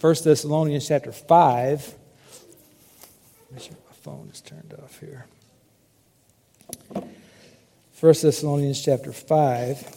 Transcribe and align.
1 0.00 0.14
Thessalonians 0.22 0.86
chapter 0.86 1.10
5. 1.10 1.94
Make 3.50 3.62
sure 3.62 3.72
my 3.72 3.94
phone 4.00 4.30
is 4.32 4.40
turned 4.40 4.72
off 4.80 5.00
here. 5.00 5.26
1 6.94 7.04
Thessalonians 8.00 8.80
chapter 8.80 9.12
5. 9.12 9.94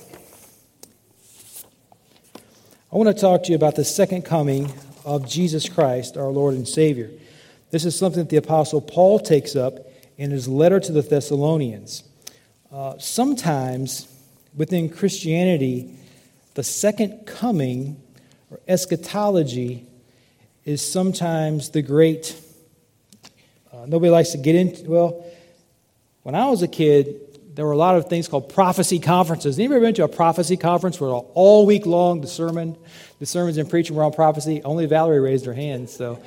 I 2.91 2.95
want 2.95 3.15
to 3.15 3.21
talk 3.21 3.43
to 3.43 3.49
you 3.49 3.55
about 3.55 3.75
the 3.75 3.85
second 3.85 4.23
coming 4.23 4.73
of 5.05 5.29
Jesus 5.29 5.69
Christ, 5.69 6.17
our 6.17 6.29
Lord 6.29 6.55
and 6.55 6.67
Savior. 6.67 7.11
This 7.69 7.85
is 7.85 7.95
something 7.95 8.23
that 8.23 8.29
the 8.29 8.37
Apostle 8.37 8.81
Paul 8.81 9.19
takes 9.19 9.55
up 9.55 9.85
in 10.17 10.31
his 10.31 10.47
letter 10.47 10.79
to 10.79 10.91
the 10.91 11.03
Thessalonians. 11.03 12.03
Uh, 12.71 12.97
sometimes 12.97 14.07
within 14.57 14.89
Christianity, 14.89 15.95
the 16.55 16.63
second 16.63 17.27
coming 17.27 18.01
or 18.49 18.59
eschatology 18.67 19.85
is 20.65 20.81
sometimes 20.81 21.69
the 21.69 21.81
great, 21.81 22.35
uh, 23.73 23.85
nobody 23.87 24.09
likes 24.09 24.29
to 24.31 24.37
get 24.37 24.55
into, 24.55 24.89
well, 24.89 25.25
when 26.23 26.35
I 26.35 26.47
was 26.49 26.61
a 26.61 26.67
kid, 26.67 27.55
there 27.55 27.65
were 27.65 27.71
a 27.71 27.77
lot 27.77 27.95
of 27.97 28.07
things 28.07 28.27
called 28.27 28.49
prophecy 28.49 28.99
conferences. 28.99 29.59
Ever 29.59 29.79
been 29.79 29.93
to 29.95 30.03
a 30.03 30.07
prophecy 30.07 30.55
conference 30.55 31.01
where 31.01 31.09
all 31.09 31.65
week 31.65 31.85
long 31.85 32.21
the 32.21 32.27
sermon, 32.27 32.77
the 33.19 33.25
sermons 33.25 33.57
and 33.57 33.69
preaching 33.69 33.95
were 33.95 34.03
on 34.03 34.13
prophecy? 34.13 34.61
Only 34.63 34.85
Valerie 34.85 35.19
raised 35.19 35.45
her 35.45 35.53
hand, 35.53 35.89
so 35.89 36.21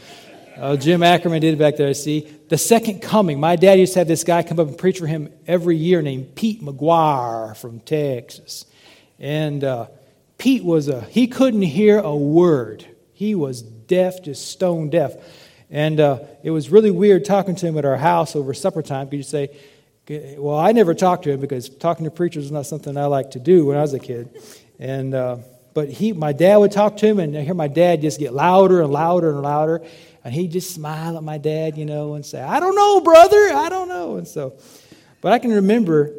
uh, 0.57 0.77
Jim 0.77 1.03
Ackerman 1.03 1.41
did 1.41 1.55
it 1.55 1.59
back 1.59 1.77
there, 1.77 1.89
I 1.89 1.93
see. 1.93 2.29
The 2.49 2.59
second 2.59 3.01
coming. 3.01 3.41
My 3.41 3.57
dad 3.57 3.79
used 3.79 3.95
to 3.95 4.01
have 4.01 4.09
this 4.09 4.23
guy 4.23 4.43
come 4.43 4.61
up 4.61 4.69
and 4.69 4.79
preach 4.79 4.99
for 4.99 5.07
him 5.07 5.33
every 5.47 5.77
year 5.77 6.03
named 6.03 6.35
Pete 6.35 6.63
McGuire 6.63 7.57
from 7.57 7.81
Texas. 7.81 8.67
And 9.19 9.65
uh, 9.65 9.87
Pete 10.39 10.65
was 10.65 10.89
a, 10.89 11.01
he 11.03 11.27
couldn't 11.27 11.63
hear 11.63 11.99
a 11.99 12.15
word. 12.15 12.87
He 13.15 13.35
was 13.35 13.63
deaf, 13.87 14.23
just 14.23 14.49
stone 14.51 14.91
deaf. 14.91 15.15
And 15.71 15.99
uh, 15.99 16.21
it 16.43 16.51
was 16.51 16.71
really 16.71 16.91
weird 16.91 17.25
talking 17.25 17.57
to 17.57 17.67
him 17.67 17.79
at 17.79 17.85
our 17.85 17.97
house 17.97 18.37
over 18.37 18.55
supper 18.55 18.83
time 18.83 19.09
because 19.09 19.19
you 19.19 19.49
say, 19.49 20.37
well, 20.39 20.59
I 20.59 20.73
never 20.73 20.95
talked 20.95 21.25
to 21.25 21.33
him 21.33 21.41
because 21.41 21.69
talking 21.69 22.05
to 22.05 22.11
preachers 22.11 22.45
is 22.45 22.53
not 22.53 22.67
something 22.67 22.97
I 22.97 23.07
like 23.07 23.33
to 23.33 23.41
do 23.41 23.67
when 23.67 23.77
I 23.77 23.81
was 23.81 23.95
a 23.95 23.99
kid. 23.99 24.29
And, 24.79 25.15
uh, 25.15 25.39
but 25.73 25.89
he, 25.89 26.13
my 26.13 26.33
dad 26.33 26.59
would 26.59 26.73
talk 26.73 26.97
to 26.99 27.07
him, 27.07 27.19
and 27.19 27.37
I 27.37 27.41
hear 27.41 27.55
my 27.55 27.69
dad 27.69 28.01
just 28.01 28.21
get 28.21 28.33
louder 28.33 28.83
and 28.83 28.93
louder 28.93 29.31
and 29.31 29.43
louder. 29.43 29.83
And 30.23 30.33
he'd 30.33 30.53
just 30.53 30.75
smile 30.75 31.17
at 31.17 31.23
my 31.23 31.39
dad, 31.39 31.77
you 31.77 31.85
know, 31.85 32.15
and 32.15 32.25
say, 32.25 32.41
I 32.41 32.61
don't 32.61 32.77
know, 32.77 33.01
brother, 33.01 33.53
I 33.55 33.69
don't 33.69 33.89
know. 33.89 34.17
And 34.17 34.29
so, 34.29 34.59
but 35.21 35.33
I 35.33 35.39
can 35.39 35.53
remember 35.53 36.15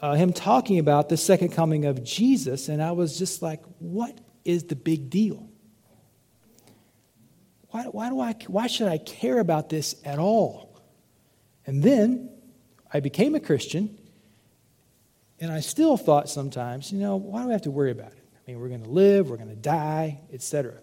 uh, 0.00 0.14
him 0.14 0.32
talking 0.32 0.78
about 0.78 1.08
the 1.08 1.16
second 1.16 1.50
coming 1.50 1.84
of 1.84 2.04
Jesus, 2.04 2.68
and 2.68 2.82
I 2.82 2.92
was 2.92 3.18
just 3.18 3.42
like, 3.42 3.62
what 3.78 4.18
is 4.44 4.64
the 4.64 4.76
big 4.76 5.10
deal? 5.10 5.49
Why, 7.70 7.84
why, 7.84 8.08
do 8.08 8.20
I, 8.20 8.32
why 8.48 8.66
should 8.66 8.88
I 8.88 8.98
care 8.98 9.38
about 9.38 9.68
this 9.68 9.94
at 10.04 10.18
all? 10.18 10.80
And 11.66 11.82
then 11.82 12.30
I 12.92 13.00
became 13.00 13.34
a 13.34 13.40
Christian, 13.40 13.96
and 15.38 15.52
I 15.52 15.60
still 15.60 15.96
thought 15.96 16.28
sometimes, 16.28 16.92
you 16.92 16.98
know, 16.98 17.16
why 17.16 17.42
do 17.42 17.50
I 17.50 17.52
have 17.52 17.62
to 17.62 17.70
worry 17.70 17.92
about 17.92 18.12
it? 18.12 18.24
I 18.34 18.50
mean, 18.50 18.60
we're 18.60 18.68
going 18.68 18.82
to 18.82 18.90
live, 18.90 19.30
we're 19.30 19.36
going 19.36 19.50
to 19.50 19.54
die, 19.54 20.18
etc. 20.32 20.74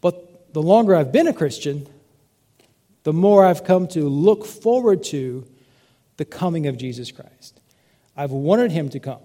But 0.00 0.52
the 0.52 0.62
longer 0.62 0.94
I've 0.94 1.12
been 1.12 1.28
a 1.28 1.32
Christian, 1.32 1.86
the 3.04 3.12
more 3.12 3.44
I've 3.44 3.62
come 3.62 3.86
to 3.88 4.08
look 4.08 4.44
forward 4.44 5.04
to 5.04 5.46
the 6.16 6.24
coming 6.24 6.66
of 6.66 6.76
Jesus 6.76 7.12
Christ. 7.12 7.60
I've 8.16 8.32
wanted 8.32 8.72
him 8.72 8.88
to 8.90 9.00
come. 9.00 9.20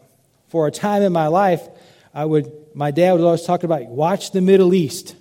For 0.49 0.67
a 0.67 0.71
time 0.71 1.01
in 1.01 1.13
my 1.13 1.27
life, 1.27 1.67
I 2.13 2.25
would, 2.25 2.51
my 2.73 2.91
dad 2.91 3.13
would 3.13 3.21
always 3.21 3.43
talk 3.43 3.63
about 3.63 3.85
watch 3.85 4.31
the 4.31 4.41
Middle 4.41 4.73
East. 4.73 5.15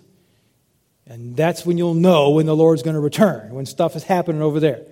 And 1.10 1.34
that's 1.34 1.66
when 1.66 1.76
you'll 1.76 1.94
know 1.94 2.30
when 2.30 2.46
the 2.46 2.54
Lord's 2.54 2.84
going 2.84 2.94
to 2.94 3.00
return, 3.00 3.52
when 3.52 3.66
stuff 3.66 3.96
is 3.96 4.04
happening 4.04 4.42
over 4.42 4.60
there. 4.60 4.82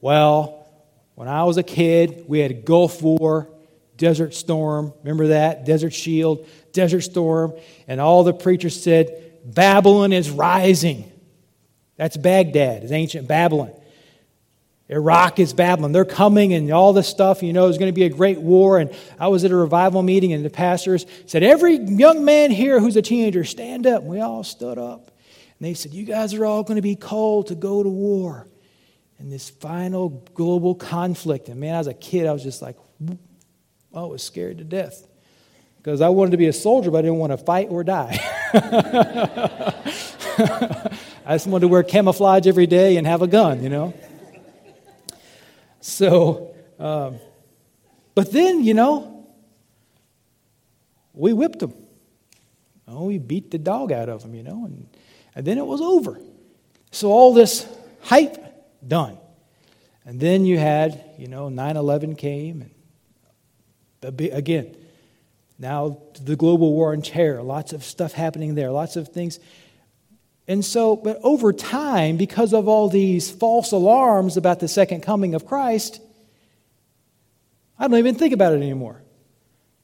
Well, 0.00 0.66
when 1.14 1.28
I 1.28 1.44
was 1.44 1.58
a 1.58 1.62
kid, 1.62 2.24
we 2.26 2.38
had 2.38 2.64
Gulf 2.64 3.02
War, 3.02 3.50
Desert 3.98 4.32
Storm. 4.32 4.94
Remember 5.02 5.26
that? 5.26 5.66
Desert 5.66 5.92
Shield, 5.92 6.46
Desert 6.72 7.02
Storm. 7.02 7.52
And 7.86 8.00
all 8.00 8.24
the 8.24 8.32
preachers 8.32 8.82
said, 8.82 9.30
Babylon 9.44 10.14
is 10.14 10.30
rising. 10.30 11.12
That's 11.96 12.16
Baghdad, 12.16 12.82
is 12.82 12.90
ancient 12.90 13.28
Babylon. 13.28 13.72
Iraq 14.88 15.38
is 15.38 15.52
Babylon. 15.52 15.92
They're 15.92 16.06
coming 16.06 16.54
and 16.54 16.70
all 16.72 16.94
this 16.94 17.08
stuff. 17.08 17.42
You 17.42 17.52
know, 17.52 17.64
there's 17.64 17.76
going 17.76 17.92
to 17.92 17.94
be 17.94 18.04
a 18.04 18.08
great 18.08 18.40
war. 18.40 18.78
And 18.78 18.90
I 19.20 19.28
was 19.28 19.44
at 19.44 19.50
a 19.50 19.56
revival 19.56 20.02
meeting, 20.02 20.32
and 20.32 20.42
the 20.42 20.48
pastors 20.48 21.04
said, 21.26 21.42
Every 21.42 21.76
young 21.76 22.24
man 22.24 22.50
here 22.50 22.80
who's 22.80 22.96
a 22.96 23.02
teenager, 23.02 23.44
stand 23.44 23.86
up. 23.86 24.00
And 24.00 24.10
we 24.10 24.20
all 24.20 24.44
stood 24.44 24.78
up. 24.78 25.10
And 25.58 25.68
they 25.68 25.74
said, 25.74 25.92
You 25.92 26.04
guys 26.04 26.34
are 26.34 26.44
all 26.44 26.62
going 26.62 26.76
to 26.76 26.82
be 26.82 26.96
called 26.96 27.48
to 27.48 27.54
go 27.54 27.82
to 27.82 27.88
war 27.88 28.46
in 29.18 29.30
this 29.30 29.50
final 29.50 30.10
global 30.34 30.74
conflict. 30.74 31.48
And 31.48 31.60
man, 31.60 31.74
as 31.74 31.86
a 31.86 31.94
kid, 31.94 32.26
I 32.26 32.32
was 32.32 32.42
just 32.42 32.62
like, 32.62 32.76
I 33.94 34.02
was 34.02 34.22
scared 34.22 34.58
to 34.58 34.64
death 34.64 35.06
because 35.78 36.00
I 36.00 36.08
wanted 36.10 36.32
to 36.32 36.36
be 36.36 36.46
a 36.46 36.52
soldier, 36.52 36.90
but 36.90 36.98
I 36.98 37.02
didn't 37.02 37.18
want 37.18 37.32
to 37.32 37.38
fight 37.38 37.68
or 37.70 37.82
die. 37.82 38.18
I 41.26 41.34
just 41.34 41.46
wanted 41.46 41.62
to 41.62 41.68
wear 41.68 41.82
camouflage 41.82 42.46
every 42.46 42.66
day 42.66 42.96
and 42.96 43.06
have 43.06 43.22
a 43.22 43.26
gun, 43.26 43.62
you 43.62 43.68
know. 43.68 43.94
So, 45.80 46.54
um, 46.78 47.18
but 48.14 48.32
then, 48.32 48.62
you 48.62 48.74
know, 48.74 49.26
we 51.12 51.32
whipped 51.32 51.58
them. 51.58 51.74
Oh, 52.86 53.06
we 53.06 53.18
beat 53.18 53.50
the 53.50 53.58
dog 53.58 53.90
out 53.92 54.08
of 54.08 54.22
them, 54.22 54.34
you 54.34 54.42
know, 54.42 54.64
and, 54.64 54.88
and 55.38 55.46
then 55.46 55.56
it 55.56 55.64
was 55.64 55.80
over. 55.80 56.20
So 56.90 57.12
all 57.12 57.32
this 57.32 57.64
hype 58.00 58.44
done. 58.86 59.18
And 60.04 60.18
then 60.18 60.44
you 60.44 60.58
had, 60.58 61.04
you 61.16 61.28
know, 61.28 61.48
9 61.48 61.76
11 61.76 62.16
came, 62.16 62.68
and 64.02 64.20
again, 64.32 64.74
now 65.56 66.02
the 66.20 66.34
global 66.34 66.72
war 66.72 66.92
on 66.92 67.02
terror, 67.02 67.40
lots 67.40 67.72
of 67.72 67.84
stuff 67.84 68.14
happening 68.14 68.56
there, 68.56 68.72
lots 68.72 68.96
of 68.96 69.08
things. 69.08 69.38
And 70.48 70.64
so, 70.64 70.96
but 70.96 71.20
over 71.22 71.52
time, 71.52 72.16
because 72.16 72.52
of 72.52 72.66
all 72.66 72.88
these 72.88 73.30
false 73.30 73.70
alarms 73.70 74.36
about 74.36 74.58
the 74.58 74.66
second 74.66 75.02
coming 75.02 75.36
of 75.36 75.46
Christ, 75.46 76.00
I 77.78 77.86
don't 77.86 77.98
even 77.98 78.16
think 78.16 78.34
about 78.34 78.54
it 78.54 78.56
anymore. 78.56 79.02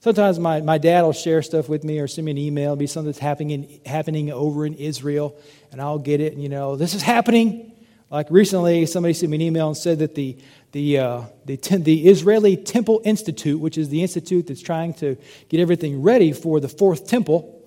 Sometimes 0.05 0.39
my, 0.39 0.61
my 0.61 0.77
dad 0.77 1.01
will 1.01 1.15
share 1.15 1.41
stuff 1.41 1.67
with 1.67 1.83
me 1.83 1.99
or 1.99 2.07
send 2.07 2.27
me 2.27 2.33
an 2.33 2.37
email, 2.37 2.65
It'll 2.65 2.77
be 2.77 2.87
something 2.87 3.07
that's 3.07 3.19
happening, 3.19 3.51
in, 3.53 3.81
happening 3.87 4.31
over 4.31 4.67
in 4.67 4.75
Israel, 4.75 5.35
and 5.73 5.81
I'll 5.81 5.99
get 5.99 6.21
it, 6.21 6.35
and 6.35 6.43
you 6.43 6.51
know, 6.51 6.77
this 6.77 6.93
is 6.93 7.01
happening. 7.01 7.73
Like 8.11 8.27
recently, 8.29 8.85
somebody 8.85 9.15
sent 9.15 9.31
me 9.31 9.39
an 9.39 9.41
email 9.41 9.67
and 9.67 9.75
said 9.75 10.01
that 10.01 10.15
the, 10.15 10.37
the, 10.73 10.99
uh, 10.99 11.23
the, 11.47 11.57
the 11.57 12.07
Israeli 12.07 12.55
Temple 12.55 13.01
Institute, 13.07 13.59
which 13.59 13.79
is 13.79 13.89
the 13.89 14.03
institute 14.03 14.47
that's 14.49 14.61
trying 14.61 14.93
to 14.93 15.17
get 15.49 15.59
everything 15.59 16.03
ready 16.03 16.35
for 16.35 16.61
the 16.61 16.69
fourth 16.69 17.09
temple, 17.09 17.67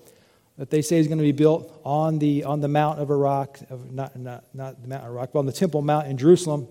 that 0.58 0.70
they 0.70 0.80
say 0.80 0.98
is 0.98 1.08
going 1.08 1.18
to 1.18 1.24
be 1.24 1.32
built 1.32 1.80
on 1.84 2.20
the, 2.20 2.44
on 2.44 2.60
the 2.60 2.68
Mount 2.68 3.00
of 3.00 3.10
Iraq, 3.10 3.58
not, 3.90 4.14
not, 4.14 4.44
not 4.54 4.80
the 4.80 4.86
Mount 4.86 5.02
of 5.02 5.10
Iraq, 5.10 5.32
but 5.32 5.40
on 5.40 5.46
the 5.46 5.52
Temple 5.52 5.82
Mount 5.82 6.06
in 6.06 6.16
Jerusalem, 6.16 6.68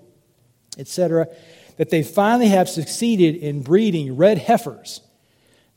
etc., 0.78 1.28
that 1.76 1.90
they 1.90 2.04
finally 2.04 2.48
have 2.48 2.70
succeeded 2.70 3.36
in 3.36 3.64
breeding 3.64 4.16
red 4.16 4.38
heifers. 4.38 5.02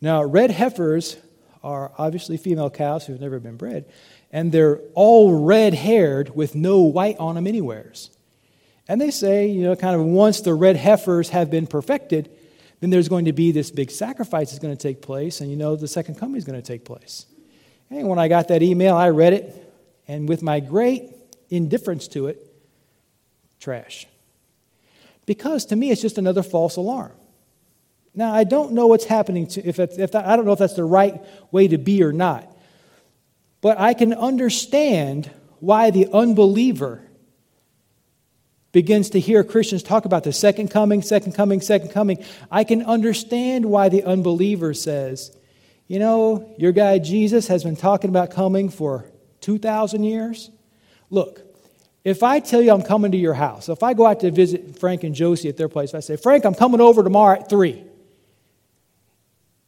Now, 0.00 0.22
red 0.22 0.50
heifers 0.50 1.16
are 1.62 1.92
obviously 1.98 2.36
female 2.36 2.70
cows 2.70 3.06
who 3.06 3.12
have 3.12 3.20
never 3.20 3.38
been 3.38 3.56
bred, 3.56 3.84
and 4.32 4.50
they're 4.50 4.78
all 4.94 5.44
red 5.44 5.74
haired 5.74 6.34
with 6.34 6.54
no 6.54 6.80
white 6.80 7.18
on 7.18 7.34
them 7.34 7.46
anywheres. 7.46 8.10
And 8.88 9.00
they 9.00 9.10
say, 9.10 9.46
you 9.48 9.62
know, 9.62 9.76
kind 9.76 9.94
of 9.94 10.06
once 10.06 10.40
the 10.40 10.54
red 10.54 10.76
heifers 10.76 11.28
have 11.28 11.50
been 11.50 11.66
perfected, 11.66 12.30
then 12.80 12.90
there's 12.90 13.08
going 13.08 13.26
to 13.26 13.32
be 13.32 13.52
this 13.52 13.70
big 13.70 13.90
sacrifice 13.90 14.50
that's 14.50 14.58
going 14.58 14.76
to 14.76 14.82
take 14.82 15.02
place, 15.02 15.40
and 15.40 15.50
you 15.50 15.56
know, 15.56 15.76
the 15.76 15.88
second 15.88 16.16
coming 16.16 16.36
is 16.36 16.44
going 16.44 16.60
to 16.60 16.66
take 16.66 16.84
place. 16.84 17.26
And 17.90 18.08
when 18.08 18.18
I 18.18 18.28
got 18.28 18.48
that 18.48 18.62
email, 18.62 18.96
I 18.96 19.10
read 19.10 19.34
it, 19.34 19.74
and 20.08 20.28
with 20.28 20.42
my 20.42 20.60
great 20.60 21.12
indifference 21.50 22.08
to 22.08 22.28
it, 22.28 22.46
trash. 23.58 24.06
Because 25.26 25.66
to 25.66 25.76
me, 25.76 25.90
it's 25.90 26.00
just 26.00 26.16
another 26.16 26.42
false 26.42 26.76
alarm. 26.76 27.12
Now, 28.14 28.34
I 28.34 28.44
don't 28.44 28.72
know 28.72 28.86
what's 28.86 29.04
happening 29.04 29.46
to, 29.48 29.66
if, 29.66 29.78
if 29.78 30.14
I 30.14 30.36
don't 30.36 30.44
know 30.44 30.52
if 30.52 30.58
that's 30.58 30.74
the 30.74 30.84
right 30.84 31.22
way 31.52 31.68
to 31.68 31.78
be 31.78 32.02
or 32.02 32.12
not. 32.12 32.46
But 33.60 33.78
I 33.78 33.94
can 33.94 34.12
understand 34.14 35.30
why 35.60 35.90
the 35.90 36.08
unbeliever 36.12 37.02
begins 38.72 39.10
to 39.10 39.20
hear 39.20 39.44
Christians 39.44 39.82
talk 39.82 40.04
about 40.04 40.24
the 40.24 40.32
second 40.32 40.70
coming, 40.70 41.02
second 41.02 41.32
coming, 41.32 41.60
second 41.60 41.90
coming. 41.90 42.24
I 42.50 42.64
can 42.64 42.82
understand 42.82 43.66
why 43.66 43.88
the 43.88 44.04
unbeliever 44.04 44.74
says, 44.74 45.36
you 45.88 45.98
know, 45.98 46.54
your 46.56 46.72
guy 46.72 46.98
Jesus 46.98 47.48
has 47.48 47.64
been 47.64 47.76
talking 47.76 48.10
about 48.10 48.30
coming 48.30 48.68
for 48.68 49.06
2,000 49.40 50.04
years. 50.04 50.50
Look, 51.10 51.42
if 52.04 52.22
I 52.22 52.40
tell 52.40 52.62
you 52.62 52.72
I'm 52.72 52.82
coming 52.82 53.12
to 53.12 53.18
your 53.18 53.34
house, 53.34 53.68
if 53.68 53.82
I 53.82 53.92
go 53.92 54.06
out 54.06 54.20
to 54.20 54.30
visit 54.30 54.78
Frank 54.78 55.04
and 55.04 55.14
Josie 55.14 55.48
at 55.48 55.56
their 55.56 55.68
place, 55.68 55.92
I 55.92 56.00
say, 56.00 56.16
Frank, 56.16 56.44
I'm 56.44 56.54
coming 56.54 56.80
over 56.80 57.02
tomorrow 57.02 57.40
at 57.40 57.50
3. 57.50 57.84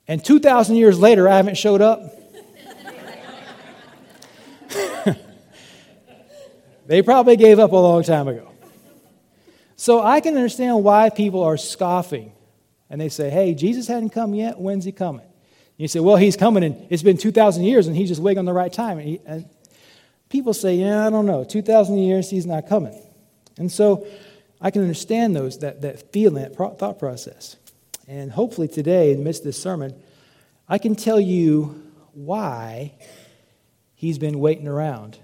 And 0.09 0.25
2,000 0.25 0.77
years 0.77 0.99
later, 0.99 1.29
I 1.29 1.37
haven't 1.37 1.57
showed 1.57 1.81
up. 1.81 2.01
they 6.87 7.03
probably 7.03 7.37
gave 7.37 7.59
up 7.59 7.73
a 7.73 7.77
long 7.77 8.03
time 8.03 8.29
ago. 8.29 8.49
So 9.77 10.03
I 10.03 10.21
can 10.21 10.37
understand 10.37 10.85
why 10.85 11.11
people 11.11 11.43
are 11.43 11.57
scoffing 11.57 12.33
and 12.89 13.01
they 13.01 13.09
say, 13.09 13.31
hey, 13.31 13.55
Jesus 13.55 13.89
hadn't 13.89 14.11
come 14.11 14.35
yet. 14.35 14.61
When's 14.61 14.85
he 14.85 14.93
coming? 14.93 15.23
And 15.23 15.31
You 15.79 15.89
say, 15.89 15.99
well, 16.01 16.17
he's 16.17 16.37
coming 16.37 16.63
and 16.63 16.87
it's 16.91 17.03
been 17.03 17.17
2,000 17.17 17.65
years 17.65 17.87
and 17.87 17.97
he's 17.97 18.09
just 18.09 18.21
waiting 18.21 18.39
on 18.39 18.45
the 18.45 18.53
right 18.53 18.73
time. 18.73 18.99
And, 18.99 19.09
he, 19.09 19.21
and 19.25 19.49
people 20.29 20.53
say, 20.53 20.75
yeah, 20.77 21.07
I 21.07 21.11
don't 21.11 21.27
know. 21.27 21.43
2,000 21.43 21.99
years, 21.99 22.29
he's 22.29 22.45
not 22.45 22.69
coming. 22.69 23.01
And 23.57 23.73
so 23.73 24.07
I 24.61 24.71
can 24.71 24.83
understand 24.83 25.35
those, 25.35 25.61
that, 25.61 25.81
that 25.83 26.13
feeling, 26.13 26.43
that 26.43 26.55
thought 26.55 26.99
process. 26.99 27.57
And 28.09 28.33
hopefully 28.33 28.69
today, 28.69 29.13
in 29.13 29.19
the 29.19 29.25
midst 29.25 29.43
of 29.43 29.47
this 29.47 29.61
sermon, 29.61 29.95
I 30.69 30.79
can 30.79 30.95
tell 30.95 31.21
you 31.21 31.91
why 32.13 32.95
he's 33.95 34.19
been 34.19 34.39
waiting 34.41 34.69
around. 34.69 35.19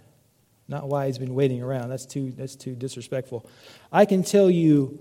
Not 0.68 0.88
why 0.88 1.06
he's 1.06 1.18
been 1.18 1.34
waiting 1.34 1.62
around. 1.62 1.88
That's 1.88 2.06
too, 2.06 2.32
that's 2.32 2.54
too 2.54 2.74
disrespectful. 2.74 3.48
I 3.90 4.04
can 4.04 4.22
tell 4.22 4.50
you 4.50 5.00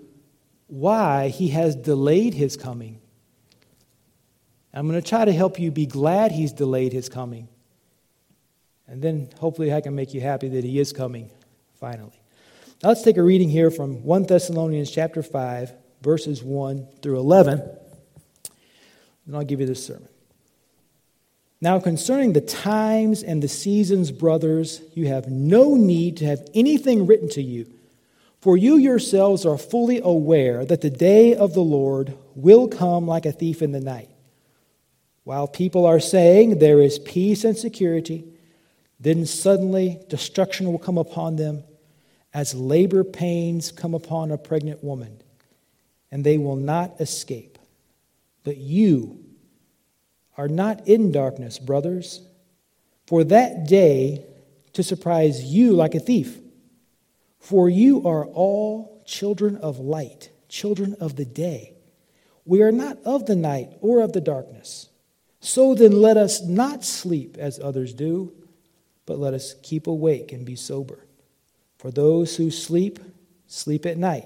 why 0.68 1.29
he 1.29 1.50
has 1.50 1.75
delayed 1.75 2.33
his 2.33 2.57
coming. 2.57 3.00
I'm 4.73 4.88
going 4.88 5.01
to 5.01 5.07
try 5.07 5.25
to 5.25 5.33
help 5.33 5.59
you 5.59 5.71
be 5.71 5.85
glad 5.85 6.31
he's 6.31 6.51
delayed 6.51 6.94
his 6.94 7.09
coming. 7.09 7.47
And 8.88 9.01
then 9.01 9.30
hopefully 9.39 9.73
I 9.73 9.81
can 9.81 9.95
make 9.95 10.13
you 10.13 10.21
happy 10.21 10.47
that 10.50 10.63
he 10.63 10.80
is 10.80 10.94
coming 10.94 11.31
finally. 11.80 12.21
Now 12.83 12.89
let's 12.89 13.01
take 13.01 13.18
a 13.18 13.23
reading 13.23 13.50
here 13.50 13.71
from 13.71 14.03
1 14.03 14.23
Thessalonians 14.23 14.91
chapter 14.91 15.23
5, 15.23 15.73
verses 16.01 16.44
1 16.44 16.88
through 17.01 17.19
11. 17.19 17.61
And 19.25 19.35
I'll 19.35 19.44
give 19.44 19.59
you 19.59 19.65
this 19.65 19.85
sermon. 19.85 20.07
Now, 21.59 21.79
concerning 21.79 22.33
the 22.33 22.41
times 22.41 23.23
and 23.23 23.41
the 23.41 23.47
seasons, 23.47 24.11
brothers, 24.11 24.81
you 24.94 25.07
have 25.07 25.27
no 25.27 25.75
need 25.75 26.17
to 26.17 26.25
have 26.25 26.47
anything 26.53 27.07
written 27.07 27.29
to 27.29 27.41
you, 27.41 27.65
for 28.41 28.55
you 28.55 28.77
yourselves 28.77 29.45
are 29.45 29.57
fully 29.57 29.99
aware 30.03 30.63
that 30.65 30.81
the 30.81 30.91
day 30.91 31.35
of 31.35 31.53
the 31.53 31.61
Lord 31.61 32.15
will 32.35 32.67
come 32.67 33.07
like 33.07 33.25
a 33.25 33.31
thief 33.31 33.63
in 33.63 33.71
the 33.71 33.79
night. 33.79 34.09
While 35.23 35.47
people 35.47 35.85
are 35.85 35.99
saying 35.99 36.59
there 36.59 36.79
is 36.79 36.99
peace 36.99 37.44
and 37.44 37.57
security, 37.57 38.23
then 38.99 39.25
suddenly 39.25 39.99
destruction 40.09 40.71
will 40.71 40.79
come 40.79 40.97
upon 40.97 41.35
them 41.35 41.63
as 42.33 42.53
labor 42.53 43.03
pains 43.03 43.71
come 43.71 43.94
upon 43.94 44.31
a 44.31 44.38
pregnant 44.38 44.83
woman, 44.83 45.21
and 46.12 46.24
they 46.24 46.38
will 46.38 46.56
not 46.56 47.00
escape. 47.00 47.57
But 48.44 48.57
you 48.57 49.24
are 50.38 50.48
not 50.48 50.88
in 50.88 51.12
darkness, 51.12 51.59
brothers, 51.59 52.21
for 53.06 53.24
that 53.25 53.68
day 53.68 54.25
to 54.74 54.83
surprise 54.83 55.44
you 55.44 55.74
like 55.74 55.95
a 55.95 56.00
thief. 56.00 56.38
For 57.39 57.69
you 57.69 58.06
are 58.07 58.25
all 58.25 59.01
children 59.06 59.57
of 59.57 59.80
light, 59.80 60.30
children 60.50 60.95
of 61.00 61.15
the 61.15 61.25
day. 61.25 61.74
We 62.45 62.62
are 62.62 62.71
not 62.71 62.98
of 63.04 63.25
the 63.25 63.36
night 63.36 63.71
or 63.81 64.01
of 64.01 64.13
the 64.13 64.21
darkness. 64.21 64.89
So 65.39 65.75
then 65.75 66.01
let 66.01 66.18
us 66.18 66.42
not 66.42 66.83
sleep 66.83 67.38
as 67.38 67.59
others 67.59 67.94
do, 67.94 68.33
but 69.06 69.19
let 69.19 69.33
us 69.33 69.56
keep 69.63 69.88
awake 69.88 70.31
and 70.31 70.45
be 70.45 70.56
sober. 70.56 71.00
For 71.77 71.92
those 71.92 72.36
who 72.36 72.51
sleep, 72.51 73.00
sleep 73.48 73.86
at 73.86 73.98
night, 73.98 74.25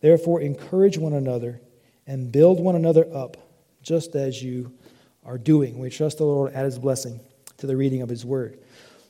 Therefore, 0.00 0.40
encourage 0.40 0.98
one 0.98 1.12
another 1.12 1.60
and 2.06 2.30
build 2.30 2.60
one 2.60 2.76
another 2.76 3.06
up, 3.14 3.36
just 3.82 4.14
as 4.14 4.42
you 4.42 4.72
are 5.24 5.38
doing. 5.38 5.78
We 5.78 5.90
trust 5.90 6.18
the 6.18 6.24
Lord 6.24 6.52
add 6.54 6.64
his 6.64 6.78
blessing 6.78 7.20
to 7.58 7.66
the 7.66 7.76
reading 7.76 8.02
of 8.02 8.08
his 8.08 8.24
word. 8.24 8.58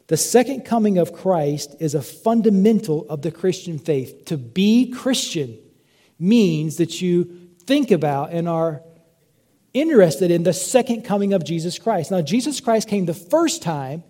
The 0.09 0.17
second 0.17 0.65
coming 0.65 0.99
of 0.99 1.13
Christ 1.13 1.77
is 1.81 1.95
a 1.95 2.03
fundamental 2.03 3.07
of 3.09 3.23
the 3.23 3.33
Christian 3.33 3.79
faith. 3.79 4.27
To 4.27 4.37
be 4.37 4.91
Christian 4.91 5.59
means 6.19 6.77
that 6.77 7.03
you 7.03 7.51
think 7.65 7.91
about 7.91 8.33
and 8.33 8.49
are 8.49 8.83
interested 9.75 10.31
in 10.31 10.45
the 10.45 10.53
second 10.53 11.03
coming 11.03 11.33
of 11.33 11.45
Jesus 11.45 11.79
Christ. 11.79 12.11
Now, 12.11 12.23
Jesus 12.23 12.61
Christ 12.61 12.89
came 12.89 13.05
the 13.05 13.15
first 13.15 13.63
time 13.63 14.05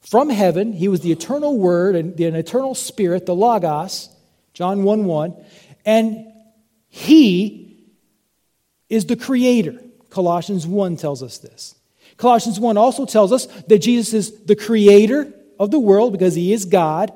from 0.00 0.30
heaven. 0.30 0.72
He 0.72 0.88
was 0.88 1.00
the 1.00 1.12
eternal 1.12 1.58
Word 1.58 1.96
and 1.96 2.16
the 2.16 2.26
eternal 2.26 2.74
Spirit, 2.74 3.26
the 3.26 3.34
Logos, 3.34 4.08
John 4.54 4.84
1 4.84 5.04
1. 5.04 5.44
And 5.84 6.26
He 6.88 7.90
is 8.88 9.06
the 9.06 9.16
Creator. 9.16 9.80
Colossians 10.10 10.66
1 10.66 10.96
tells 10.96 11.22
us 11.22 11.38
this. 11.38 11.74
Colossians 12.16 12.60
1 12.60 12.76
also 12.76 13.06
tells 13.06 13.32
us 13.32 13.46
that 13.46 13.80
Jesus 13.80 14.14
is 14.14 14.44
the 14.44 14.56
Creator 14.56 15.32
of 15.58 15.70
the 15.70 15.78
world 15.78 16.12
because 16.12 16.34
He 16.34 16.52
is 16.52 16.64
God. 16.64 17.12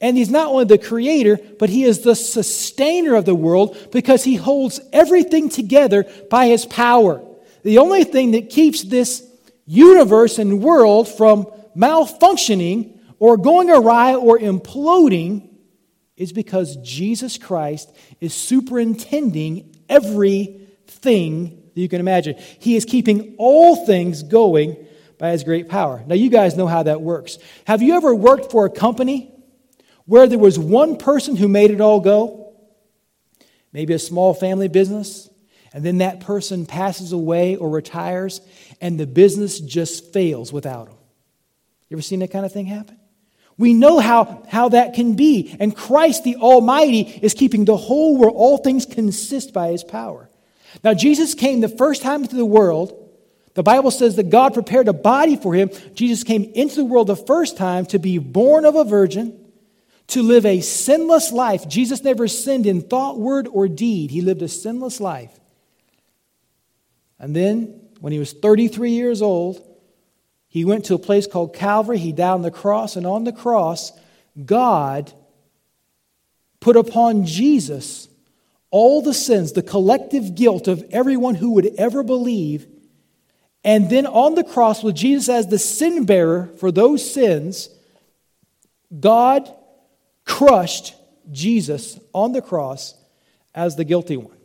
And 0.00 0.16
He's 0.16 0.30
not 0.30 0.48
only 0.48 0.64
the 0.64 0.78
Creator, 0.78 1.38
but 1.58 1.68
He 1.68 1.84
is 1.84 2.00
the 2.00 2.14
sustainer 2.14 3.14
of 3.14 3.24
the 3.24 3.34
world 3.34 3.76
because 3.92 4.24
He 4.24 4.36
holds 4.36 4.80
everything 4.92 5.48
together 5.48 6.06
by 6.30 6.46
His 6.46 6.64
power. 6.66 7.22
The 7.62 7.78
only 7.78 8.04
thing 8.04 8.32
that 8.32 8.50
keeps 8.50 8.82
this 8.82 9.26
universe 9.66 10.38
and 10.38 10.62
world 10.62 11.08
from 11.08 11.46
malfunctioning 11.76 12.98
or 13.18 13.36
going 13.36 13.70
awry 13.70 14.14
or 14.14 14.38
imploding 14.38 15.47
is 16.18 16.32
because 16.32 16.76
Jesus 16.76 17.38
Christ 17.38 17.94
is 18.20 18.34
superintending 18.34 19.74
everything 19.88 21.62
that 21.74 21.80
you 21.80 21.88
can 21.88 22.00
imagine. 22.00 22.36
He 22.58 22.76
is 22.76 22.84
keeping 22.84 23.36
all 23.38 23.86
things 23.86 24.24
going 24.24 24.76
by 25.18 25.30
his 25.30 25.44
great 25.44 25.68
power. 25.68 26.02
Now, 26.06 26.16
you 26.16 26.28
guys 26.28 26.56
know 26.56 26.66
how 26.66 26.82
that 26.82 27.00
works. 27.00 27.38
Have 27.66 27.82
you 27.82 27.94
ever 27.94 28.14
worked 28.14 28.50
for 28.50 28.66
a 28.66 28.70
company 28.70 29.32
where 30.06 30.26
there 30.26 30.38
was 30.38 30.58
one 30.58 30.96
person 30.96 31.36
who 31.36 31.48
made 31.48 31.70
it 31.70 31.80
all 31.80 32.00
go? 32.00 32.52
Maybe 33.72 33.94
a 33.94 33.98
small 33.98 34.34
family 34.34 34.68
business, 34.68 35.30
and 35.72 35.84
then 35.84 35.98
that 35.98 36.20
person 36.20 36.66
passes 36.66 37.12
away 37.12 37.54
or 37.56 37.70
retires, 37.70 38.40
and 38.80 38.98
the 38.98 39.06
business 39.06 39.60
just 39.60 40.12
fails 40.12 40.52
without 40.52 40.88
him. 40.88 40.96
You 41.88 41.96
ever 41.96 42.02
seen 42.02 42.20
that 42.20 42.32
kind 42.32 42.44
of 42.44 42.52
thing 42.52 42.66
happen? 42.66 42.98
We 43.58 43.74
know 43.74 43.98
how, 43.98 44.44
how 44.48 44.68
that 44.70 44.94
can 44.94 45.14
be. 45.14 45.54
And 45.58 45.76
Christ 45.76 46.22
the 46.22 46.36
Almighty 46.36 47.00
is 47.00 47.34
keeping 47.34 47.64
the 47.64 47.76
whole 47.76 48.16
world, 48.16 48.34
all 48.36 48.58
things 48.58 48.86
consist 48.86 49.52
by 49.52 49.72
his 49.72 49.82
power. 49.82 50.30
Now, 50.84 50.94
Jesus 50.94 51.34
came 51.34 51.60
the 51.60 51.68
first 51.68 52.02
time 52.02 52.22
into 52.22 52.36
the 52.36 52.44
world. 52.44 52.94
The 53.54 53.64
Bible 53.64 53.90
says 53.90 54.14
that 54.16 54.30
God 54.30 54.54
prepared 54.54 54.86
a 54.86 54.92
body 54.92 55.34
for 55.34 55.52
him. 55.54 55.70
Jesus 55.94 56.22
came 56.22 56.44
into 56.54 56.76
the 56.76 56.84
world 56.84 57.08
the 57.08 57.16
first 57.16 57.56
time 57.56 57.84
to 57.86 57.98
be 57.98 58.18
born 58.18 58.64
of 58.64 58.76
a 58.76 58.84
virgin, 58.84 59.36
to 60.08 60.22
live 60.22 60.46
a 60.46 60.60
sinless 60.60 61.32
life. 61.32 61.68
Jesus 61.68 62.04
never 62.04 62.28
sinned 62.28 62.66
in 62.66 62.80
thought, 62.80 63.18
word, 63.18 63.48
or 63.50 63.66
deed. 63.66 64.12
He 64.12 64.20
lived 64.20 64.42
a 64.42 64.48
sinless 64.48 65.00
life. 65.00 65.36
And 67.18 67.34
then, 67.34 67.80
when 67.98 68.12
he 68.12 68.20
was 68.20 68.32
33 68.32 68.92
years 68.92 69.20
old, 69.20 69.67
he 70.48 70.64
went 70.64 70.86
to 70.86 70.94
a 70.94 70.98
place 70.98 71.26
called 71.26 71.54
Calvary. 71.54 71.98
He 71.98 72.12
died 72.12 72.32
on 72.32 72.42
the 72.42 72.50
cross, 72.50 72.96
and 72.96 73.06
on 73.06 73.24
the 73.24 73.32
cross, 73.32 73.92
God 74.44 75.12
put 76.60 76.76
upon 76.76 77.26
Jesus 77.26 78.08
all 78.70 79.02
the 79.02 79.14
sins, 79.14 79.52
the 79.52 79.62
collective 79.62 80.34
guilt 80.34 80.68
of 80.68 80.84
everyone 80.90 81.34
who 81.34 81.52
would 81.52 81.66
ever 81.76 82.02
believe. 82.02 82.66
And 83.64 83.90
then 83.90 84.06
on 84.06 84.34
the 84.34 84.44
cross, 84.44 84.82
with 84.82 84.94
Jesus 84.94 85.28
as 85.28 85.46
the 85.48 85.58
sin 85.58 86.04
bearer 86.04 86.50
for 86.58 86.70
those 86.70 87.08
sins, 87.12 87.70
God 88.98 89.52
crushed 90.24 90.94
Jesus 91.30 91.98
on 92.12 92.32
the 92.32 92.42
cross 92.42 92.94
as 93.54 93.76
the 93.76 93.84
guilty 93.84 94.16
one. 94.16 94.36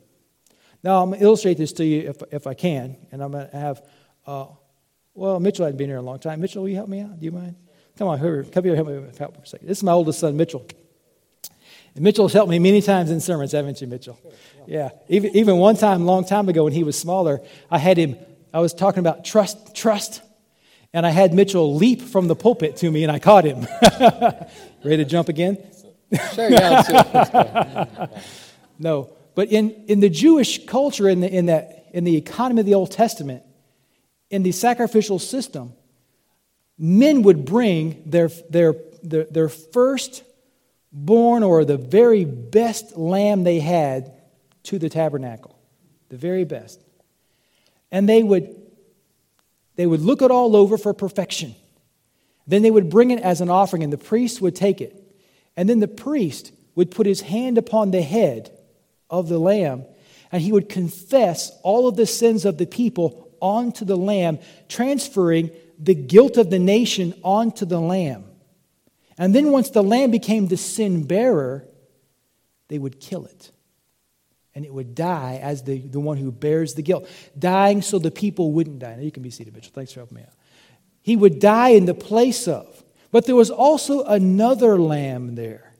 Now, 0.84 1.02
I'm 1.02 1.10
going 1.10 1.20
to 1.20 1.26
illustrate 1.26 1.58
this 1.58 1.74
to 1.74 1.86
you 1.86 2.10
if, 2.10 2.22
if 2.32 2.48
I 2.48 2.54
can, 2.54 2.98
and 3.12 3.24
I'm 3.24 3.32
going 3.32 3.50
to 3.50 3.58
have 3.58 3.82
uh, 4.26 4.48
well, 5.16 5.40
Mitchell 5.40 5.66
hadn't 5.66 5.78
been 5.78 5.88
here 5.88 5.98
in 5.98 6.04
a 6.04 6.06
long 6.06 6.20
time. 6.20 6.42
Mitchell, 6.42 6.64
will 6.64 6.70
you 6.70 6.76
help 6.76 6.90
me 6.90 7.02
out? 7.02 7.20
Do 7.20 7.26
you 7.26 7.32
mind? 7.32 7.56
Come 7.98 8.08
on, 8.08 8.20
here, 8.20 8.44
come 8.44 8.64
here, 8.64 8.76
help 8.76 8.88
me 8.88 9.04
help 9.18 9.36
for 9.36 9.44
a 9.44 9.46
second. 9.46 9.68
This 9.68 9.78
is 9.78 9.84
my 9.84 9.92
oldest 9.92 10.20
son, 10.20 10.36
Mitchell. 10.36 10.66
And 11.96 12.04
Mitchell's 12.04 12.34
helped 12.34 12.50
me 12.50 12.58
many 12.58 12.82
times 12.82 13.12
in 13.12 13.20
sermons, 13.20 13.52
haven't 13.52 13.80
you, 13.80 13.88
Mitchell? 13.88 14.20
Yeah. 14.66 14.90
Even, 15.10 15.36
even 15.36 15.58
one 15.58 15.76
time, 15.76 16.06
long 16.06 16.26
time 16.26 16.50
ago, 16.50 16.64
when 16.64 16.74
he 16.74 16.84
was 16.84 16.98
smaller, 16.98 17.42
I 17.70 17.78
had 17.78 17.98
him, 17.98 18.18
I 18.52 18.60
was 18.62 18.74
talking 18.74 19.00
about 19.00 19.24
trust, 19.24 19.76
trust. 19.76 20.22
And 20.92 21.06
I 21.06 21.10
had 21.10 21.34
Mitchell 21.34 21.76
leap 21.76 22.02
from 22.02 22.28
the 22.28 22.36
pulpit 22.36 22.78
to 22.78 22.90
me, 22.90 23.04
and 23.04 23.12
I 23.12 23.20
caught 23.20 23.46
him. 23.46 23.68
Ready 24.84 24.98
to 24.98 25.06
jump 25.06 25.30
again? 25.30 25.58
Sure, 26.34 26.50
yeah. 26.50 28.08
no, 28.80 29.10
but 29.36 29.50
in, 29.50 29.72
in 29.88 30.00
the 30.00 30.10
Jewish 30.10 30.66
culture, 30.66 31.10
in 31.10 31.22
the, 31.22 31.32
in, 31.32 31.48
that, 31.48 31.90
in 31.94 32.04
the 32.04 32.16
economy 32.16 32.60
of 32.60 32.66
the 32.66 32.76
Old 32.76 32.92
Testament, 32.92 33.44
in 34.34 34.42
the 34.42 34.52
sacrificial 34.52 35.20
system, 35.20 35.74
men 36.76 37.22
would 37.22 37.46
bring 37.46 38.02
their, 38.08 38.30
their, 38.50 38.74
their, 39.04 39.26
their 39.26 39.48
first 39.48 40.24
born 40.92 41.44
or 41.44 41.64
the 41.64 41.78
very 41.78 42.26
best 42.26 42.98
lamb 42.98 43.44
they 43.44 43.60
had 43.60 44.12
to 44.64 44.80
the 44.80 44.90
tabernacle, 44.90 45.56
the 46.10 46.18
very 46.18 46.46
best. 46.46 46.82
And 47.92 48.10
they 48.10 48.24
would, 48.24 48.60
they 49.76 49.86
would 49.86 50.02
look 50.02 50.24
it 50.24 50.32
all 50.32 50.56
over 50.56 50.80
for 50.80 50.96
perfection. 50.96 51.54
Then 52.48 52.64
they 52.64 52.72
would 52.72 52.90
bring 52.90 53.12
it 53.12 53.22
as 53.22 53.40
an 53.40 53.52
offering, 53.52 53.84
and 53.84 53.94
the 53.94 54.00
priest 54.00 54.42
would 54.42 54.56
take 54.56 54.82
it. 54.82 55.00
And 55.56 55.70
then 55.70 55.80
the 55.80 55.88
priest 55.88 56.52
would 56.74 56.90
put 56.90 57.06
his 57.06 57.22
hand 57.22 57.60
upon 57.60 57.92
the 57.92 58.02
head 58.02 58.50
of 59.12 59.30
the 59.30 59.38
lamb, 59.38 59.86
and 60.32 60.42
he 60.42 60.52
would 60.52 60.70
confess 60.70 61.52
all 61.62 61.88
of 61.88 61.98
the 61.98 62.08
sins 62.08 62.46
of 62.46 62.58
the 62.58 62.66
people 62.66 63.23
onto 63.44 63.84
the 63.86 63.98
lamb, 63.98 64.40
transferring 64.70 65.52
the 65.78 65.94
guilt 65.94 66.38
of 66.38 66.50
the 66.50 66.60
nation 66.60 67.14
onto 67.24 67.66
the 67.66 67.80
lamb. 67.80 68.24
And 69.18 69.36
then 69.36 69.52
once 69.52 69.70
the 69.70 69.84
lamb 69.84 70.10
became 70.10 70.48
the 70.48 70.58
sin 70.58 71.06
bearer, 71.06 71.68
they 72.70 72.80
would 72.80 73.00
kill 73.00 73.26
it. 73.26 73.52
And 74.56 74.66
it 74.66 74.74
would 74.74 74.96
die 74.96 75.40
as 75.42 75.64
the, 75.64 75.80
the 75.80 76.00
one 76.00 76.18
who 76.18 76.32
bears 76.32 76.74
the 76.74 76.82
guilt, 76.82 77.08
dying 77.38 77.82
so 77.82 78.00
the 78.00 78.12
people 78.12 78.54
wouldn't 78.54 78.80
die. 78.80 78.96
Now 78.96 79.02
you 79.02 79.12
can 79.12 79.24
be 79.24 79.30
seated, 79.30 79.54
Mitchell. 79.54 79.74
Thanks 79.76 79.92
for 79.92 80.00
helping 80.00 80.18
me 80.18 80.24
out. 80.24 80.34
He 81.02 81.16
would 81.16 81.40
die 81.40 81.70
in 81.70 81.86
the 81.86 81.94
place 81.94 82.48
of. 82.48 82.84
But 83.12 83.26
there 83.26 83.36
was 83.36 83.52
also 83.52 84.04
another 84.04 84.80
lamb 84.80 85.36
there. 85.36 85.74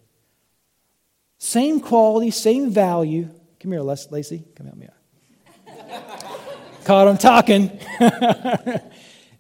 Same 1.40 1.80
quality, 1.80 2.30
same 2.30 2.70
value. 2.70 3.30
Come 3.60 3.72
here, 3.72 3.82
Lacey. 3.82 4.44
Come 4.56 4.68
help 4.68 4.78
me 4.78 4.88
out. 4.88 6.30
Caught 6.86 7.08
him 7.08 7.18
talking. 7.18 7.80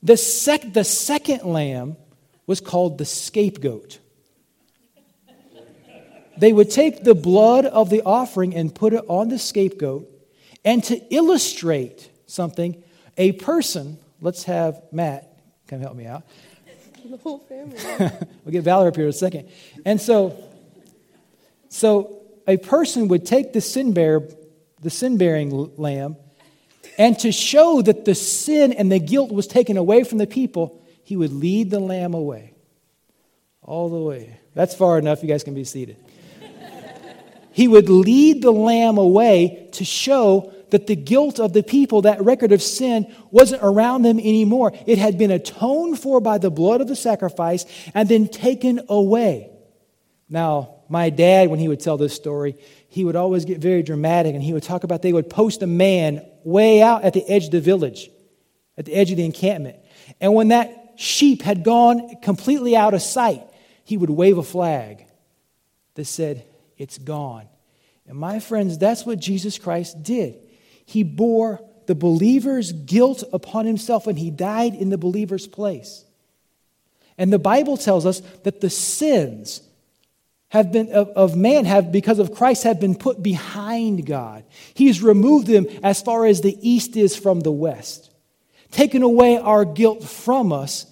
the, 0.04 0.18
sec- 0.18 0.74
the 0.74 0.84
second 0.84 1.44
lamb 1.44 1.98
was 2.48 2.62
called 2.62 2.98
the 2.98 3.06
scapegoat. 3.06 4.00
They 6.38 6.52
would 6.52 6.72
take 6.72 7.04
the 7.04 7.16
blood 7.16 7.66
of 7.66 7.90
the 7.90 8.02
offering 8.04 8.56
and 8.56 8.74
put 8.74 8.94
it 8.94 9.04
on 9.08 9.30
the 9.30 9.38
scapegoat. 9.38 10.10
And 10.66 10.84
to 10.86 10.98
illustrate 11.14 12.10
something, 12.26 12.82
a 13.18 13.34
person, 13.34 14.00
let's 14.22 14.44
have 14.46 14.82
Matt 14.92 15.34
come 15.68 15.82
help 15.82 15.96
me 15.96 16.06
out. 16.06 16.24
The 17.06 17.18
whole 17.18 17.40
family. 17.40 17.78
we'll 18.46 18.52
get 18.52 18.64
Valerie 18.64 18.88
up 18.88 18.96
here 18.96 19.06
in 19.06 19.10
a 19.10 19.14
second. 19.14 19.50
And 19.86 20.00
so, 20.00 20.42
so 21.70 22.22
a 22.48 22.58
person 22.58 23.10
would 23.10 23.26
take 23.26 23.54
the 23.54 23.62
sin 23.62 23.94
bearer, 23.94 24.28
the 24.82 24.90
sin 24.90 25.18
bearing 25.18 25.76
lamb, 25.76 26.16
and 26.98 27.18
to 27.20 27.32
show 27.32 27.82
that 27.82 28.06
the 28.06 28.16
sin 28.16 28.74
and 28.74 28.92
the 28.92 29.00
guilt 29.00 29.32
was 29.32 29.48
taken 29.48 29.78
away 29.78 30.04
from 30.04 30.18
the 30.18 30.28
people, 30.28 30.84
he 31.04 31.16
would 31.16 31.34
lead 31.34 31.70
the 31.70 31.80
lamb 31.80 32.14
away. 32.14 32.54
All 33.62 33.90
the 33.90 33.98
way. 33.98 34.40
That's 34.54 34.76
far 34.76 35.00
enough. 35.00 35.24
You 35.24 35.30
guys 35.30 35.44
can 35.44 35.54
be 35.54 35.64
seated. 35.64 35.98
he 37.52 37.68
would 37.68 37.90
lead 37.90 38.42
the 38.42 38.52
lamb 38.52 38.98
away 38.98 39.70
to 39.74 39.86
show 39.86 40.54
that 40.70 40.88
the 40.88 40.96
guilt 40.96 41.40
of 41.40 41.54
the 41.54 41.64
people, 41.64 42.02
that 42.02 42.24
record 42.24 42.52
of 42.52 42.62
sin, 42.62 43.14
wasn't 43.32 43.62
around 43.64 44.02
them 44.02 44.20
anymore. 44.20 44.74
It 44.88 44.98
had 44.98 45.18
been 45.18 45.32
atoned 45.32 46.00
for 46.00 46.20
by 46.20 46.40
the 46.40 46.50
blood 46.50 46.82
of 46.82 46.88
the 46.88 46.96
sacrifice 46.96 47.66
and 47.94 48.10
then 48.10 48.28
taken 48.28 48.82
away. 48.90 49.52
Now, 50.30 50.76
my 50.90 51.12
dad, 51.12 51.50
when 51.50 51.60
he 51.60 51.68
would 51.68 51.80
tell 51.80 51.98
this 51.98 52.16
story, 52.16 52.58
he 52.90 53.06
would 53.06 53.16
always 53.16 53.46
get 53.46 53.60
very 53.60 53.84
dramatic 53.84 54.34
and 54.34 54.44
he 54.44 54.52
would 54.52 54.64
talk 54.64 54.84
about 54.84 55.02
they 55.02 55.14
would 55.14 55.30
post 55.30 55.62
a 55.62 55.68
man 55.68 56.26
way 56.46 56.82
out 56.82 57.04
at 57.04 57.14
the 57.14 57.28
edge 57.30 57.46
of 57.46 57.52
the 57.52 57.62
village, 57.62 58.10
at 58.78 58.86
the 58.86 58.94
edge 58.94 59.12
of 59.12 59.18
the 59.18 59.26
encampment. 59.26 59.78
And 60.20 60.34
when 60.34 60.50
that 60.50 60.94
sheep 60.96 61.42
had 61.42 61.64
gone 61.64 62.16
completely 62.22 62.76
out 62.76 62.94
of 62.94 63.02
sight, 63.02 63.44
he 63.84 63.98
would 63.98 64.10
wave 64.10 64.38
a 64.38 64.44
flag 64.44 65.06
that 65.96 66.06
said, 66.06 66.46
It's 66.78 66.98
gone. 66.98 67.48
And 68.08 68.18
my 68.18 68.40
friends, 68.40 68.78
that's 68.78 69.06
what 69.06 69.20
Jesus 69.20 69.58
Christ 69.58 70.04
did. 70.04 70.36
He 70.86 71.04
bore 71.04 71.62
the 71.86 71.96
believer's 71.96 72.72
guilt 72.72 73.24
upon 73.34 73.66
himself 73.66 74.08
and 74.08 74.18
he 74.18 74.30
died 74.30 74.74
in 74.76 74.90
the 74.90 74.98
believer's 74.98 75.48
place. 75.48 76.06
And 77.18 77.32
the 77.32 77.40
Bible 77.40 77.78
tells 77.78 78.06
us 78.06 78.22
that 78.44 78.62
the 78.62 78.70
sins 78.70 79.62
have 80.54 80.72
been 80.72 80.92
of, 80.94 81.10
of, 81.10 81.36
man 81.36 81.66
have 81.66 81.92
because 81.92 82.20
of 82.20 82.32
Christ 82.32 82.64
have 82.64 82.80
been 82.80 82.94
put 82.94 83.24
behind 83.24 84.06
God. 84.06 84.46
He's 84.76 85.02
removed 85.02 85.48
them 85.48 85.66
as 85.82 86.00
far 86.00 86.28
as 86.28 86.42
the 86.42 86.56
east 86.62 86.96
is 86.96 87.16
from 87.16 87.40
the 87.40 87.52
west. 87.52 88.12
Taken 88.70 89.02
away 89.02 89.36
our 89.36 89.66
guilt 89.66 90.04
from 90.04 90.54
us, 90.54 90.86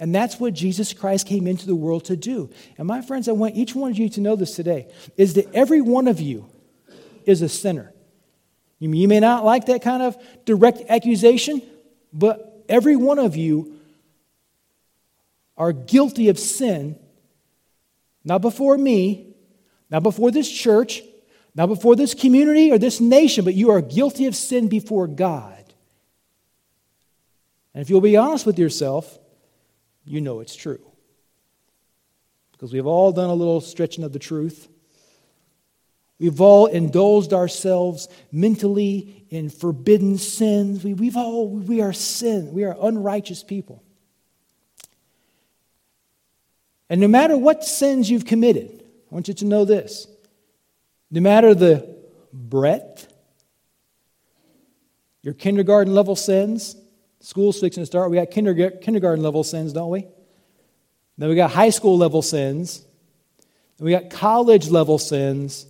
and 0.00 0.12
that's 0.12 0.40
what 0.40 0.52
Jesus 0.52 0.92
Christ 0.92 1.28
came 1.28 1.46
into 1.46 1.64
the 1.64 1.76
world 1.76 2.06
to 2.06 2.16
do. 2.16 2.50
And 2.76 2.88
my 2.88 3.02
friends, 3.02 3.28
I 3.28 3.32
want 3.32 3.54
each 3.54 3.72
one 3.72 3.92
of 3.92 3.98
you 3.98 4.08
to 4.08 4.20
know 4.20 4.34
this 4.34 4.56
today 4.56 4.88
is 5.16 5.34
that 5.34 5.54
every 5.54 5.80
one 5.80 6.08
of 6.08 6.20
you 6.20 6.46
is 7.24 7.40
a 7.40 7.48
sinner. 7.48 7.92
You 8.80 9.06
may 9.06 9.20
not 9.20 9.44
like 9.44 9.66
that 9.66 9.80
kind 9.80 10.02
of 10.02 10.16
direct 10.44 10.82
accusation, 10.88 11.62
but 12.12 12.64
every 12.68 12.96
one 12.96 13.20
of 13.20 13.36
you 13.36 13.78
are 15.56 15.72
guilty 15.72 16.30
of 16.30 16.38
sin, 16.40 16.98
not 18.24 18.40
before 18.40 18.76
me, 18.76 19.34
not 19.90 20.02
before 20.02 20.30
this 20.30 20.50
church, 20.50 21.02
not 21.54 21.66
before 21.66 21.94
this 21.94 22.14
community 22.14 22.72
or 22.72 22.78
this 22.78 23.00
nation, 23.00 23.44
but 23.44 23.54
you 23.54 23.70
are 23.70 23.80
guilty 23.80 24.26
of 24.26 24.34
sin 24.34 24.68
before 24.68 25.06
God. 25.06 25.64
And 27.74 27.82
if 27.82 27.90
you'll 27.90 28.00
be 28.00 28.16
honest 28.16 28.46
with 28.46 28.58
yourself, 28.58 29.18
you 30.04 30.20
know 30.20 30.40
it's 30.40 30.56
true. 30.56 30.80
Because 32.52 32.72
we've 32.72 32.86
all 32.86 33.12
done 33.12 33.30
a 33.30 33.34
little 33.34 33.60
stretching 33.60 34.04
of 34.04 34.12
the 34.12 34.18
truth. 34.18 34.68
We've 36.18 36.40
all 36.40 36.66
indulged 36.66 37.32
ourselves 37.32 38.08
mentally 38.32 39.26
in 39.30 39.50
forbidden 39.50 40.18
sins. 40.18 40.82
We, 40.82 40.94
we've 40.94 41.16
all, 41.16 41.48
we 41.48 41.82
are 41.82 41.92
sin. 41.92 42.52
We 42.52 42.64
are 42.64 42.76
unrighteous 42.80 43.42
people. 43.42 43.83
And 46.94 47.00
no 47.00 47.08
matter 47.08 47.36
what 47.36 47.64
sins 47.64 48.08
you've 48.08 48.24
committed, 48.24 48.84
I 49.10 49.14
want 49.16 49.26
you 49.26 49.34
to 49.34 49.44
know 49.46 49.64
this. 49.64 50.06
No 51.10 51.20
matter 51.20 51.52
the 51.52 51.92
breadth, 52.32 53.12
your 55.20 55.34
kindergarten 55.34 55.92
level 55.92 56.14
sins, 56.14 56.76
school's 57.18 57.58
fixing 57.58 57.82
to 57.82 57.86
start. 57.86 58.12
We 58.12 58.16
got 58.16 58.30
kindergarten 58.30 59.24
level 59.24 59.42
sins, 59.42 59.72
don't 59.72 59.90
we? 59.90 60.06
Then 61.18 61.28
we 61.28 61.34
got 61.34 61.50
high 61.50 61.70
school 61.70 61.98
level 61.98 62.22
sins. 62.22 62.84
Then 63.76 63.86
we 63.86 63.90
got 63.90 64.08
college 64.10 64.70
level 64.70 64.96
sins 64.98 65.66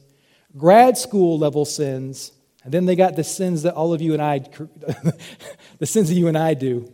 grad 0.54 0.99
school 0.99 1.38
level 1.38 1.64
sins, 1.64 2.33
and 2.64 2.75
then 2.75 2.85
they 2.85 2.97
got 2.97 3.16
the 3.16 3.25
sins 3.25 3.62
that 3.62 3.73
all 3.73 3.95
of 3.95 4.02
you 4.02 4.12
and 4.12 4.21
I, 4.21 4.40
the 5.78 5.87
sins 5.87 6.11
that 6.11 6.14
you 6.16 6.28
and 6.28 6.37
I 6.37 6.52
do, 6.52 6.93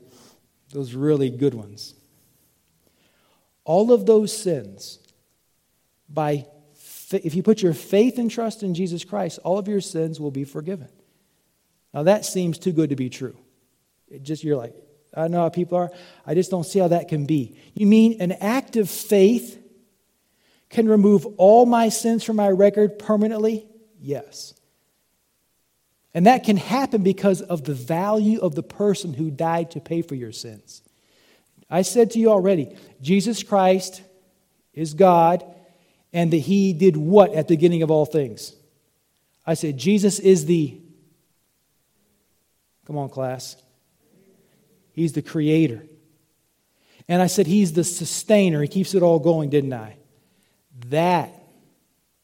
those 0.72 0.94
really 0.94 1.30
good 1.30 1.52
ones. 1.52 1.96
All 3.70 3.92
of 3.92 4.04
those 4.04 4.36
sins, 4.36 4.98
by 6.08 6.44
if 7.12 7.36
you 7.36 7.44
put 7.44 7.62
your 7.62 7.72
faith 7.72 8.18
and 8.18 8.28
trust 8.28 8.64
in 8.64 8.74
Jesus 8.74 9.04
Christ, 9.04 9.38
all 9.44 9.58
of 9.58 9.68
your 9.68 9.80
sins 9.80 10.18
will 10.18 10.32
be 10.32 10.42
forgiven. 10.42 10.88
Now 11.94 12.02
that 12.02 12.24
seems 12.24 12.58
too 12.58 12.72
good 12.72 12.90
to 12.90 12.96
be 12.96 13.08
true. 13.08 13.36
It 14.08 14.24
just 14.24 14.42
you're 14.42 14.56
like, 14.56 14.74
I 15.16 15.28
know 15.28 15.42
how 15.42 15.50
people 15.50 15.78
are. 15.78 15.92
I 16.26 16.34
just 16.34 16.50
don't 16.50 16.66
see 16.66 16.80
how 16.80 16.88
that 16.88 17.06
can 17.06 17.26
be. 17.26 17.56
You 17.74 17.86
mean 17.86 18.20
an 18.20 18.32
act 18.32 18.74
of 18.74 18.90
faith 18.90 19.62
can 20.68 20.88
remove 20.88 21.24
all 21.36 21.64
my 21.64 21.90
sins 21.90 22.24
from 22.24 22.34
my 22.34 22.48
record 22.48 22.98
permanently? 22.98 23.68
Yes. 24.00 24.52
And 26.12 26.26
that 26.26 26.42
can 26.42 26.56
happen 26.56 27.04
because 27.04 27.40
of 27.40 27.62
the 27.62 27.74
value 27.74 28.40
of 28.40 28.56
the 28.56 28.64
person 28.64 29.14
who 29.14 29.30
died 29.30 29.70
to 29.70 29.80
pay 29.80 30.02
for 30.02 30.16
your 30.16 30.32
sins. 30.32 30.82
I 31.70 31.82
said 31.82 32.10
to 32.12 32.18
you 32.18 32.30
already, 32.30 32.76
Jesus 33.00 33.42
Christ 33.42 34.02
is 34.74 34.94
God, 34.94 35.44
and 36.12 36.32
that 36.32 36.38
He 36.38 36.72
did 36.72 36.96
what 36.96 37.32
at 37.34 37.48
the 37.48 37.54
beginning 37.54 37.82
of 37.82 37.90
all 37.90 38.06
things? 38.06 38.54
I 39.46 39.54
said, 39.54 39.78
Jesus 39.78 40.18
is 40.18 40.46
the, 40.46 40.80
come 42.86 42.98
on, 42.98 43.08
class. 43.08 43.56
He's 44.92 45.12
the 45.12 45.22
creator. 45.22 45.84
And 47.08 47.22
I 47.22 47.26
said, 47.26 47.46
He's 47.46 47.72
the 47.72 47.84
sustainer. 47.84 48.62
He 48.62 48.68
keeps 48.68 48.94
it 48.94 49.02
all 49.02 49.18
going, 49.18 49.50
didn't 49.50 49.72
I? 49.72 49.96
That 50.88 51.32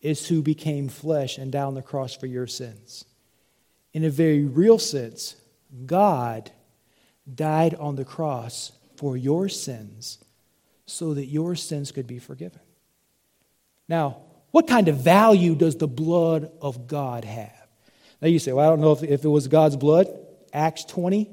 is 0.01 0.27
who 0.29 0.43
became 0.43 0.89
flesh 0.89 1.39
and 1.39 1.53
died 1.53 1.65
on 1.65 1.75
the 1.75 1.83
cross 1.83 2.15
for 2.15 2.27
your 2.27 2.47
sins. 2.47 3.05
In 3.93 4.05
a 4.05 4.11
very 4.11 4.45
real 4.45 4.79
sense, 4.79 5.37
God 5.85 6.51
died 7.33 7.75
on 7.75 7.97
the 7.97 8.05
cross 8.05 8.73
for 8.97 9.17
your 9.17 9.49
sins 9.49 10.19
so 10.87 11.15
that 11.15 11.27
your 11.27 11.55
sins 11.55 11.93
could 11.93 12.07
be 12.07 12.19
forgiven. 12.19 12.61
Now, 13.89 14.19
what 14.51 14.67
kind 14.67 14.89
of 14.89 14.99
value 14.99 15.55
does 15.55 15.77
the 15.77 15.89
blood 15.89 16.51
of 16.61 16.87
God 16.87 17.25
have? 17.25 17.67
Now 18.21 18.29
you 18.29 18.39
say, 18.39 18.53
well, 18.53 18.67
I 18.67 18.71
don't 18.71 18.81
know 18.81 18.93
if, 18.93 19.03
if 19.03 19.25
it 19.25 19.29
was 19.29 19.49
God's 19.49 19.77
blood. 19.77 20.09
Acts 20.53 20.85
20, 20.85 21.29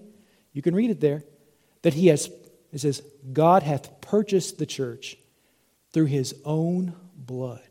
you 0.51 0.61
can 0.61 0.75
read 0.75 0.89
it 0.89 0.99
there. 0.99 1.23
That 1.83 1.93
he 1.93 2.07
has, 2.07 2.29
it 2.71 2.79
says, 2.79 3.01
God 3.31 3.63
hath 3.63 4.01
purchased 4.01 4.57
the 4.57 4.65
church 4.65 5.17
through 5.91 6.05
his 6.05 6.35
own 6.43 6.95
blood. 7.15 7.61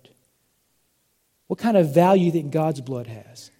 What 1.47 1.59
kind 1.59 1.77
of 1.77 1.95
value 1.95 2.23
do 2.23 2.27
you 2.27 2.33
think 2.33 2.53
God's 2.53 2.81
blood 2.81 3.07
has? 3.07 3.51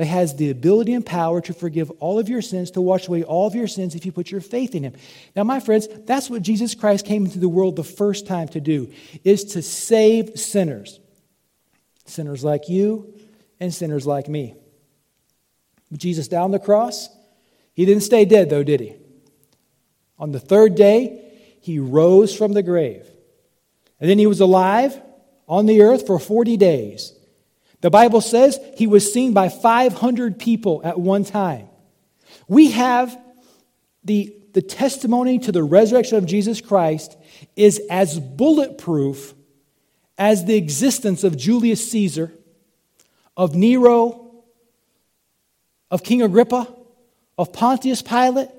It 0.00 0.06
has 0.06 0.34
the 0.34 0.48
ability 0.48 0.94
and 0.94 1.04
power 1.04 1.42
to 1.42 1.52
forgive 1.52 1.90
all 2.00 2.18
of 2.18 2.26
your 2.26 2.40
sins, 2.40 2.70
to 2.70 2.80
wash 2.80 3.06
away 3.06 3.22
all 3.22 3.46
of 3.46 3.54
your 3.54 3.66
sins 3.66 3.94
if 3.94 4.06
you 4.06 4.12
put 4.12 4.30
your 4.30 4.40
faith 4.40 4.74
in 4.74 4.82
Him. 4.82 4.94
Now, 5.36 5.44
my 5.44 5.60
friends, 5.60 5.88
that's 6.06 6.30
what 6.30 6.40
Jesus 6.40 6.74
Christ 6.74 7.04
came 7.04 7.26
into 7.26 7.38
the 7.38 7.50
world 7.50 7.76
the 7.76 7.84
first 7.84 8.26
time 8.26 8.48
to 8.48 8.62
do, 8.62 8.90
is 9.24 9.44
to 9.52 9.60
save 9.60 10.40
sinners. 10.40 11.00
Sinners 12.06 12.42
like 12.42 12.70
you 12.70 13.12
and 13.60 13.74
sinners 13.74 14.06
like 14.06 14.26
me. 14.26 14.54
Jesus 15.92 16.28
died 16.28 16.44
on 16.44 16.50
the 16.50 16.58
cross. 16.58 17.10
He 17.74 17.84
didn't 17.84 18.02
stay 18.02 18.24
dead, 18.24 18.48
though, 18.48 18.64
did 18.64 18.80
he? 18.80 18.94
On 20.18 20.32
the 20.32 20.40
third 20.40 20.76
day, 20.76 21.30
he 21.60 21.78
rose 21.78 22.34
from 22.34 22.54
the 22.54 22.62
grave. 22.62 23.06
And 24.00 24.08
then 24.08 24.18
he 24.18 24.26
was 24.26 24.40
alive 24.40 24.98
on 25.46 25.66
the 25.66 25.82
earth 25.82 26.06
for 26.06 26.18
40 26.18 26.56
days. 26.56 27.12
The 27.80 27.90
Bible 27.90 28.20
says 28.20 28.58
he 28.76 28.86
was 28.86 29.12
seen 29.12 29.32
by 29.32 29.48
500 29.48 30.38
people 30.38 30.82
at 30.84 31.00
one 31.00 31.24
time. 31.24 31.68
We 32.46 32.72
have 32.72 33.18
the, 34.04 34.34
the 34.52 34.62
testimony 34.62 35.38
to 35.40 35.52
the 35.52 35.62
resurrection 35.62 36.18
of 36.18 36.26
Jesus 36.26 36.60
Christ 36.60 37.16
is 37.56 37.80
as 37.90 38.18
bulletproof 38.18 39.34
as 40.18 40.44
the 40.44 40.56
existence 40.56 41.24
of 41.24 41.36
Julius 41.36 41.90
Caesar, 41.90 42.32
of 43.36 43.54
Nero, 43.54 44.44
of 45.90 46.02
King 46.02 46.22
Agrippa, 46.22 46.68
of 47.38 47.52
Pontius 47.52 48.02
Pilate. 48.02 48.50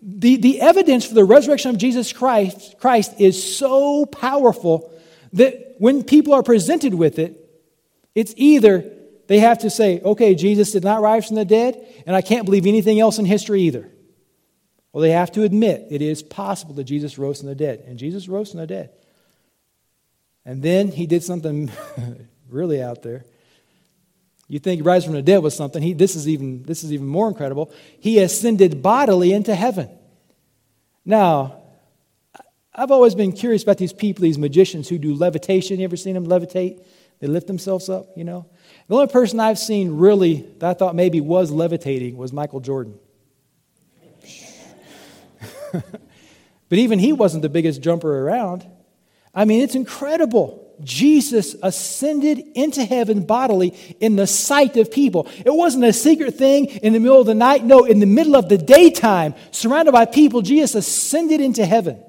The, 0.00 0.36
the 0.36 0.62
evidence 0.62 1.04
for 1.04 1.14
the 1.14 1.24
resurrection 1.24 1.70
of 1.70 1.76
Jesus 1.76 2.12
Christ, 2.12 2.76
Christ 2.78 3.20
is 3.20 3.56
so 3.56 4.06
powerful 4.06 4.90
that 5.34 5.74
when 5.78 6.02
people 6.02 6.32
are 6.32 6.42
presented 6.42 6.94
with 6.94 7.18
it, 7.18 7.39
it's 8.14 8.34
either 8.36 8.90
they 9.26 9.38
have 9.38 9.58
to 9.58 9.70
say, 9.70 10.00
okay, 10.00 10.34
Jesus 10.34 10.72
did 10.72 10.82
not 10.82 11.02
rise 11.02 11.28
from 11.28 11.36
the 11.36 11.44
dead, 11.44 11.86
and 12.06 12.16
I 12.16 12.20
can't 12.20 12.44
believe 12.44 12.66
anything 12.66 12.98
else 12.98 13.18
in 13.18 13.24
history 13.24 13.62
either. 13.62 13.88
Or 14.92 15.00
they 15.00 15.12
have 15.12 15.30
to 15.32 15.44
admit 15.44 15.86
it 15.90 16.02
is 16.02 16.22
possible 16.22 16.74
that 16.74 16.84
Jesus 16.84 17.16
rose 17.16 17.38
from 17.38 17.48
the 17.48 17.54
dead. 17.54 17.84
And 17.86 17.98
Jesus 17.98 18.28
rose 18.28 18.50
from 18.50 18.60
the 18.60 18.66
dead. 18.66 18.90
And 20.44 20.62
then 20.62 20.88
he 20.88 21.06
did 21.06 21.22
something 21.22 21.70
really 22.50 22.82
out 22.82 23.02
there. 23.02 23.24
You 24.48 24.58
think 24.58 24.84
rise 24.84 25.04
from 25.04 25.14
the 25.14 25.22
dead 25.22 25.44
was 25.44 25.54
something. 25.54 25.80
He, 25.80 25.92
this, 25.92 26.16
is 26.16 26.28
even, 26.28 26.64
this 26.64 26.82
is 26.82 26.92
even 26.92 27.06
more 27.06 27.28
incredible. 27.28 27.72
He 28.00 28.18
ascended 28.18 28.82
bodily 28.82 29.32
into 29.32 29.54
heaven. 29.54 29.88
Now, 31.04 31.62
I've 32.74 32.90
always 32.90 33.14
been 33.14 33.30
curious 33.30 33.62
about 33.62 33.78
these 33.78 33.92
people, 33.92 34.22
these 34.22 34.38
magicians 34.38 34.88
who 34.88 34.98
do 34.98 35.14
levitation. 35.14 35.78
You 35.78 35.84
ever 35.84 35.96
seen 35.96 36.14
them 36.14 36.26
levitate? 36.26 36.84
They 37.20 37.26
lift 37.26 37.46
themselves 37.46 37.88
up, 37.88 38.06
you 38.16 38.24
know? 38.24 38.46
The 38.88 38.94
only 38.94 39.06
person 39.06 39.40
I've 39.40 39.58
seen 39.58 39.98
really 39.98 40.46
that 40.58 40.70
I 40.70 40.74
thought 40.74 40.94
maybe 40.94 41.20
was 41.20 41.50
levitating 41.50 42.16
was 42.16 42.32
Michael 42.32 42.60
Jordan. 42.60 42.98
but 45.72 46.78
even 46.78 46.98
he 46.98 47.12
wasn't 47.12 47.42
the 47.42 47.48
biggest 47.48 47.82
jumper 47.82 48.26
around. 48.26 48.66
I 49.34 49.44
mean, 49.44 49.62
it's 49.62 49.74
incredible. 49.74 50.66
Jesus 50.82 51.54
ascended 51.62 52.38
into 52.54 52.84
heaven 52.84 53.26
bodily 53.26 53.76
in 54.00 54.16
the 54.16 54.26
sight 54.26 54.78
of 54.78 54.90
people. 54.90 55.28
It 55.44 55.54
wasn't 55.54 55.84
a 55.84 55.92
secret 55.92 56.36
thing 56.36 56.66
in 56.66 56.94
the 56.94 57.00
middle 57.00 57.20
of 57.20 57.26
the 57.26 57.34
night. 57.34 57.62
No, 57.62 57.84
in 57.84 58.00
the 58.00 58.06
middle 58.06 58.34
of 58.34 58.48
the 58.48 58.56
daytime, 58.56 59.34
surrounded 59.50 59.92
by 59.92 60.06
people, 60.06 60.40
Jesus 60.40 60.74
ascended 60.74 61.42
into 61.42 61.66
heaven. 61.66 62.02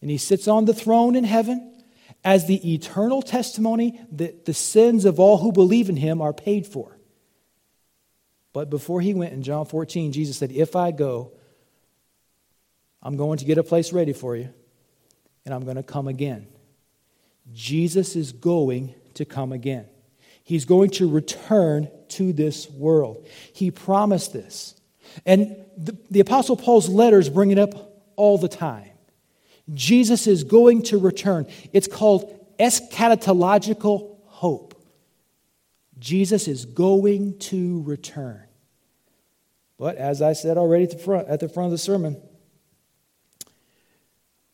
And 0.00 0.08
he 0.08 0.18
sits 0.18 0.46
on 0.46 0.66
the 0.66 0.72
throne 0.72 1.16
in 1.16 1.24
heaven 1.24 1.77
as 2.24 2.46
the 2.46 2.74
eternal 2.74 3.22
testimony 3.22 4.00
that 4.12 4.44
the 4.44 4.54
sins 4.54 5.04
of 5.04 5.20
all 5.20 5.38
who 5.38 5.52
believe 5.52 5.88
in 5.88 5.96
him 5.96 6.20
are 6.20 6.32
paid 6.32 6.66
for. 6.66 6.98
But 8.52 8.70
before 8.70 9.00
he 9.00 9.14
went 9.14 9.32
in 9.32 9.42
John 9.42 9.66
14, 9.66 10.12
Jesus 10.12 10.36
said, 10.36 10.52
If 10.52 10.74
I 10.74 10.90
go, 10.90 11.32
I'm 13.02 13.16
going 13.16 13.38
to 13.38 13.44
get 13.44 13.58
a 13.58 13.62
place 13.62 13.92
ready 13.92 14.12
for 14.12 14.36
you, 14.36 14.52
and 15.44 15.54
I'm 15.54 15.64
going 15.64 15.76
to 15.76 15.82
come 15.82 16.08
again. 16.08 16.46
Jesus 17.52 18.16
is 18.16 18.32
going 18.32 18.94
to 19.14 19.24
come 19.24 19.52
again. 19.52 19.86
He's 20.42 20.64
going 20.64 20.90
to 20.90 21.08
return 21.08 21.88
to 22.08 22.32
this 22.32 22.68
world. 22.70 23.26
He 23.52 23.70
promised 23.70 24.32
this. 24.32 24.74
And 25.24 25.56
the, 25.76 25.96
the 26.10 26.20
Apostle 26.20 26.56
Paul's 26.56 26.88
letters 26.88 27.28
bring 27.28 27.50
it 27.50 27.58
up 27.58 28.02
all 28.16 28.38
the 28.38 28.48
time. 28.48 28.90
Jesus 29.74 30.26
is 30.26 30.44
going 30.44 30.82
to 30.84 30.98
return. 30.98 31.46
It's 31.72 31.88
called 31.88 32.34
eschatological 32.58 34.16
hope. 34.24 34.74
Jesus 35.98 36.48
is 36.48 36.64
going 36.64 37.38
to 37.38 37.82
return. 37.82 38.42
But 39.78 39.96
as 39.96 40.22
I 40.22 40.32
said 40.32 40.58
already 40.58 40.84
at 40.84 40.90
the 40.90 40.98
front, 40.98 41.28
at 41.28 41.40
the, 41.40 41.48
front 41.48 41.66
of 41.66 41.70
the 41.72 41.78
sermon, 41.78 42.20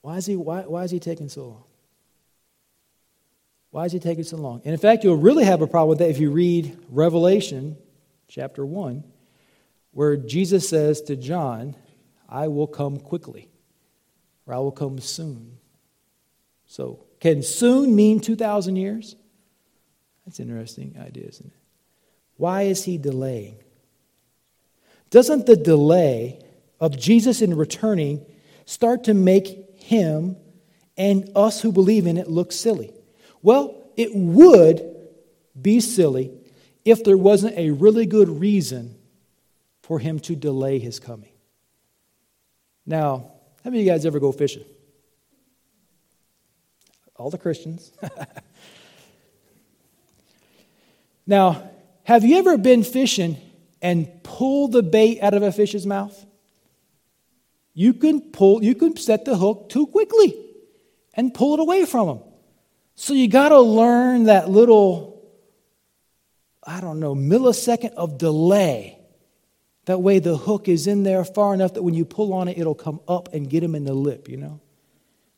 why 0.03 0.17
is, 0.17 0.27
he, 0.27 0.37
why, 0.37 0.63
why 0.63 0.85
is 0.85 0.91
he 0.91 1.01
taking 1.01 1.29
so 1.29 1.47
long? 1.47 1.65
Why 3.71 3.87
is 3.87 3.93
he 3.93 3.99
taking 3.99 4.25
so 4.25 4.37
long? 4.37 4.61
And 4.65 4.73
in 4.73 4.79
fact, 4.79 5.03
you'll 5.03 5.17
really 5.17 5.45
have 5.45 5.63
a 5.63 5.67
problem 5.67 5.91
with 5.91 5.99
that 5.99 6.11
if 6.11 6.19
you 6.19 6.31
read 6.31 6.77
Revelation 6.91 7.77
chapter 8.29 8.65
1, 8.65 9.03
where 9.93 10.17
Jesus 10.17 10.69
says 10.69 11.01
to 11.03 11.17
John, 11.17 11.75
I 12.29 12.49
will 12.49 12.67
come 12.67 12.99
quickly 12.99 13.49
or 14.47 14.55
I 14.55 14.59
will 14.59 14.73
come 14.73 14.99
soon. 14.99 15.59
So, 16.67 17.05
can 17.21 17.43
soon 17.43 17.95
mean 17.95 18.21
2,000 18.21 18.77
years? 18.77 19.17
That's 20.25 20.39
an 20.39 20.49
interesting 20.49 20.97
idea, 20.99 21.29
isn't 21.29 21.47
it? 21.47 21.53
Why 22.37 22.63
is 22.63 22.85
he 22.85 22.99
delaying? 22.99 23.57
Doesn't 25.11 25.47
the 25.47 25.57
delay 25.57 26.41
of 26.81 26.99
Jesus 26.99 27.41
in 27.41 27.57
returning 27.57 28.25
start 28.65 29.05
to 29.05 29.15
make 29.15 29.79
him 29.79 30.37
and 30.97 31.31
us 31.37 31.61
who 31.61 31.71
believe 31.71 32.07
in 32.07 32.17
it 32.17 32.29
look 32.29 32.51
silly? 32.51 32.93
Well, 33.43 33.81
it 33.97 34.15
would 34.15 34.85
be 35.61 35.81
silly 35.81 36.33
if 36.85 37.05
there 37.05 37.17
wasn't 37.17 37.57
a 37.57 37.71
really 37.71 38.07
good 38.07 38.29
reason 38.29 38.97
for 39.83 39.99
him 39.99 40.19
to 40.21 40.35
delay 40.35 40.79
his 40.79 40.99
coming. 40.99 41.33
Now, 42.87 43.34
how 43.65 43.71
many 43.71 43.81
of 43.81 43.87
you 43.87 43.93
guys 43.93 44.05
ever 44.05 44.21
go 44.21 44.31
fishing? 44.31 44.65
All 47.17 47.31
the 47.31 47.39
Christians. 47.39 47.93
now, 51.27 51.71
have 52.03 52.25
you 52.25 52.37
ever 52.37 52.59
been 52.59 52.83
fishing 52.83 53.39
and 53.81 54.23
pull 54.23 54.69
the 54.69 54.83
bait 54.83 55.23
out 55.23 55.33
of 55.33 55.43
a 55.43 55.51
fish's 55.51 55.87
mouth? 55.87 56.27
You 57.73 57.95
can 57.95 58.21
pull, 58.21 58.63
you 58.63 58.75
can 58.75 58.99
set 58.99 59.25
the 59.25 59.37
hook 59.37 59.71
too 59.71 59.87
quickly 59.87 60.39
and 61.15 61.33
pull 61.33 61.55
it 61.55 61.61
away 61.61 61.87
from 61.87 62.07
them. 62.07 62.21
So 62.97 63.15
you 63.15 63.29
got 63.29 63.49
to 63.49 63.61
learn 63.61 64.25
that 64.25 64.51
little, 64.51 65.27
I 66.63 66.83
don't 66.83 67.01
know, 67.01 67.15
millisecond 67.15 67.95
of 67.95 68.19
delay 68.19 68.94
that 69.87 69.99
way, 69.99 70.19
the 70.19 70.37
hook 70.37 70.69
is 70.69 70.87
in 70.87 71.03
there 71.03 71.25
far 71.25 71.53
enough 71.53 71.75
that 71.75 71.83
when 71.83 71.95
you 71.95 72.05
pull 72.05 72.33
on 72.33 72.49
it, 72.49 72.59
it'll 72.59 72.75
come 72.75 73.01
up 73.07 73.35
and 73.35 73.49
get 73.49 73.61
them 73.61 73.75
in 73.75 73.85
the 73.85 73.93
lip, 73.93 74.29
you 74.29 74.37
know? 74.37 74.61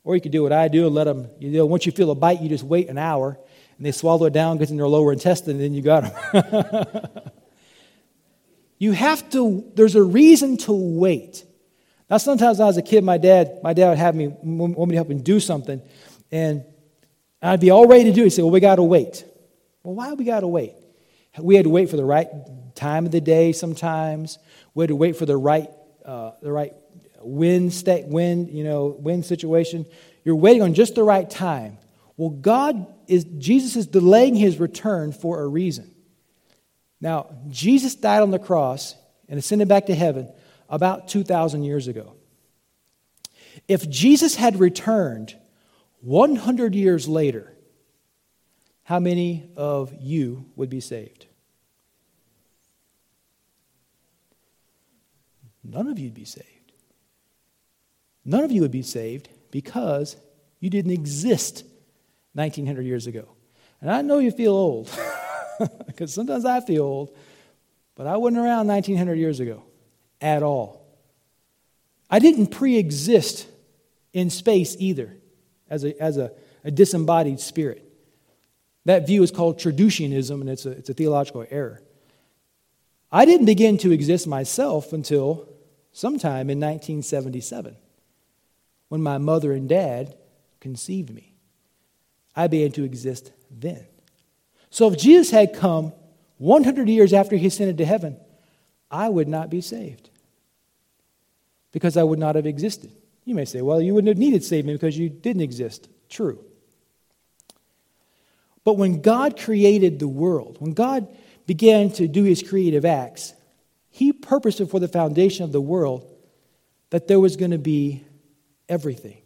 Or 0.03 0.15
you 0.15 0.21
could 0.21 0.31
do 0.31 0.41
what 0.41 0.53
I 0.53 0.69
do 0.69 0.85
and 0.85 0.95
let 0.95 1.03
them, 1.03 1.29
you 1.39 1.51
know, 1.51 1.65
once 1.65 1.85
you 1.85 1.91
feel 1.91 2.11
a 2.11 2.15
bite, 2.15 2.41
you 2.41 2.47
just 2.47 2.63
wait 2.63 2.87
an 2.87 2.97
hour 2.97 3.37
and 3.77 3.85
they 3.85 3.91
swallow 3.91 4.25
it 4.25 4.33
down, 4.33 4.57
gets 4.57 4.71
in 4.71 4.77
their 4.77 4.87
lower 4.87 5.11
intestine, 5.11 5.51
and 5.51 5.61
then 5.61 5.73
you 5.73 5.81
got 5.81 6.33
them. 6.33 7.31
you 8.77 8.93
have 8.93 9.29
to, 9.31 9.69
there's 9.75 9.95
a 9.95 10.03
reason 10.03 10.57
to 10.57 10.71
wait. 10.71 11.43
Now, 12.09 12.17
sometimes 12.17 12.57
when 12.57 12.65
I 12.65 12.67
was 12.67 12.77
a 12.77 12.81
kid, 12.81 13.03
my 13.03 13.17
dad, 13.17 13.59
my 13.63 13.73
dad 13.73 13.89
would 13.89 13.97
have 13.97 14.15
me, 14.15 14.27
want 14.27 14.77
me 14.77 14.93
to 14.93 14.95
help 14.95 15.11
him 15.11 15.21
do 15.21 15.39
something, 15.39 15.81
and 16.31 16.63
I'd 17.41 17.59
be 17.59 17.69
all 17.69 17.85
ready 17.85 18.05
to 18.05 18.13
do 18.13 18.21
it. 18.21 18.25
He'd 18.25 18.29
say, 18.31 18.41
Well, 18.41 18.51
we 18.51 18.59
got 18.61 18.77
to 18.77 18.83
wait. 18.83 19.25
Well, 19.83 19.93
why 19.95 20.13
we 20.13 20.23
got 20.23 20.39
to 20.39 20.47
wait? 20.47 20.73
We 21.37 21.55
had 21.55 21.65
to 21.65 21.69
wait 21.69 21.89
for 21.89 21.97
the 21.97 22.05
right 22.05 22.27
time 22.77 23.05
of 23.05 23.11
the 23.11 23.19
day 23.19 23.51
sometimes. 23.51 24.39
We 24.73 24.83
had 24.83 24.89
to 24.89 24.95
wait 24.95 25.17
for 25.17 25.25
the 25.25 25.35
right, 25.35 25.69
uh, 26.05 26.31
the 26.41 26.51
right 26.51 26.73
wind, 27.19 27.73
state, 27.73 28.05
wind, 28.05 28.49
you 28.49 28.63
know, 28.63 28.95
wind 28.99 29.25
situation. 29.25 29.85
You're 30.23 30.35
waiting 30.35 30.61
on 30.61 30.73
just 30.73 30.95
the 30.95 31.03
right 31.03 31.29
time. 31.29 31.77
Well, 32.15 32.29
God 32.29 32.87
is, 33.07 33.25
Jesus 33.37 33.75
is 33.75 33.87
delaying 33.87 34.35
his 34.35 34.59
return 34.59 35.11
for 35.11 35.41
a 35.41 35.47
reason. 35.47 35.93
Now, 36.99 37.35
Jesus 37.49 37.95
died 37.95 38.21
on 38.21 38.31
the 38.31 38.39
cross 38.39 38.95
and 39.29 39.37
ascended 39.37 39.67
back 39.67 39.87
to 39.87 39.95
heaven 39.95 40.31
about 40.69 41.07
2,000 41.07 41.63
years 41.63 41.87
ago. 41.87 42.15
If 43.67 43.89
Jesus 43.89 44.35
had 44.35 44.59
returned 44.59 45.35
100 46.01 46.75
years 46.75 47.07
later, 47.07 47.53
how 48.83 48.99
many 48.99 49.49
of 49.55 49.93
you 49.99 50.45
would 50.55 50.69
be 50.69 50.79
saved? 50.79 51.26
None 55.69 55.87
of 55.87 55.99
you'd 55.99 56.13
be 56.13 56.25
saved. 56.25 56.71
None 58.23 58.43
of 58.43 58.51
you 58.51 58.61
would 58.61 58.71
be 58.71 58.81
saved 58.81 59.29
because 59.51 60.15
you 60.59 60.69
didn't 60.69 60.91
exist 60.91 61.63
1900 62.33 62.83
years 62.83 63.07
ago. 63.07 63.27
And 63.81 63.91
I 63.91 64.01
know 64.01 64.19
you 64.19 64.31
feel 64.31 64.53
old, 64.53 64.89
because 65.87 66.13
sometimes 66.13 66.45
I 66.45 66.61
feel 66.61 66.83
old, 66.83 67.15
but 67.95 68.07
I 68.07 68.17
wasn't 68.17 68.39
around 68.39 68.67
1900 68.67 69.15
years 69.15 69.39
ago 69.39 69.63
at 70.21 70.41
all. 70.41 70.85
I 72.09 72.19
didn't 72.19 72.47
pre 72.47 72.77
exist 72.77 73.47
in 74.13 74.29
space 74.29 74.75
either 74.79 75.17
as, 75.69 75.83
a, 75.83 76.01
as 76.01 76.17
a, 76.17 76.31
a, 76.63 76.71
disembodied 76.71 77.39
spirit. 77.39 77.83
That 78.85 79.05
view 79.05 79.21
is 79.21 79.31
called 79.31 79.59
Traducianism, 79.59 80.41
and 80.41 80.49
it's 80.49 80.65
a, 80.65 80.71
it's 80.71 80.89
a 80.89 80.93
theological 80.93 81.45
error. 81.49 81.81
I 83.11 83.25
didn't 83.25 83.45
begin 83.45 83.77
to 83.79 83.91
exist 83.91 84.27
myself 84.27 84.93
until 84.93 85.49
sometime 85.97 86.51
in 86.51 86.59
1977 86.59 87.75
when 88.87 89.01
my 89.01 89.17
mother 89.17 89.51
and 89.51 89.67
dad 89.67 90.15
conceived 90.59 91.11
me. 91.11 91.33
I 92.35 92.45
began 92.45 92.71
to 92.73 92.83
exist 92.83 93.31
then. 93.49 93.83
So 94.69 94.91
if 94.91 94.99
Jesus 94.99 95.31
had 95.31 95.55
come 95.55 95.93
100 96.37 96.87
years 96.87 97.13
after 97.13 97.35
he 97.35 97.47
ascended 97.47 97.79
to 97.79 97.85
heaven, 97.85 98.15
I 98.91 99.09
would 99.09 99.27
not 99.27 99.49
be 99.49 99.59
saved 99.59 100.11
because 101.71 101.97
I 101.97 102.03
would 102.03 102.19
not 102.19 102.35
have 102.35 102.45
existed. 102.45 102.91
You 103.25 103.33
may 103.33 103.45
say, 103.45 103.63
well, 103.63 103.81
you 103.81 103.95
wouldn't 103.95 104.09
have 104.09 104.19
needed 104.19 104.43
saving 104.43 104.75
because 104.75 104.99
you 104.99 105.09
didn't 105.09 105.41
exist. 105.41 105.89
True. 106.09 106.45
But 108.63 108.77
when 108.77 109.01
God 109.01 109.39
created 109.39 109.97
the 109.97 110.07
world, 110.07 110.57
when 110.59 110.73
God 110.73 111.07
began 111.47 111.89
to 111.93 112.07
do 112.07 112.23
his 112.23 112.43
creative 112.43 112.85
acts, 112.85 113.33
he 113.97 114.13
purposed 114.13 114.59
before 114.59 114.79
the 114.79 114.87
foundation 114.87 115.43
of 115.43 115.51
the 115.51 115.59
world 115.59 116.07
that 116.91 117.07
there 117.07 117.19
was 117.19 117.35
going 117.35 117.49
to 117.49 117.57
be 117.57 118.03
everything. 118.69 119.17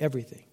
Everything. 0.00 0.44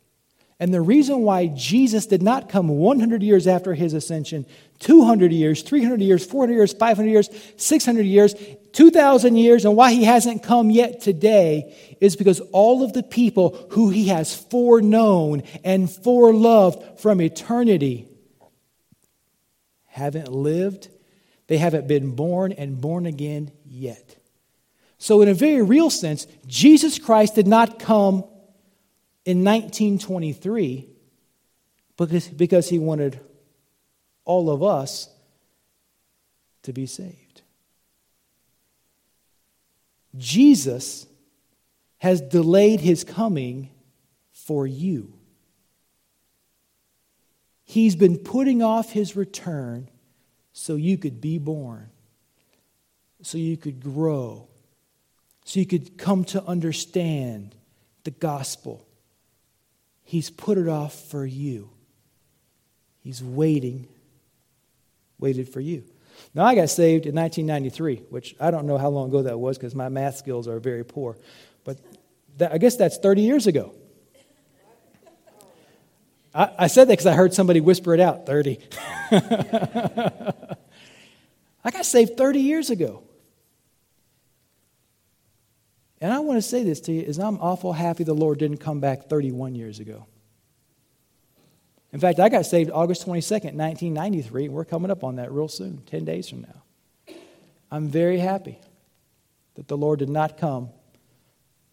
And 0.60 0.74
the 0.74 0.82
reason 0.82 1.22
why 1.22 1.48
Jesus 1.48 2.06
did 2.06 2.22
not 2.22 2.50
come 2.50 2.68
100 2.68 3.24
years 3.24 3.48
after 3.48 3.74
his 3.74 3.94
ascension, 3.94 4.46
200 4.80 5.32
years, 5.32 5.62
300 5.62 6.02
years, 6.02 6.26
400 6.26 6.54
years, 6.54 6.74
500 6.74 7.10
years, 7.10 7.30
600 7.56 8.02
years, 8.06 8.36
2,000 8.74 9.38
years, 9.38 9.64
and 9.64 9.78
why 9.78 9.94
he 9.94 10.04
hasn't 10.04 10.44
come 10.44 10.70
yet 10.70 11.00
today 11.00 11.74
is 12.02 12.18
because 12.18 12.42
all 12.52 12.84
of 12.84 12.92
the 12.92 13.04
people 13.04 13.68
who 13.70 13.90
he 13.90 14.10
has 14.10 14.36
foreknown 14.36 15.44
and 15.64 15.88
foreloved 15.88 17.00
from 17.00 17.22
eternity 17.22 18.10
haven't 19.86 20.30
lived, 20.30 20.90
they 21.48 21.58
haven't 21.58 21.88
been 21.88 22.12
born 22.12 22.52
and 22.52 22.80
born 22.80 23.06
again 23.06 23.52
yet. 23.66 24.18
So, 24.98 25.22
in 25.22 25.30
a 25.30 25.34
very 25.34 25.62
real 25.62 25.90
sense, 25.90 26.28
Jesus 26.46 27.00
Christ 27.00 27.36
did 27.36 27.48
not 27.48 27.80
come 27.80 28.26
in 29.26 29.44
1923 29.44 30.88
because, 31.98 32.28
because 32.28 32.70
he 32.70 32.80
wanted 32.80 33.20
all 34.26 34.50
of 34.50 34.64
us 34.64 35.10
to 36.64 36.74
be 36.74 36.86
saved. 36.86 37.42
Jesus 40.18 41.06
has 42.00 42.22
delayed 42.22 42.80
his 42.80 43.04
coming 43.04 43.70
for 44.32 44.66
you. 44.66 45.14
He's 47.64 47.96
been 47.96 48.18
putting 48.18 48.64
off 48.64 48.92
his 48.92 49.16
return 49.16 49.90
so 50.60 50.76
you 50.76 50.98
could 50.98 51.22
be 51.22 51.38
born, 51.38 51.88
so 53.22 53.38
you 53.38 53.56
could 53.58 53.80
grow, 53.80 54.48
so 55.46 55.60
you 55.60 55.68
could 55.68 56.00
come 56.00 56.24
to 56.26 56.44
understand 56.46 57.54
the 58.06 58.10
gospel. 58.10 58.84
He's 60.04 60.32
put 60.32 60.58
it 60.58 60.68
off 60.68 60.96
for 61.12 61.24
you. 61.28 61.70
He's 63.04 63.24
waiting, 63.24 63.88
waited 65.20 65.48
for 65.48 65.60
you. 65.60 65.84
Now, 66.34 66.46
I 66.46 66.56
got 66.56 66.72
saved 66.72 67.06
in 67.06 67.14
1993, 67.14 68.08
which 68.10 68.36
I 68.40 68.50
don't 68.50 68.66
know 68.66 68.80
how 68.80 68.90
long 68.90 69.10
ago 69.10 69.22
that 69.22 69.38
was 69.38 69.60
because 69.60 69.76
my 69.76 69.90
math 69.90 70.18
skills 70.18 70.48
are 70.48 70.60
very 70.60 70.84
poor. 70.84 71.18
But 71.66 71.78
that, 72.38 72.52
I 72.52 72.58
guess 72.58 72.76
that's 72.78 72.98
30 72.98 73.22
years 73.22 73.46
ago. 73.46 73.76
I, 76.38 76.52
I 76.60 76.68
said 76.68 76.86
that 76.86 76.94
because 76.94 77.08
I 77.08 77.14
heard 77.14 77.34
somebody 77.34 77.60
whisper 77.60 77.96
it 77.96 78.00
out 78.00 78.28
30. 78.28 78.60
I 81.64 81.72
got 81.72 81.86
saved 81.86 82.16
30 82.16 82.40
years 82.40 82.70
ago. 82.70 83.04
And 86.00 86.14
I 86.14 86.20
want 86.20 86.38
to 86.38 86.44
say 86.44 86.64
this 86.64 86.80
to 86.82 86.92
you 86.92 87.02
is 87.02 87.18
I'm 87.18 87.40
awful 87.40 87.74
happy 87.74 88.04
the 88.04 88.14
Lord 88.14 88.38
didn't 88.38 88.60
come 88.60 88.80
back 88.80 89.10
31 89.10 89.56
years 89.56 89.80
ago. 89.80 90.06
In 91.92 92.00
fact, 92.00 92.20
I 92.20 92.30
got 92.30 92.46
saved 92.46 92.70
August 92.72 93.08
22nd, 93.08 93.56
1993, 93.56 94.46
and 94.46 94.54
we're 94.54 94.66
coming 94.66 94.92
up 94.92 95.04
on 95.04 95.16
that 95.16 95.32
real 95.32 95.48
soon, 95.48 95.82
10 95.88 96.06
days 96.06 96.30
from 96.30 96.42
now. 96.42 97.16
I'm 97.72 97.88
very 97.88 98.20
happy 98.20 98.60
that 99.56 99.68
the 99.68 99.78
Lord 99.78 99.98
did 99.98 100.10
not 100.10 100.38
come 100.38 100.70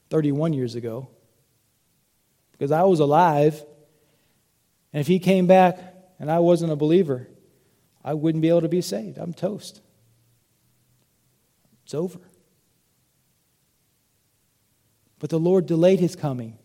31 0.08 0.54
years 0.54 0.74
ago 0.74 1.08
because 2.52 2.70
I 2.70 2.84
was 2.84 3.00
alive. 3.00 3.62
And 4.94 5.00
if 5.00 5.06
He 5.06 5.18
came 5.18 5.46
back 5.46 5.78
and 6.18 6.30
I 6.30 6.38
wasn't 6.38 6.72
a 6.72 6.76
believer, 6.76 7.28
I 8.04 8.14
wouldn't 8.14 8.42
be 8.42 8.48
able 8.48 8.60
to 8.62 8.68
be 8.68 8.80
saved. 8.80 9.18
I'm 9.18 9.34
toast. 9.34 9.80
It's 11.84 11.94
over. 11.94 12.20
But 15.18 15.30
the 15.30 15.38
Lord 15.38 15.66
delayed 15.66 16.00
his 16.00 16.16
coming, 16.16 16.58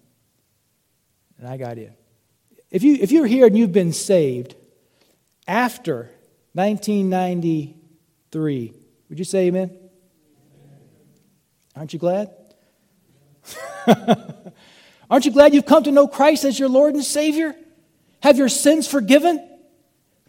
and 1.37 1.47
I 1.47 1.55
got 1.57 1.77
in. 1.77 1.93
If, 2.69 2.83
you, 2.83 2.97
if 2.99 3.11
you're 3.11 3.25
here 3.25 3.47
and 3.47 3.57
you've 3.57 3.71
been 3.71 3.93
saved 3.93 4.55
after 5.47 6.11
1993, 6.53 8.73
would 9.09 9.17
you 9.17 9.25
say 9.25 9.47
amen? 9.47 9.71
Aren't 11.75 11.93
you 11.93 11.99
glad? 11.99 12.31
Aren't 15.09 15.25
you 15.25 15.31
glad 15.31 15.53
you've 15.53 15.65
come 15.65 15.83
to 15.83 15.91
know 15.91 16.07
Christ 16.07 16.43
as 16.43 16.59
your 16.59 16.69
Lord 16.69 16.95
and 16.95 17.03
Savior? 17.03 17.55
Have 18.21 18.37
your 18.37 18.49
sins 18.49 18.87
forgiven? 18.87 19.45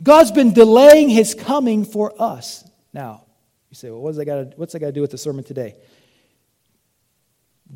God's 0.03 0.33
been 0.33 0.53
delaying 0.53 1.09
his 1.09 1.35
coming 1.35 1.85
for 1.85 2.15
us. 2.21 2.65
Now, 2.93 3.25
you 3.69 3.77
say, 3.77 3.91
well, 3.91 4.01
what's 4.01 4.17
that 4.17 4.25
got 4.25 4.57
to, 4.57 4.79
got 4.79 4.87
to 4.87 4.93
do 4.93 5.01
with 5.01 5.11
the 5.11 5.19
sermon 5.19 5.45
today? 5.45 5.77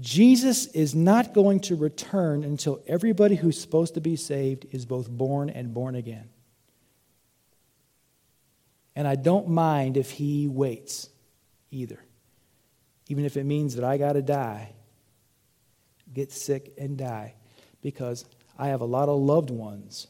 Jesus 0.00 0.66
is 0.66 0.94
not 0.94 1.34
going 1.34 1.60
to 1.60 1.76
return 1.76 2.42
until 2.42 2.82
everybody 2.86 3.36
who's 3.36 3.60
supposed 3.60 3.94
to 3.94 4.00
be 4.00 4.16
saved 4.16 4.66
is 4.72 4.86
both 4.86 5.08
born 5.08 5.50
and 5.50 5.72
born 5.72 5.94
again. 5.94 6.28
And 8.96 9.06
I 9.06 9.14
don't 9.14 9.48
mind 9.48 9.96
if 9.96 10.10
he 10.10 10.48
waits 10.48 11.08
either, 11.70 11.98
even 13.08 13.24
if 13.24 13.36
it 13.36 13.44
means 13.44 13.76
that 13.76 13.84
I 13.84 13.98
got 13.98 14.14
to 14.14 14.22
die, 14.22 14.72
get 16.12 16.32
sick, 16.32 16.72
and 16.78 16.96
die, 16.96 17.34
because 17.82 18.24
I 18.58 18.68
have 18.68 18.80
a 18.80 18.86
lot 18.86 19.08
of 19.08 19.20
loved 19.20 19.50
ones, 19.50 20.06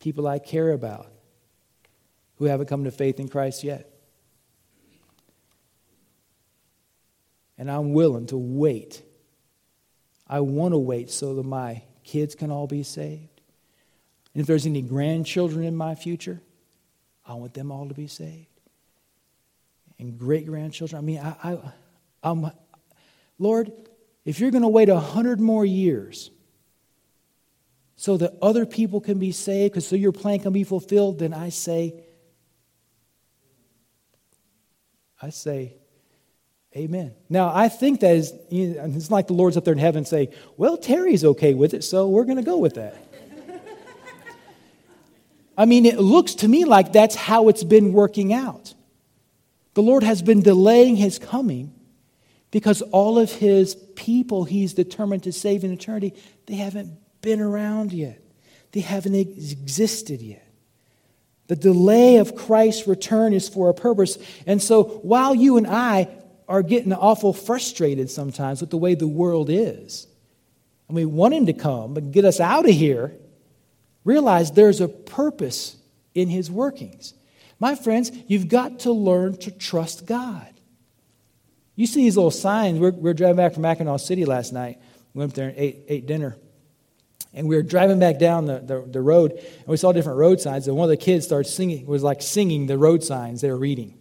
people 0.00 0.26
I 0.26 0.38
care 0.38 0.72
about, 0.72 1.10
who 2.36 2.46
haven't 2.46 2.66
come 2.66 2.84
to 2.84 2.90
faith 2.90 3.20
in 3.20 3.28
Christ 3.28 3.64
yet. 3.64 3.90
And 7.58 7.70
I'm 7.70 7.92
willing 7.92 8.26
to 8.26 8.38
wait. 8.38 9.02
I 10.26 10.40
want 10.40 10.72
to 10.72 10.78
wait 10.78 11.10
so 11.10 11.34
that 11.34 11.44
my 11.44 11.82
kids 12.04 12.34
can 12.34 12.50
all 12.50 12.66
be 12.66 12.84
saved. 12.84 13.40
And 14.32 14.40
if 14.40 14.46
there's 14.46 14.66
any 14.66 14.82
grandchildren 14.82 15.64
in 15.64 15.74
my 15.76 15.94
future, 15.94 16.40
I 17.26 17.34
want 17.34 17.54
them 17.54 17.72
all 17.72 17.88
to 17.88 17.94
be 17.94 18.06
saved. 18.06 18.46
And 19.98 20.16
great 20.16 20.46
grandchildren. 20.46 20.98
I 20.98 21.02
mean, 21.02 21.18
I, 21.18 21.34
I, 21.42 21.58
I'm, 22.22 22.50
Lord, 23.38 23.72
if 24.24 24.38
you're 24.38 24.52
going 24.52 24.62
to 24.62 24.68
wait 24.68 24.88
a 24.88 25.00
hundred 25.00 25.40
more 25.40 25.64
years 25.64 26.30
so 28.00 28.16
that 28.16 28.32
other 28.40 28.64
people 28.64 29.00
can 29.00 29.18
be 29.18 29.32
saved, 29.32 29.72
because 29.72 29.84
so 29.86 29.96
your 29.96 30.12
plan 30.12 30.38
can 30.38 30.52
be 30.52 30.62
fulfilled, 30.62 31.18
then 31.18 31.34
I 31.34 31.48
say, 31.48 31.94
I 35.20 35.30
say, 35.30 35.74
Amen. 36.76 37.14
Now, 37.28 37.50
I 37.52 37.68
think 37.68 38.00
that 38.00 38.14
is, 38.14 38.32
it's 38.50 39.10
like 39.10 39.26
the 39.26 39.32
Lord's 39.32 39.56
up 39.56 39.64
there 39.64 39.72
in 39.72 39.78
heaven 39.78 40.04
saying, 40.04 40.28
well, 40.56 40.76
Terry's 40.76 41.24
okay 41.24 41.54
with 41.54 41.74
it, 41.74 41.82
so 41.82 42.08
we're 42.08 42.24
going 42.24 42.36
to 42.36 42.42
go 42.42 42.58
with 42.58 42.74
that. 42.74 42.94
I 45.56 45.64
mean, 45.64 45.86
it 45.86 45.98
looks 45.98 46.34
to 46.36 46.46
me 46.46 46.66
like 46.66 46.92
that's 46.92 47.16
how 47.16 47.48
it's 47.48 47.64
been 47.64 47.92
working 47.94 48.32
out. 48.32 48.74
The 49.74 49.82
Lord 49.82 50.04
has 50.04 50.22
been 50.22 50.42
delaying 50.42 50.94
his 50.96 51.18
coming 51.18 51.72
Because 52.50 52.80
all 52.82 53.18
of 53.18 53.30
his 53.30 53.74
people 53.94 54.44
he's 54.44 54.72
determined 54.72 55.24
to 55.24 55.32
save 55.32 55.64
in 55.64 55.72
eternity, 55.72 56.14
they 56.46 56.54
haven't 56.54 56.96
been 57.28 57.40
around 57.42 57.92
yet. 57.92 58.22
They 58.72 58.80
haven't 58.80 59.14
existed 59.14 60.22
yet. 60.22 60.48
The 61.48 61.56
delay 61.56 62.16
of 62.16 62.34
Christ's 62.34 62.86
return 62.86 63.34
is 63.34 63.50
for 63.50 63.68
a 63.68 63.74
purpose. 63.74 64.16
And 64.46 64.62
so 64.62 64.84
while 65.02 65.34
you 65.34 65.58
and 65.58 65.66
I 65.66 66.08
are 66.48 66.62
getting 66.62 66.94
awful 66.94 67.34
frustrated 67.34 68.10
sometimes 68.10 68.62
with 68.62 68.70
the 68.70 68.78
way 68.78 68.94
the 68.94 69.06
world 69.06 69.50
is, 69.50 70.06
and 70.88 70.96
we 70.96 71.04
want 71.04 71.34
him 71.34 71.44
to 71.46 71.52
come 71.52 71.98
and 71.98 72.14
get 72.14 72.24
us 72.24 72.40
out 72.40 72.66
of 72.66 72.74
here, 72.74 73.14
realize 74.04 74.52
there's 74.52 74.80
a 74.80 74.88
purpose 74.88 75.76
in 76.14 76.30
his 76.30 76.50
workings. 76.50 77.12
My 77.60 77.74
friends, 77.74 78.10
you've 78.26 78.48
got 78.48 78.80
to 78.80 78.92
learn 78.92 79.36
to 79.40 79.50
trust 79.50 80.06
God. 80.06 80.48
You 81.76 81.86
see 81.86 82.04
these 82.04 82.16
little 82.16 82.30
signs. 82.30 82.80
We're, 82.80 82.92
we're 82.92 83.12
driving 83.12 83.36
back 83.36 83.52
from 83.52 83.64
Mackinaw 83.64 84.00
City 84.00 84.24
last 84.24 84.54
night. 84.54 84.78
We 85.12 85.18
went 85.18 85.32
up 85.32 85.36
there 85.36 85.48
and 85.48 85.58
ate, 85.58 85.84
ate 85.88 86.06
dinner. 86.06 86.38
And 87.34 87.46
we 87.46 87.56
were 87.56 87.62
driving 87.62 87.98
back 87.98 88.18
down 88.18 88.46
the, 88.46 88.58
the, 88.60 88.80
the, 88.80 89.00
road, 89.00 89.32
and 89.32 89.66
we 89.66 89.76
saw 89.76 89.92
different 89.92 90.18
road 90.18 90.40
signs. 90.40 90.66
And 90.66 90.76
one 90.76 90.86
of 90.86 90.90
the 90.90 90.96
kids 90.96 91.26
started 91.26 91.48
singing, 91.48 91.86
was 91.86 92.02
like 92.02 92.22
singing 92.22 92.66
the 92.66 92.78
road 92.78 93.04
signs 93.04 93.40
they 93.40 93.50
were 93.50 93.58
reading. 93.58 93.98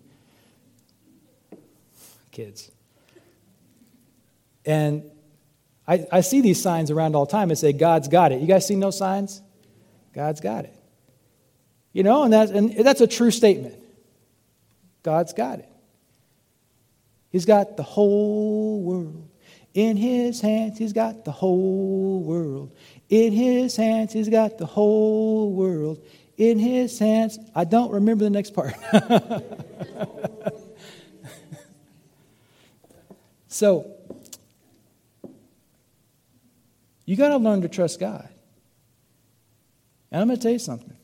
Kids. 2.31 2.71
And 4.65 5.09
I, 5.87 6.05
I 6.11 6.21
see 6.21 6.41
these 6.41 6.61
signs 6.61 6.91
around 6.91 7.15
all 7.15 7.25
the 7.25 7.31
time 7.31 7.49
that 7.49 7.57
say, 7.57 7.73
God's 7.73 8.07
got 8.07 8.31
it. 8.31 8.41
You 8.41 8.47
guys 8.47 8.65
seen 8.65 8.79
those 8.79 8.97
signs? 8.97 9.41
God's 10.13 10.41
got 10.41 10.65
it. 10.65 10.73
You 11.93 12.03
know, 12.03 12.23
and 12.23 12.33
that's, 12.33 12.51
and 12.51 12.75
that's 12.85 13.01
a 13.01 13.07
true 13.07 13.31
statement. 13.31 13.75
God's 15.03 15.33
got 15.33 15.59
it. 15.59 15.69
He's 17.29 17.45
got 17.45 17.77
the 17.77 17.83
whole 17.83 18.81
world 18.81 19.29
in 19.73 19.95
his 19.95 20.41
hands. 20.41 20.77
He's 20.77 20.93
got 20.93 21.23
the 21.23 21.31
whole 21.31 22.21
world 22.21 22.75
in 23.09 23.33
his 23.33 23.75
hands. 23.75 24.13
He's 24.13 24.29
got 24.29 24.57
the 24.57 24.65
whole 24.65 25.51
world 25.51 26.03
in 26.37 26.59
his 26.59 26.99
hands. 26.99 27.39
I 27.55 27.63
don't 27.63 27.91
remember 27.91 28.23
the 28.23 28.29
next 28.29 28.51
part. 28.51 28.73
so, 33.47 33.91
you 37.05 37.15
got 37.15 37.29
to 37.29 37.37
learn 37.37 37.61
to 37.61 37.69
trust 37.69 37.99
God. 37.99 38.27
And 40.11 40.21
I'm 40.21 40.27
going 40.27 40.37
to 40.37 40.43
tell 40.43 40.51
you 40.51 40.59
something. 40.59 40.95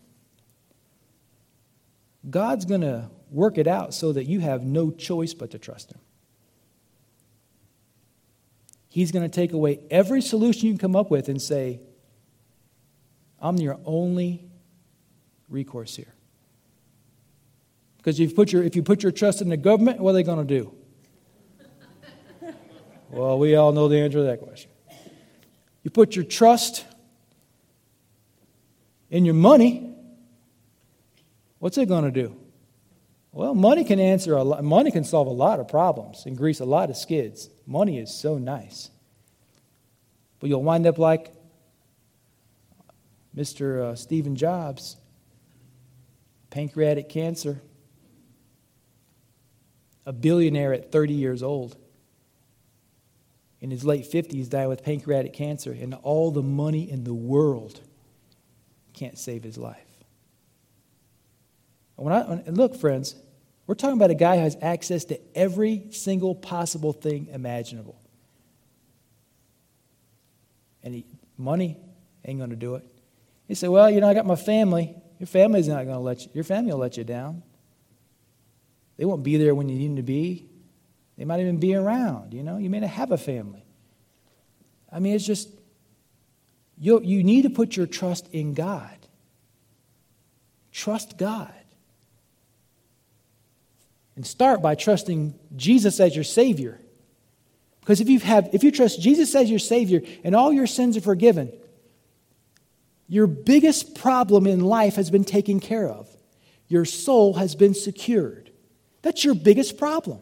God's 2.30 2.66
going 2.66 2.82
to 2.82 3.10
work 3.32 3.58
it 3.58 3.68
out 3.68 3.94
so 3.94 4.14
that 4.14 4.26
you 4.26 4.40
have 4.40 4.64
no 4.64 4.92
choice 4.92 5.34
but 5.34 5.52
to 5.52 5.60
trust 5.60 5.92
Him. 5.92 6.00
He's 8.90 9.12
going 9.12 9.30
to 9.30 9.34
take 9.34 9.54
away 9.54 9.80
every 9.90 10.22
solution 10.22 10.68
you 10.68 10.74
can 10.74 10.78
come 10.78 10.96
up 10.96 11.10
with 11.10 11.28
and 11.28 11.42
say, 11.42 11.80
I'm 13.44 13.58
your 13.58 13.78
only 13.86 14.46
recourse 15.50 15.98
here. 15.98 16.14
Because 17.98 18.20
if 18.20 18.30
you 18.30 18.36
put 18.36 18.54
your, 18.54 18.64
if 18.64 18.76
you 18.76 18.84
put 18.84 19.04
your 19.04 19.12
trust 19.12 19.42
in 19.42 19.50
the 19.50 19.58
government, 19.58 20.00
what 20.00 20.12
are 20.12 20.14
they 20.14 20.24
going 20.24 20.46
to 20.46 20.60
do? 20.60 20.74
well, 23.12 23.38
we 23.38 23.56
all 23.56 23.74
know 23.74 23.90
the 23.90 23.98
answer 23.98 24.20
to 24.20 24.24
that 24.24 24.42
question. 24.42 24.72
You 25.84 25.92
put 25.92 26.16
your 26.16 26.24
trust 26.24 26.86
in 29.10 29.26
your 29.26 29.34
money, 29.34 29.94
what's 31.60 31.78
it 31.78 31.88
going 31.88 32.06
to 32.06 32.12
do? 32.12 32.36
Well, 33.34 33.56
money 33.56 33.84
can 33.84 34.00
answer 34.00 34.36
a 34.36 34.44
lot, 34.44 34.64
money 34.64 34.90
can 34.90 35.04
solve 35.04 35.28
a 35.28 35.32
lot 35.32 35.60
of 35.60 35.68
problems 35.68 36.26
and 36.26 36.38
grease 36.38 36.62
a 36.62 36.66
lot 36.66 36.90
of 36.90 36.96
skids. 36.96 37.50
Money 37.66 38.00
is 38.00 38.14
so 38.14 38.38
nice. 38.38 38.90
But 40.40 40.50
you'll 40.50 40.64
wind 40.64 40.88
up 40.88 40.98
like 40.98 41.34
Mr. 43.36 43.82
Uh, 43.82 43.96
Steven 43.96 44.36
Jobs, 44.36 44.98
pancreatic 46.50 47.10
cancer, 47.10 47.62
a 50.06 50.14
billionaire 50.14 50.74
at 50.74 50.92
30 50.92 51.14
years 51.14 51.42
old. 51.42 51.78
In 53.62 53.72
his 53.72 53.86
late 53.86 54.04
50s, 54.12 54.50
died 54.50 54.68
with 54.68 54.84
pancreatic 54.84 55.34
cancer, 55.34 55.72
and 55.72 55.94
all 56.04 56.32
the 56.32 56.44
money 56.44 56.90
in 56.90 57.06
the 57.06 57.14
world 57.14 57.80
can't 58.94 59.18
save 59.18 59.44
his 59.44 59.58
life. 59.58 59.78
When 61.96 62.14
I, 62.14 62.22
and 62.46 62.58
look, 62.58 62.76
friends, 62.76 63.16
we're 63.66 63.76
talking 63.76 63.96
about 63.96 64.10
a 64.10 64.16
guy 64.16 64.36
who 64.36 64.44
has 64.44 64.58
access 64.62 65.06
to 65.06 65.20
every 65.36 65.88
single 65.92 66.36
possible 66.36 66.92
thing 66.92 67.28
imaginable. 67.32 68.00
And 70.84 70.96
he, 70.96 71.06
money 71.38 71.78
ain't 72.26 72.40
going 72.40 72.50
to 72.50 72.58
do 72.58 72.76
it. 72.76 72.93
He 73.48 73.56
said, 73.56 73.70
Well, 73.70 73.90
you 73.90 74.02
know, 74.02 74.10
I 74.10 74.14
got 74.14 74.26
my 74.26 74.36
family. 74.36 74.96
Your 75.20 75.28
family's 75.28 75.68
not 75.68 75.86
going 75.86 75.96
to 75.96 76.00
let 76.00 76.24
you, 76.24 76.32
your 76.34 76.44
family 76.44 76.72
will 76.72 76.80
let 76.80 76.98
you 76.98 77.04
down. 77.04 77.44
They 78.98 79.06
won't 79.06 79.24
be 79.24 79.38
there 79.38 79.56
when 79.56 79.70
you 79.70 79.78
need 79.78 79.90
them 79.90 79.96
to 79.98 80.04
be. 80.04 80.48
They 81.18 81.26
might 81.26 81.40
even 81.40 81.58
be 81.58 81.76
around, 81.76 82.34
you 82.34 82.44
know. 82.44 82.58
You 82.58 82.70
may 82.70 82.80
not 82.80 82.90
have 82.90 83.12
a 83.12 83.18
family. 83.18 83.64
I 84.92 85.00
mean, 85.00 85.16
it's 85.16 85.26
just, 85.26 85.50
you, 86.78 87.02
you 87.02 87.24
need 87.24 87.44
to 87.44 87.50
put 87.50 87.76
your 87.76 87.88
trust 87.88 88.28
in 88.32 88.54
God. 88.54 88.98
Trust 90.72 91.18
God. 91.18 91.54
And 94.16 94.26
start 94.26 94.62
by 94.62 94.76
trusting 94.76 95.34
Jesus 95.56 96.00
as 96.00 96.16
your 96.16 96.24
Savior. 96.24 96.80
Because 97.80 98.00
if 98.00 98.10
you, 98.10 98.20
have, 98.20 98.50
if 98.54 98.64
you 98.64 98.72
trust 98.72 99.02
Jesus 99.02 99.34
as 99.36 99.50
your 99.50 99.60
Savior 99.60 100.02
and 100.24 100.36
all 100.36 100.54
your 100.54 100.68
sins 100.68 100.96
are 100.96 101.02
forgiven, 101.02 101.52
your 103.08 103.28
biggest 103.28 103.96
problem 103.96 104.48
in 104.48 104.62
life 104.62 104.96
has 104.96 105.12
been 105.12 105.24
taken 105.26 105.60
care 105.60 105.88
of. 105.88 106.10
Your 106.68 106.86
soul 106.86 107.36
has 107.36 107.56
been 107.56 107.74
secured. 107.74 108.52
That's 109.02 109.24
your 109.24 109.36
biggest 109.36 109.78
problem. 109.78 110.20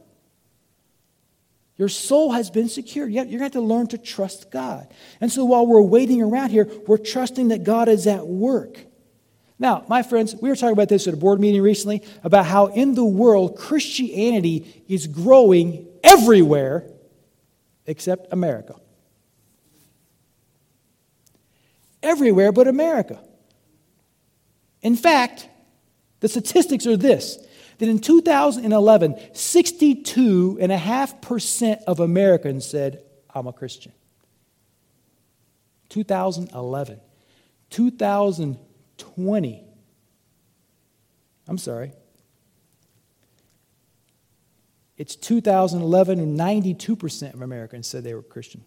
Your 1.77 1.89
soul 1.89 2.31
has 2.31 2.49
been 2.49 2.69
secured. 2.69 3.11
Yet 3.11 3.29
you're 3.29 3.39
going 3.39 3.51
to 3.51 3.57
have 3.57 3.63
to 3.63 3.67
learn 3.67 3.87
to 3.87 3.97
trust 3.97 4.51
God. 4.51 4.87
And 5.19 5.31
so 5.31 5.45
while 5.45 5.65
we're 5.65 5.81
waiting 5.81 6.21
around 6.21 6.49
here, 6.49 6.69
we're 6.87 6.97
trusting 6.97 7.47
that 7.49 7.63
God 7.63 7.87
is 7.87 8.05
at 8.07 8.27
work. 8.27 8.79
Now, 9.57 9.85
my 9.87 10.03
friends, 10.03 10.35
we 10.35 10.49
were 10.49 10.55
talking 10.55 10.73
about 10.73 10.89
this 10.89 11.07
at 11.07 11.13
a 11.13 11.17
board 11.17 11.39
meeting 11.39 11.61
recently 11.61 12.01
about 12.23 12.45
how 12.45 12.67
in 12.67 12.95
the 12.95 13.05
world 13.05 13.55
Christianity 13.55 14.83
is 14.87 15.07
growing 15.07 15.87
everywhere 16.03 16.87
except 17.85 18.33
America. 18.33 18.75
Everywhere 22.03 22.51
but 22.51 22.67
America. 22.67 23.19
In 24.81 24.95
fact, 24.95 25.47
the 26.19 26.27
statistics 26.27 26.87
are 26.87 26.97
this 26.97 27.37
that 27.77 27.87
in 27.89 27.99
2011, 27.99 29.13
62.5% 29.33 31.83
of 31.87 31.99
Americans 31.99 32.65
said, 32.65 33.03
I'm 33.33 33.47
a 33.47 33.53
Christian. 33.53 33.93
2011. 35.89 36.99
2020. 37.71 39.63
I'm 41.47 41.57
sorry. 41.57 41.93
It's 44.97 45.15
2011 45.15 46.19
and 46.19 46.39
92% 46.39 47.33
of 47.33 47.41
Americans 47.41 47.87
said 47.87 48.03
they 48.03 48.13
were 48.13 48.21
Christian. 48.21 48.63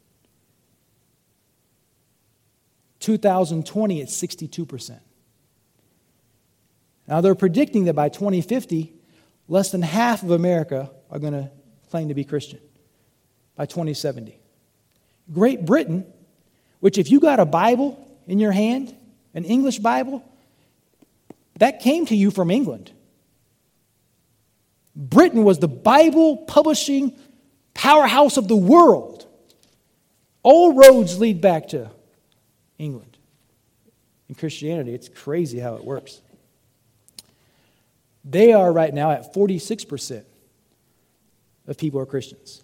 2020, 3.05 4.01
it's 4.01 4.21
62%. 4.21 4.99
Now, 7.07 7.21
they're 7.21 7.35
predicting 7.35 7.85
that 7.85 7.93
by 7.93 8.09
2050, 8.09 8.95
less 9.47 9.71
than 9.71 9.83
half 9.83 10.23
of 10.23 10.31
America 10.31 10.91
are 11.11 11.19
going 11.19 11.35
to 11.35 11.51
claim 11.91 12.09
to 12.09 12.15
be 12.15 12.25
Christian 12.25 12.61
by 13.57 13.67
2070. 13.67 14.41
Great 15.31 15.67
Britain, 15.67 16.07
which, 16.81 16.97
if 16.97 17.11
you 17.11 17.21
got 17.21 17.41
a 17.41 17.45
Bible 17.45 18.03
in 18.27 18.39
your 18.39 18.53
hand, 18.53 18.97
an 19.35 19.45
English 19.45 19.81
Bible, 19.81 20.25
that 21.59 21.81
came 21.81 22.07
to 22.07 22.17
you 22.17 22.31
from 22.31 22.51
England. 22.51 22.91
Britain 24.97 25.45
was 25.45 25.59
the 25.59 25.69
Bible 25.69 26.39
publishing 26.39 27.19
powerhouse 27.75 28.39
of 28.39 28.49
the 28.49 28.57
world. 28.57 29.27
All 30.43 30.73
roads 30.73 31.19
lead 31.19 31.43
back 31.43 31.69
to 31.69 31.91
England. 32.79 33.19
In 34.29 34.35
Christianity, 34.35 34.95
it's 34.95 35.09
crazy 35.09 35.59
how 35.59 35.77
it 35.77 35.85
works. 35.85 36.21
They 38.25 38.53
are 38.53 38.73
right 38.73 38.93
now 38.93 39.11
at 39.11 39.35
46% 39.35 40.25
of 41.67 41.79
people 41.79 42.01
are 42.01 42.07
Christians. 42.07 42.63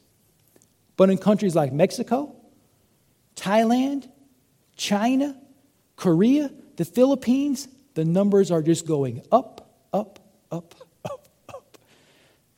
But 0.96 1.10
in 1.10 1.18
countries 1.18 1.54
like 1.54 1.72
Mexico, 1.72 2.34
Thailand, 3.36 4.08
China, 4.76 5.36
Korea, 5.96 6.50
the 6.76 6.84
Philippines, 6.84 7.68
the 7.94 8.04
numbers 8.04 8.50
are 8.50 8.62
just 8.62 8.86
going 8.86 9.22
up, 9.30 9.70
up, 9.92 10.18
up, 10.50 10.74
up, 11.04 11.28
up. 11.48 11.78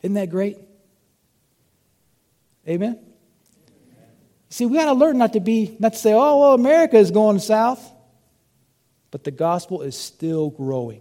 Isn't 0.03 0.15
that 0.15 0.31
great? 0.31 0.59
Amen? 2.69 2.99
See, 4.53 4.67
we 4.67 4.77
got 4.77 4.85
to 4.85 4.93
learn 4.93 5.17
not 5.17 5.33
to 5.33 5.41
be, 5.41 5.75
not 5.79 5.95
to 5.95 5.99
say, 5.99 6.13
oh, 6.13 6.41
well, 6.41 6.53
America 6.53 6.99
is 6.99 7.11
going 7.11 7.39
south. 7.39 7.91
But 9.11 9.25
the 9.25 9.31
gospel 9.31 9.81
is 9.81 9.97
still 9.97 10.51
growing. 10.51 11.01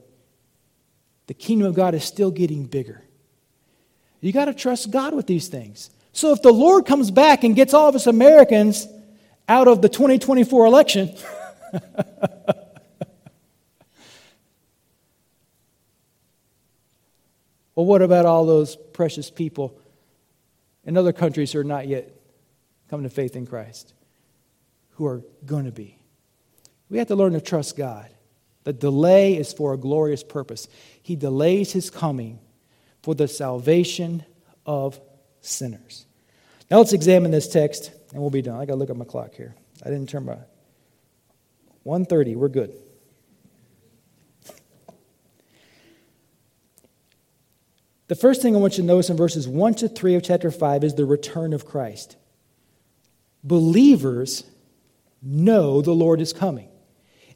The 1.27 1.33
kingdom 1.33 1.67
of 1.67 1.75
God 1.75 1.93
is 1.93 2.05
still 2.05 2.31
getting 2.31 2.63
bigger. 2.63 3.03
You 4.21 4.31
got 4.31 4.45
to 4.45 4.53
trust 4.53 4.89
God 4.89 5.13
with 5.13 5.27
these 5.27 5.49
things. 5.49 5.89
So 6.13 6.31
if 6.31 6.41
the 6.41 6.53
Lord 6.53 6.85
comes 6.85 7.11
back 7.11 7.43
and 7.43 7.53
gets 7.53 7.73
all 7.73 7.89
of 7.89 7.95
us 7.95 8.07
Americans 8.07 8.87
out 9.49 9.67
of 9.67 9.81
the 9.81 9.89
2024 9.89 10.65
election, 10.65 11.13
well, 17.75 17.85
what 17.85 18.01
about 18.01 18.25
all 18.25 18.45
those 18.45 18.77
precious 18.77 19.29
people 19.29 19.77
in 20.85 20.95
other 20.95 21.11
countries 21.11 21.51
who 21.51 21.59
are 21.59 21.65
not 21.65 21.89
yet 21.89 22.20
come 22.91 23.03
to 23.03 23.09
faith 23.09 23.37
in 23.37 23.47
Christ, 23.47 23.93
who 24.91 25.05
are 25.05 25.23
going 25.45 25.63
to 25.63 25.71
be? 25.71 25.97
We 26.89 26.97
have 26.97 27.07
to 27.07 27.15
learn 27.15 27.31
to 27.33 27.41
trust 27.41 27.77
God. 27.77 28.09
The 28.65 28.73
delay 28.73 29.37
is 29.37 29.53
for 29.53 29.73
a 29.73 29.77
glorious 29.77 30.23
purpose. 30.23 30.67
He 31.01 31.15
delays 31.15 31.71
his 31.71 31.89
coming 31.89 32.39
for 33.01 33.15
the 33.15 33.29
salvation 33.29 34.25
of 34.65 34.99
sinners. 35.39 36.05
Now 36.69 36.79
let's 36.79 36.91
examine 36.91 37.31
this 37.31 37.47
text 37.47 37.91
and 38.11 38.21
we'll 38.21 38.29
be 38.29 38.41
done. 38.41 38.59
I 38.59 38.65
got 38.65 38.73
to 38.73 38.79
look 38.79 38.89
at 38.89 38.97
my 38.97 39.05
clock 39.05 39.35
here. 39.35 39.55
I 39.85 39.89
didn't 39.89 40.09
turn 40.09 40.25
my 40.25 40.37
1:30. 41.85 42.35
We're 42.35 42.49
good. 42.49 42.73
The 48.07 48.15
first 48.15 48.41
thing 48.41 48.53
I 48.53 48.59
want 48.59 48.77
you 48.77 48.83
to 48.83 48.87
notice 48.87 49.09
in 49.09 49.15
verses 49.15 49.47
1 49.47 49.75
to 49.75 49.87
3 49.87 50.15
of 50.15 50.23
chapter 50.23 50.51
5 50.51 50.83
is 50.83 50.95
the 50.95 51.05
return 51.05 51.53
of 51.53 51.65
Christ. 51.65 52.17
Believers 53.43 54.43
know 55.21 55.81
the 55.81 55.93
Lord 55.93 56.21
is 56.21 56.33
coming. 56.33 56.69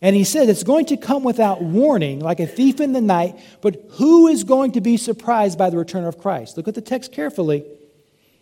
And 0.01 0.15
he 0.15 0.23
said 0.23 0.49
it's 0.49 0.63
going 0.63 0.87
to 0.87 0.97
come 0.97 1.23
without 1.23 1.61
warning, 1.61 2.19
like 2.19 2.39
a 2.39 2.47
thief 2.47 2.79
in 2.79 2.93
the 2.93 3.01
night. 3.01 3.39
But 3.61 3.85
who 3.91 4.27
is 4.27 4.43
going 4.43 4.73
to 4.73 4.81
be 4.81 4.97
surprised 4.97 5.57
by 5.57 5.69
the 5.69 5.77
return 5.77 6.03
of 6.03 6.19
Christ? 6.19 6.57
Look 6.57 6.67
at 6.67 6.75
the 6.75 6.81
text 6.81 7.11
carefully. 7.11 7.65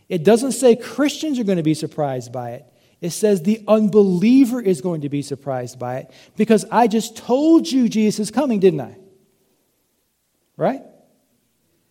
It 0.10 0.24
doesn't 0.24 0.54
say 0.54 0.76
Christians 0.76 1.40
are 1.40 1.44
going 1.44 1.58
to 1.58 1.64
be 1.64 1.74
surprised 1.74 2.32
by 2.32 2.52
it. 2.52 2.66
It 3.02 3.12
says 3.12 3.42
the 3.42 3.64
unbeliever 3.68 4.62
is 4.62 4.82
going 4.82 5.02
to 5.02 5.10
be 5.10 5.22
surprised 5.22 5.78
by 5.78 5.98
it 5.98 6.12
because 6.38 6.66
I 6.72 6.88
just 6.88 7.18
told 7.18 7.70
you 7.70 7.90
Jesus 7.90 8.20
is 8.20 8.32
coming, 8.32 8.60
didn't 8.60 8.80
I? 8.80 8.98
Right? 10.56 10.82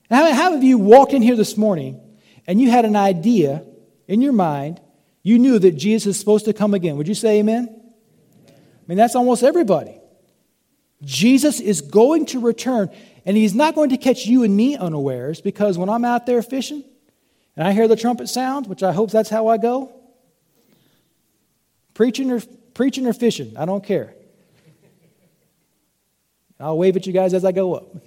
How, 0.08 0.32
how 0.32 0.52
have 0.52 0.64
you 0.64 0.78
walked 0.78 1.12
in 1.12 1.20
here 1.20 1.37
this 1.37 1.56
morning 1.56 2.00
and 2.46 2.61
you 2.61 2.70
had 2.70 2.85
an 2.85 2.96
idea 2.96 3.64
in 4.08 4.22
your 4.22 4.32
mind, 4.32 4.80
you 5.22 5.38
knew 5.38 5.58
that 5.58 5.72
Jesus 5.72 6.16
is 6.16 6.20
supposed 6.20 6.44
to 6.46 6.52
come 6.52 6.74
again? 6.74 6.96
Would 6.96 7.08
you 7.08 7.14
say 7.14 7.38
amen? 7.38 7.80
I 8.48 8.52
mean, 8.88 8.98
that's 8.98 9.14
almost 9.14 9.42
everybody. 9.42 9.98
Jesus 11.02 11.61
is 11.61 11.80
going 11.80 12.26
to 12.26 12.40
return, 12.40 12.90
and 13.24 13.37
he's 13.37 13.54
not 13.54 13.74
going 13.74 13.90
to 13.90 13.96
catch 13.96 14.26
you 14.26 14.42
and 14.42 14.56
me 14.56 14.76
unawares 14.76 15.40
because 15.40 15.78
when 15.78 15.88
I'm 15.88 16.04
out 16.04 16.26
there 16.26 16.42
fishing 16.42 16.85
and 17.56 17.66
I 17.66 17.72
hear 17.72 17.88
the 17.88 17.96
trumpet 17.96 18.28
sound, 18.28 18.66
which 18.66 18.82
I 18.82 18.92
hope 18.92 19.11
that's 19.11 19.30
how 19.30 19.48
I 19.48 19.58
go, 19.58 19.92
preaching 21.94 22.30
or, 22.30 22.40
preaching 22.74 23.06
or 23.06 23.12
fishing, 23.12 23.56
I 23.56 23.64
don't 23.64 23.85
care. 23.85 24.14
I'll 26.58 26.78
wave 26.78 26.96
at 26.96 27.06
you 27.08 27.12
guys 27.12 27.35
as 27.35 27.44
I 27.44 27.50
go 27.50 27.74
up. 27.74 28.06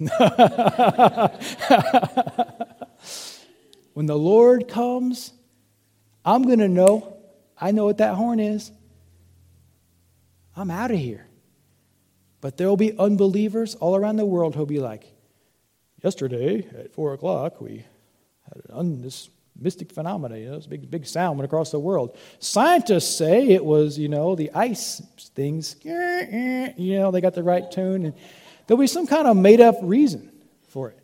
when 3.92 4.06
the 4.06 4.16
Lord 4.16 4.66
comes, 4.66 5.34
I'm 6.26 6.42
going 6.42 6.58
to 6.58 6.68
know. 6.68 7.16
I 7.58 7.70
know 7.70 7.84
what 7.86 7.98
that 7.98 8.16
horn 8.16 8.40
is. 8.40 8.72
I'm 10.56 10.70
out 10.70 10.90
of 10.90 10.98
here. 10.98 11.26
But 12.40 12.56
there 12.56 12.68
will 12.68 12.76
be 12.76 12.98
unbelievers 12.98 13.76
all 13.76 13.96
around 13.96 14.16
the 14.16 14.26
world 14.26 14.54
who'll 14.54 14.66
be 14.66 14.80
like, 14.80 15.04
yesterday 16.02 16.66
at 16.78 16.92
four 16.92 17.14
o'clock, 17.14 17.60
we 17.60 17.84
had 18.42 18.62
un- 18.70 19.02
this 19.02 19.30
mystic 19.58 19.90
phenomena, 19.92 20.36
you 20.36 20.50
know, 20.50 20.56
this 20.56 20.66
big, 20.66 20.90
big 20.90 21.06
sound 21.06 21.38
went 21.38 21.46
across 21.46 21.70
the 21.70 21.78
world. 21.78 22.16
Scientists 22.40 23.16
say 23.16 23.48
it 23.48 23.64
was, 23.64 23.98
you 23.98 24.08
know, 24.08 24.34
the 24.34 24.50
ice 24.52 25.00
things, 25.34 25.76
you 25.82 26.98
know, 26.98 27.10
they 27.10 27.20
got 27.20 27.34
the 27.34 27.42
right 27.42 27.70
tune. 27.70 28.04
And 28.06 28.14
there'll 28.66 28.80
be 28.80 28.86
some 28.86 29.06
kind 29.06 29.26
of 29.26 29.36
made 29.36 29.60
up 29.60 29.76
reason 29.82 30.30
for 30.68 30.90
it. 30.90 30.98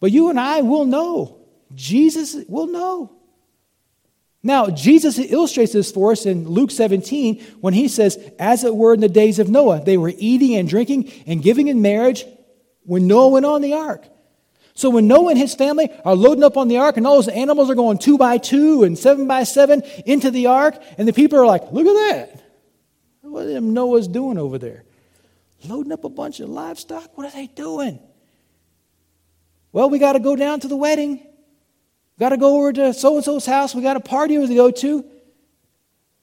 But 0.00 0.12
you 0.12 0.28
and 0.28 0.38
I 0.38 0.60
will 0.60 0.84
know. 0.84 1.38
Jesus 1.74 2.36
will 2.48 2.66
know. 2.66 3.17
Now, 4.42 4.68
Jesus 4.68 5.18
illustrates 5.18 5.72
this 5.72 5.90
for 5.90 6.12
us 6.12 6.24
in 6.24 6.48
Luke 6.48 6.70
17 6.70 7.42
when 7.60 7.74
he 7.74 7.88
says, 7.88 8.16
As 8.38 8.62
it 8.62 8.74
were 8.74 8.94
in 8.94 9.00
the 9.00 9.08
days 9.08 9.38
of 9.38 9.48
Noah, 9.48 9.84
they 9.84 9.96
were 9.96 10.12
eating 10.16 10.56
and 10.56 10.68
drinking 10.68 11.10
and 11.26 11.42
giving 11.42 11.68
in 11.68 11.82
marriage 11.82 12.24
when 12.84 13.06
Noah 13.06 13.28
went 13.28 13.46
on 13.46 13.62
the 13.62 13.74
ark. 13.74 14.06
So 14.74 14.90
when 14.90 15.08
Noah 15.08 15.30
and 15.30 15.38
his 15.38 15.56
family 15.56 15.90
are 16.04 16.14
loading 16.14 16.44
up 16.44 16.56
on 16.56 16.68
the 16.68 16.78
ark 16.78 16.96
and 16.96 17.06
all 17.06 17.16
those 17.16 17.26
animals 17.26 17.68
are 17.68 17.74
going 17.74 17.98
two 17.98 18.16
by 18.16 18.38
two 18.38 18.84
and 18.84 18.96
seven 18.96 19.26
by 19.26 19.42
seven 19.42 19.82
into 20.06 20.30
the 20.30 20.46
ark, 20.46 20.80
and 20.96 21.08
the 21.08 21.12
people 21.12 21.38
are 21.38 21.46
like, 21.46 21.72
Look 21.72 21.86
at 21.86 21.94
that. 21.94 22.44
What 23.22 23.46
is 23.46 23.60
Noah's 23.60 24.06
doing 24.06 24.38
over 24.38 24.56
there? 24.56 24.84
Loading 25.64 25.92
up 25.92 26.04
a 26.04 26.08
bunch 26.08 26.38
of 26.38 26.48
livestock? 26.48 27.18
What 27.18 27.26
are 27.26 27.32
they 27.32 27.48
doing? 27.48 27.98
Well, 29.72 29.90
we 29.90 29.98
got 29.98 30.12
to 30.12 30.20
go 30.20 30.36
down 30.36 30.60
to 30.60 30.68
the 30.68 30.76
wedding. 30.76 31.26
Got 32.18 32.30
to 32.30 32.36
go 32.36 32.58
over 32.58 32.72
to 32.72 32.94
so 32.94 33.16
and 33.16 33.24
so's 33.24 33.46
house. 33.46 33.74
We 33.74 33.82
got 33.82 33.96
a 33.96 34.00
party 34.00 34.34
to 34.36 34.54
go 34.54 34.70
to. 34.70 35.04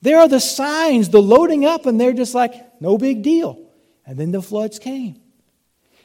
There 0.01 0.19
are 0.19 0.27
the 0.27 0.39
signs, 0.39 1.09
the 1.09 1.21
loading 1.21 1.65
up, 1.65 1.85
and 1.85 1.99
they're 1.99 2.13
just 2.13 2.35
like, 2.35 2.53
no 2.81 2.97
big 2.97 3.23
deal. 3.23 3.59
And 4.05 4.17
then 4.17 4.31
the 4.31 4.41
floods 4.41 4.77
came. 4.77 5.19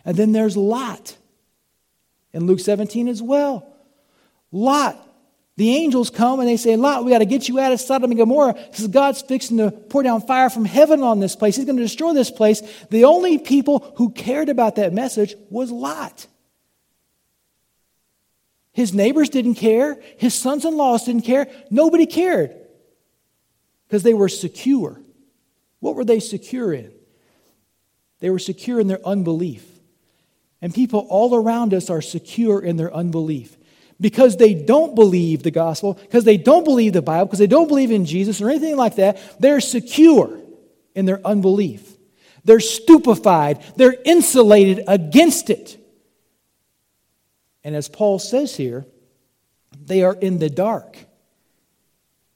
And 0.05 0.17
then 0.17 0.33
there's 0.33 0.57
Lot 0.57 1.17
in 2.33 2.47
Luke 2.47 2.61
17 2.61 3.09
as 3.09 3.21
well. 3.21 3.67
Lot, 4.53 4.97
the 5.57 5.77
angels 5.77 6.09
come 6.09 6.41
and 6.41 6.49
they 6.49 6.57
say, 6.57 6.77
Lot, 6.77 7.05
we 7.05 7.11
got 7.11 7.19
to 7.19 7.27
get 7.27 7.49
you 7.49 7.59
out 7.59 7.73
of 7.73 7.81
Sodom 7.81 8.11
and 8.11 8.19
Gomorrah. 8.19 8.55
Is 8.73 8.87
God's 8.87 9.21
fixing 9.21 9.59
to 9.59 9.71
pour 9.71 10.03
down 10.03 10.23
fire 10.23 10.49
from 10.49 10.65
heaven 10.65 11.03
on 11.03 11.21
this 11.21 11.37
place. 11.37 11.57
He's 11.57 11.67
going 11.67 11.77
to 11.77 11.83
destroy 11.83 12.15
this 12.15 12.31
place. 12.31 12.63
The 12.91 13.05
only 13.05 13.39
people 13.39 13.93
who 13.97 14.11
cared 14.11 14.49
about 14.49 14.77
that 14.77 14.93
message 14.93 15.35
was 15.51 15.71
Lot. 15.71 16.27
His 18.73 18.95
neighbors 18.95 19.29
didn't 19.29 19.55
care. 19.57 20.01
His 20.17 20.35
sons 20.35 20.65
in 20.65 20.77
laws 20.77 21.05
didn't 21.05 21.23
care. 21.23 21.49
Nobody 21.71 22.07
cared 22.07 22.57
because 23.87 24.03
they 24.03 24.15
were 24.15 24.29
secure. 24.29 25.01
What 25.81 25.97
were 25.97 26.05
they 26.05 26.21
secure 26.21 26.73
in? 26.73 26.93
They 28.21 28.31
were 28.31 28.39
secure 28.39 28.79
in 28.79 28.87
their 28.87 29.05
unbelief. 29.07 29.67
And 30.63 30.75
people 30.75 31.07
all 31.09 31.35
around 31.35 31.75
us 31.75 31.91
are 31.91 32.03
secure 32.03 32.61
in 32.61 32.77
their 32.77 32.93
unbelief 32.95 33.57
because 34.01 34.37
they 34.37 34.55
don't 34.55 34.95
believe 34.95 35.43
the 35.43 35.51
gospel, 35.51 35.95
because 35.95 36.25
they 36.25 36.37
don't 36.37 36.65
believe 36.65 36.93
the 36.93 37.03
Bible, 37.03 37.27
because 37.27 37.39
they 37.39 37.47
don't 37.47 37.69
believe 37.69 37.91
in 37.91 38.07
Jesus 38.07 38.41
or 38.41 38.49
anything 38.49 38.77
like 38.77 38.97
that. 38.97 39.41
They're 39.41 39.61
secure 39.61 40.39
in 40.95 41.07
their 41.07 41.21
unbelief. 41.27 41.97
They're 42.45 42.61
stupefied. 42.61 43.63
They're 43.77 43.97
insulated 44.05 44.85
against 44.87 45.51
it. 45.51 45.80
And 47.65 47.77
as 47.77 47.89
Paul 47.89 48.19
says 48.19 48.57
here, 48.57 48.87
they 49.79 50.03
are 50.03 50.15
in 50.15 50.39
the 50.39 50.51
dark. 50.51 50.97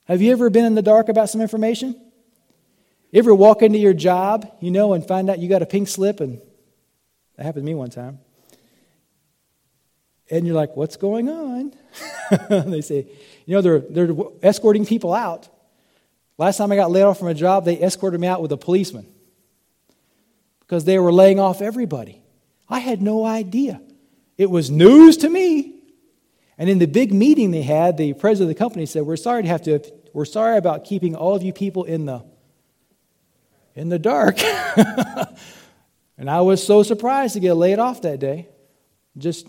Have 0.04 0.20
you 0.20 0.32
ever 0.32 0.50
been 0.50 0.64
in 0.64 0.74
the 0.74 0.82
dark 0.82 1.08
about 1.08 1.30
some 1.30 1.40
information? 1.40 2.00
You 3.10 3.18
ever 3.18 3.34
walk 3.34 3.62
into 3.62 3.78
your 3.78 3.94
job, 3.94 4.50
you 4.60 4.70
know, 4.70 4.92
and 4.92 5.06
find 5.06 5.30
out 5.30 5.38
you 5.38 5.48
got 5.48 5.62
a 5.62 5.66
pink 5.66 5.88
slip? 5.88 6.20
And 6.20 6.40
that 7.37 7.44
happened 7.44 7.64
to 7.64 7.66
me 7.66 7.74
one 7.74 7.90
time. 7.90 8.18
And 10.30 10.46
you're 10.46 10.56
like, 10.56 10.76
what's 10.76 10.96
going 10.96 11.28
on? 11.28 11.74
they 12.70 12.80
say, 12.80 13.06
you 13.46 13.54
know, 13.54 13.60
they're, 13.60 13.78
they're 13.78 14.14
escorting 14.42 14.85
people 14.85 15.14
out. 15.14 15.48
Last 16.38 16.56
time 16.56 16.72
I 16.72 16.77
got 16.77 16.90
laid 16.90 17.02
off 17.02 17.18
from 17.18 17.29
a 17.29 17.35
job, 17.35 17.64
they 17.64 17.81
escorted 17.81 18.20
me 18.20 18.27
out 18.27 18.42
with 18.42 18.50
a 18.52 18.56
policeman 18.56 19.06
because 20.60 20.85
they 20.85 20.98
were 20.98 21.12
laying 21.12 21.38
off 21.38 21.62
everybody. 21.62 22.20
I 22.68 22.81
had 22.81 23.00
no 23.00 23.25
idea. 23.25 23.81
It 24.37 24.50
was 24.50 24.70
news 24.70 25.18
to 25.18 25.28
me. 25.28 25.74
And 26.58 26.70
in 26.70 26.78
the 26.78 26.87
big 26.87 27.12
meeting 27.12 27.50
they 27.50 27.62
had, 27.62 27.96
the 27.96 28.12
president 28.14 28.50
of 28.50 28.56
the 28.56 28.58
company 28.58 28.87
said, 28.87 29.02
We're 29.02 29.16
sorry 29.16 29.42
to 29.42 29.48
have 29.48 29.62
to, 29.62 29.80
we're 30.12 30.24
sorry 30.24 30.56
about 30.56 30.85
keeping 30.85 31.16
all 31.16 31.35
of 31.35 31.42
you 31.42 31.52
people 31.52 31.85
in 31.85 32.06
the 32.06 32.24
in 33.74 33.88
the 33.88 33.98
dark. 33.98 34.40
and 36.16 36.30
I 36.30 36.42
was 36.42 36.64
so 36.64 36.82
surprised 36.85 37.35
to 37.35 37.40
get 37.40 37.54
laid 37.54 37.78
off 37.80 38.02
that 38.02 38.20
day. 38.20 38.48
Just 39.18 39.48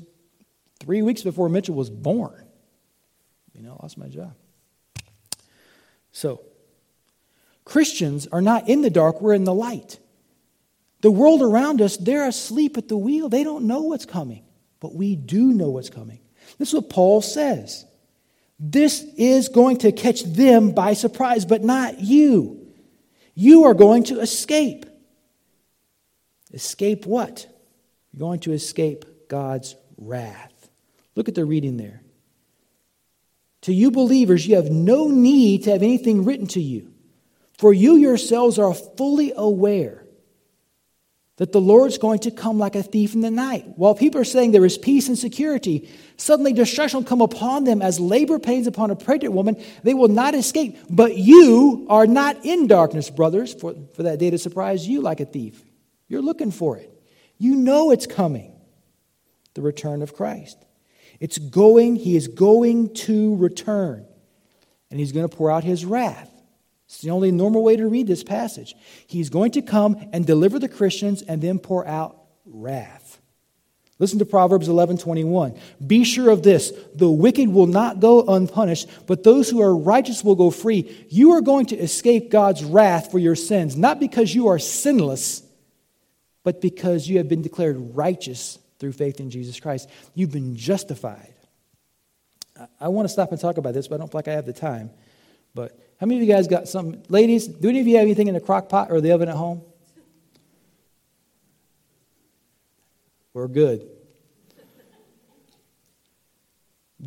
three 0.80 1.04
weeks 1.04 1.22
before 1.22 1.48
Mitchell 1.48 1.76
was 1.76 1.90
born. 1.90 2.44
You 3.54 3.62
know, 3.62 3.78
I 3.80 3.84
lost 3.84 3.98
my 3.98 4.08
job. 4.08 4.34
So, 6.12 6.42
Christians 7.66 8.28
are 8.28 8.42
not 8.42 8.70
in 8.70 8.82
the 8.82 8.90
dark, 8.90 9.22
we're 9.22 9.34
in 9.34 9.44
the 9.44 9.54
light. 9.54 10.00
The 11.02 11.12
world 11.12 11.42
around 11.42 11.82
us, 11.82 11.98
they're 11.98 12.28
asleep 12.28 12.78
at 12.78 12.88
the 12.88 12.98
wheel. 12.98 13.30
They 13.30 13.44
don't 13.44 13.66
know 13.66 13.82
what's 13.82 14.06
coming 14.06 14.45
but 14.86 14.94
we 14.94 15.16
do 15.16 15.52
know 15.52 15.72
what's 15.72 15.90
coming. 15.90 16.20
This 16.60 16.68
is 16.68 16.76
what 16.76 16.92
Paul 16.92 17.24
says. 17.24 17.88
This 18.60 19.04
is 19.18 19.50
going 19.50 19.78
to 19.78 19.92
catch 19.92 20.22
them 20.22 20.74
by 20.74 20.94
surprise, 20.94 21.44
but 21.44 21.64
not 21.64 22.02
you. 22.02 22.68
You 23.34 23.64
are 23.64 23.74
going 23.74 24.04
to 24.04 24.20
escape. 24.20 24.86
Escape 26.54 27.08
what? 27.08 27.48
You're 28.12 28.20
going 28.20 28.42
to 28.42 28.52
escape 28.52 29.28
God's 29.28 29.76
wrath. 29.98 30.70
Look 31.16 31.28
at 31.28 31.34
the 31.34 31.46
reading 31.46 31.78
there. 31.78 32.04
To 33.62 33.74
you 33.74 33.90
believers, 33.90 34.46
you 34.46 34.58
have 34.58 34.70
no 34.70 35.08
need 35.08 35.64
to 35.64 35.72
have 35.72 35.82
anything 35.82 36.26
written 36.26 36.46
to 36.50 36.62
you, 36.62 36.94
for 37.58 37.74
you 37.74 37.96
yourselves 37.96 38.60
are 38.60 38.76
fully 38.76 39.34
aware 39.36 40.05
that 41.38 41.52
the 41.52 41.60
Lord's 41.60 41.98
going 41.98 42.20
to 42.20 42.32
come 42.32 42.58
like 42.58 42.76
a 42.76 42.84
thief 42.84 43.14
in 43.14 43.22
the 43.22 43.32
night. 43.32 43.66
While 43.76 43.94
people 43.94 44.22
are 44.22 44.26
saying 44.26 44.52
there 44.52 44.66
is 44.66 44.78
peace 44.78 45.10
and 45.10 45.18
security, 45.18 45.90
suddenly 46.16 46.54
destruction 46.54 47.00
will 47.00 47.08
come 47.08 47.22
upon 47.22 47.66
them 47.66 47.82
as 47.82 48.00
labor 48.00 48.40
pains 48.40 48.68
upon 48.68 48.90
a 48.90 48.96
pregnant 48.96 49.34
woman. 49.34 49.62
They 49.84 49.94
will 49.94 50.08
not 50.08 50.34
escape. 50.34 50.78
But 50.90 51.18
you 51.18 51.88
are 51.90 52.08
not 52.08 52.46
in 52.46 52.68
darkness, 52.68 53.10
brothers, 53.10 53.54
for, 53.54 53.76
for 53.96 54.04
that 54.04 54.20
day 54.20 54.30
to 54.30 54.38
surprise 54.38 54.88
you 54.88 55.02
like 55.02 55.20
a 55.20 55.26
thief. 55.26 55.62
You're 56.08 56.22
looking 56.22 56.52
for 56.52 56.78
it. 56.78 56.92
You 57.38 57.56
know 57.56 57.92
it's 57.92 58.08
coming 58.08 58.54
the 59.56 59.62
return 59.62 60.02
of 60.02 60.14
Christ. 60.14 60.58
It's 61.20 61.38
going, 61.38 61.96
he 61.96 62.16
is 62.16 62.28
going 62.28 62.94
to 62.94 63.36
return, 63.38 64.06
and 64.92 65.00
he's 65.00 65.12
going 65.12 65.28
to 65.28 65.36
pour 65.36 65.50
out 65.50 65.64
his 65.64 65.86
wrath. 65.86 66.30
It's 66.88 67.02
the 67.02 67.10
only 67.10 67.32
normal 67.32 67.64
way 67.64 67.76
to 67.76 67.88
read 67.88 68.08
this 68.08 68.24
passage. 68.24 68.76
He's 69.08 69.30
going 69.30 69.52
to 69.52 69.62
come 69.62 70.10
and 70.14 70.26
deliver 70.26 70.60
the 70.60 70.70
Christians 70.70 71.22
and 71.22 71.42
then 71.42 71.60
pour 71.60 71.88
out 71.88 72.18
wrath. 72.46 73.20
Listen 73.98 74.20
to 74.20 74.26
Proverbs 74.26 74.68
11:21. 74.68 75.58
Be 75.86 76.04
sure 76.04 76.30
of 76.30 76.44
this, 76.44 76.74
the 76.94 77.10
wicked 77.10 77.48
will 77.48 77.66
not 77.66 78.02
go 78.02 78.24
unpunished, 78.24 78.90
but 79.08 79.24
those 79.24 79.50
who 79.50 79.62
are 79.62 79.76
righteous 79.76 80.22
will 80.24 80.36
go 80.36 80.52
free. 80.52 81.08
You 81.10 81.32
are 81.32 81.42
going 81.42 81.68
to 81.68 81.78
escape 81.78 82.30
God's 82.30 82.64
wrath 82.64 83.10
for 83.10 83.20
your 83.20 83.36
sins, 83.36 83.78
not 83.78 84.00
because 84.00 84.36
you 84.36 84.48
are 84.48 84.60
sinless, 84.60 85.44
but 86.44 86.60
because 86.60 87.08
you 87.08 87.18
have 87.20 87.30
been 87.30 87.42
declared 87.42 87.96
righteous 87.96 88.60
through 88.80 88.92
faith 88.92 89.22
in 89.22 89.30
Jesus 89.30 89.62
Christ. 89.62 89.90
You've 90.14 90.32
been 90.32 90.58
justified. 90.58 91.34
I 92.80 92.90
want 92.90 93.08
to 93.08 93.12
stop 93.12 93.32
and 93.32 93.40
talk 93.40 93.58
about 93.58 93.74
this, 93.74 93.88
but 93.88 93.96
I 93.96 93.98
don't 94.00 94.12
feel 94.12 94.20
like 94.20 94.28
I 94.28 94.34
have 94.34 94.46
the 94.46 94.54
time. 94.54 94.92
But 95.54 95.80
how 96.00 96.08
many 96.08 96.22
of 96.22 96.28
you 96.28 96.34
guys 96.34 96.48
got 96.48 96.68
some? 96.68 97.04
Ladies, 97.08 97.48
do 97.48 97.70
any 97.70 97.80
of 97.80 97.88
you 97.88 97.96
have 97.96 98.04
anything 98.04 98.28
in 98.28 98.34
the 98.34 98.42
crock 98.42 98.68
pot 98.70 98.92
or 98.92 99.00
the 99.00 99.12
oven 99.12 99.30
at 99.30 99.36
home? 99.36 99.62
We're 103.34 103.48
good. 103.48 103.88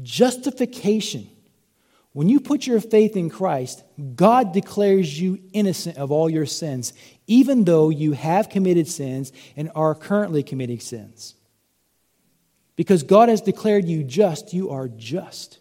Justification. 0.02 1.28
When 2.12 2.28
you 2.28 2.40
put 2.40 2.66
your 2.66 2.80
faith 2.80 3.16
in 3.16 3.30
Christ, 3.30 3.82
God 4.16 4.52
declares 4.52 5.20
you 5.20 5.40
innocent 5.52 5.98
of 5.98 6.10
all 6.10 6.28
your 6.28 6.46
sins, 6.46 6.92
even 7.26 7.64
though 7.64 7.90
you 7.90 8.12
have 8.12 8.48
committed 8.48 8.88
sins 8.88 9.32
and 9.56 9.70
are 9.74 9.94
currently 9.94 10.42
committing 10.42 10.80
sins. 10.80 11.34
Because 12.76 13.02
God 13.02 13.28
has 13.28 13.40
declared 13.40 13.84
you 13.84 14.04
just, 14.04 14.52
you 14.52 14.70
are 14.70 14.88
just. 14.88 15.58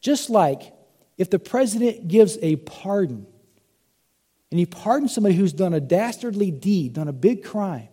Just 0.00 0.30
like 0.30 0.72
if 1.18 1.28
the 1.28 1.38
president 1.38 2.08
gives 2.08 2.38
a 2.40 2.56
pardon, 2.56 3.26
and 4.50 4.58
he 4.58 4.64
pardons 4.64 5.12
somebody 5.12 5.34
who's 5.34 5.52
done 5.52 5.74
a 5.74 5.80
dastardly 5.80 6.50
deed, 6.50 6.94
done 6.94 7.08
a 7.08 7.12
big 7.12 7.44
crime, 7.44 7.88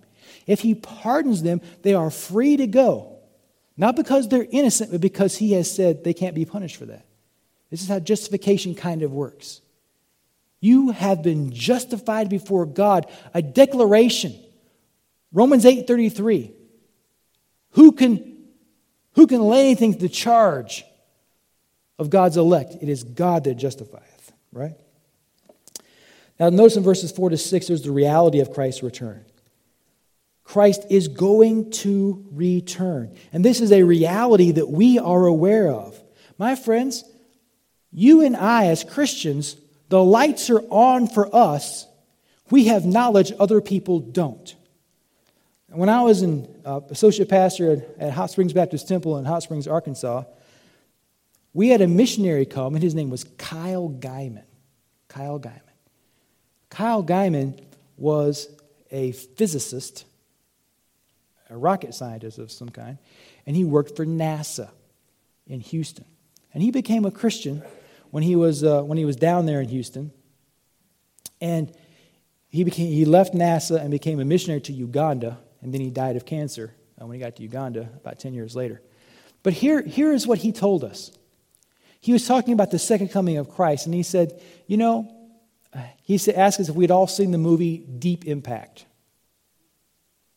if 0.48 0.62
he 0.62 0.76
pardons 0.76 1.42
them, 1.42 1.60
they 1.82 1.96
are 1.96 2.12
free 2.12 2.56
to 2.58 2.68
go. 2.68 3.18
Not 3.78 3.96
because 3.96 4.30
they're 4.30 4.48
innocent, 4.50 4.92
but 4.92 5.02
because 5.02 5.36
he 5.36 5.52
has 5.54 5.70
said 5.70 6.04
they 6.04 6.14
can't 6.14 6.36
be 6.36 6.46
punished 6.46 6.78
for 6.78 6.86
that. 6.86 7.06
This 7.72 7.82
is 7.82 7.90
how 7.90 8.00
justification 8.00 8.76
kind 8.76 9.02
of 9.02 9.12
works. 9.12 9.60
You 10.62 10.92
have 10.92 11.22
been 11.22 11.52
justified 11.52 12.30
before 12.30 12.66
God, 12.66 13.12
a 13.34 13.42
declaration. 13.42 14.34
Romans 15.34 15.66
8:33. 15.66 16.52
Who 17.72 17.92
can, 17.92 18.46
who 19.14 19.28
can 19.28 19.42
lay 19.42 19.62
anything 19.62 19.96
to 19.96 20.08
charge 20.08 20.86
of 21.98 22.10
God's 22.10 22.38
elect. 22.38 22.76
It 22.82 22.90
is 22.90 23.04
God 23.04 23.46
that 23.46 23.56
justifieth, 23.56 24.32
right? 24.52 24.76
Now, 26.40 26.50
notice 26.50 26.76
in 26.76 26.84
verses 26.84 27.12
4 27.12 27.30
to 27.30 27.38
6, 27.38 27.68
there's 27.68 27.84
the 27.84 27.92
reality 27.92 28.40
of 28.40 28.52
Christ's 28.52 28.84
return. 28.84 29.24
Christ 30.44 30.86
is 30.90 31.08
going 31.08 31.72
to 31.72 32.26
return. 32.32 33.16
And 33.34 33.44
this 33.44 33.62
is 33.62 33.72
a 33.72 33.84
reality 33.84 34.52
that 34.52 34.70
we 34.70 35.00
are 35.00 35.26
aware 35.26 35.70
of. 35.70 36.00
My 36.38 36.56
friends, 36.56 37.04
you 37.92 38.22
and 38.22 38.36
I, 38.36 38.68
as 38.68 38.84
Christians, 38.84 39.56
the 39.90 40.04
lights 40.04 40.50
are 40.50 40.62
on 40.70 41.08
for 41.08 41.34
us. 41.34 41.88
We 42.52 42.66
have 42.66 42.86
knowledge 42.86 43.32
other 43.40 43.62
people 43.62 44.00
don't. 44.00 44.56
When 45.70 45.90
I 45.90 46.04
was 46.04 46.22
an 46.22 46.48
uh, 46.64 46.82
associate 46.90 47.28
pastor 47.28 47.72
at, 47.72 48.08
at 48.08 48.14
Hot 48.14 48.30
Springs 48.30 48.54
Baptist 48.54 48.88
Temple 48.88 49.18
in 49.18 49.26
Hot 49.26 49.44
Springs, 49.44 49.68
Arkansas, 49.68 50.24
we 51.56 51.70
had 51.70 51.80
a 51.80 51.88
missionary 51.88 52.46
come, 52.46 52.76
and 52.76 52.84
his 52.84 52.94
name 52.94 53.10
was 53.10 53.24
Kyle 53.38 53.90
Guyman. 53.90 54.44
Kyle 55.08 55.40
Guyman. 55.40 55.62
Kyle 56.70 57.02
Guyman 57.02 57.58
was 57.96 58.50
a 58.92 59.14
physicist, 59.14 60.04
a 61.50 61.56
rocket 61.56 61.96
scientist 61.96 62.40
of 62.40 62.52
some 62.52 62.68
kind, 62.68 62.98
and 63.48 63.56
he 63.56 63.64
worked 63.64 63.96
for 63.96 64.06
NASA 64.06 64.70
in 65.48 65.62
Houston. 65.62 66.04
And 66.54 66.62
he 66.62 66.72
became 66.72 67.06
a 67.06 67.12
Christian 67.12 67.64
when 68.12 68.22
he 68.22 68.36
was, 68.36 68.62
uh, 68.62 68.82
when 68.82 68.98
he 68.98 69.06
was 69.06 69.16
down 69.16 69.46
there 69.46 69.62
in 69.62 69.70
Houston. 69.70 70.12
And 71.40 71.74
he, 72.50 72.66
became, 72.66 72.92
he 72.92 73.06
left 73.06 73.34
NASA 73.34 73.80
and 73.80 73.92
became 73.92 74.20
a 74.20 74.26
missionary 74.26 74.60
to 74.62 74.74
Uganda, 74.74 75.38
and 75.62 75.74
then 75.74 75.80
he 75.80 75.90
died 75.90 76.18
of 76.18 76.26
cancer 76.26 76.76
uh, 77.02 77.06
when 77.06 77.16
he 77.16 77.24
got 77.24 77.38
to 77.38 77.44
Uganda 77.44 77.90
about 77.96 78.20
10 78.20 78.34
years 78.34 78.58
later. 78.58 78.82
But 79.42 79.54
here, 79.54 79.82
here 79.82 80.12
is 80.12 80.28
what 80.28 80.40
he 80.40 80.52
told 80.52 80.84
us. 80.84 81.12
He 82.06 82.14
was 82.14 82.28
talking 82.28 82.54
about 82.54 82.70
the 82.70 82.78
second 82.78 83.08
coming 83.08 83.38
of 83.38 83.50
Christ, 83.50 83.88
and 83.88 83.96
he 83.96 84.04
said, 84.04 84.40
You 84.68 84.78
know, 84.78 85.12
he 86.04 86.20
said, 86.20 86.36
asked 86.36 86.60
us 86.60 86.70
if 86.70 86.76
we'd 86.76 86.92
all 86.92 87.08
seen 87.08 87.32
the 87.32 87.40
movie 87.40 87.80
Deep 87.80 88.26
Impact. 88.26 88.86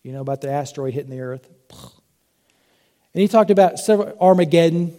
You 0.02 0.12
know, 0.12 0.22
about 0.22 0.40
the 0.40 0.50
asteroid 0.50 0.94
hitting 0.94 1.10
the 1.10 1.20
earth. 1.20 1.46
And 3.12 3.20
he 3.20 3.28
talked 3.28 3.50
about 3.50 3.78
several, 3.78 4.16
Armageddon. 4.18 4.98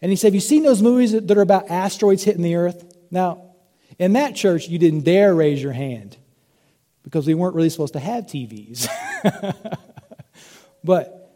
And 0.00 0.10
he 0.10 0.16
said, 0.16 0.28
Have 0.28 0.34
you 0.34 0.40
seen 0.40 0.62
those 0.62 0.80
movies 0.80 1.12
that 1.12 1.30
are 1.30 1.42
about 1.42 1.70
asteroids 1.70 2.24
hitting 2.24 2.40
the 2.40 2.54
earth? 2.54 2.82
Now, 3.10 3.42
in 3.98 4.14
that 4.14 4.34
church, 4.34 4.68
you 4.68 4.78
didn't 4.78 5.02
dare 5.02 5.34
raise 5.34 5.62
your 5.62 5.72
hand 5.72 6.16
because 7.02 7.26
we 7.26 7.34
weren't 7.34 7.54
really 7.54 7.68
supposed 7.68 7.92
to 7.92 8.00
have 8.00 8.24
TVs. 8.24 8.88
but 10.82 11.34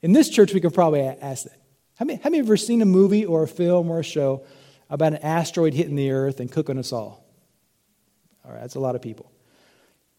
in 0.00 0.14
this 0.14 0.30
church, 0.30 0.54
we 0.54 0.62
could 0.62 0.72
probably 0.72 1.02
ask 1.02 1.44
that. 1.44 1.61
How 2.02 2.04
many, 2.04 2.20
how 2.20 2.30
many 2.30 2.38
have 2.38 2.46
ever 2.46 2.56
seen 2.56 2.82
a 2.82 2.84
movie 2.84 3.24
or 3.24 3.44
a 3.44 3.46
film 3.46 3.88
or 3.88 4.00
a 4.00 4.02
show 4.02 4.42
about 4.90 5.12
an 5.12 5.20
asteroid 5.22 5.72
hitting 5.72 5.94
the 5.94 6.10
earth 6.10 6.40
and 6.40 6.50
cooking 6.50 6.76
us 6.76 6.92
all? 6.92 7.24
All 8.44 8.50
right, 8.50 8.60
that's 8.60 8.74
a 8.74 8.80
lot 8.80 8.96
of 8.96 9.02
people. 9.02 9.30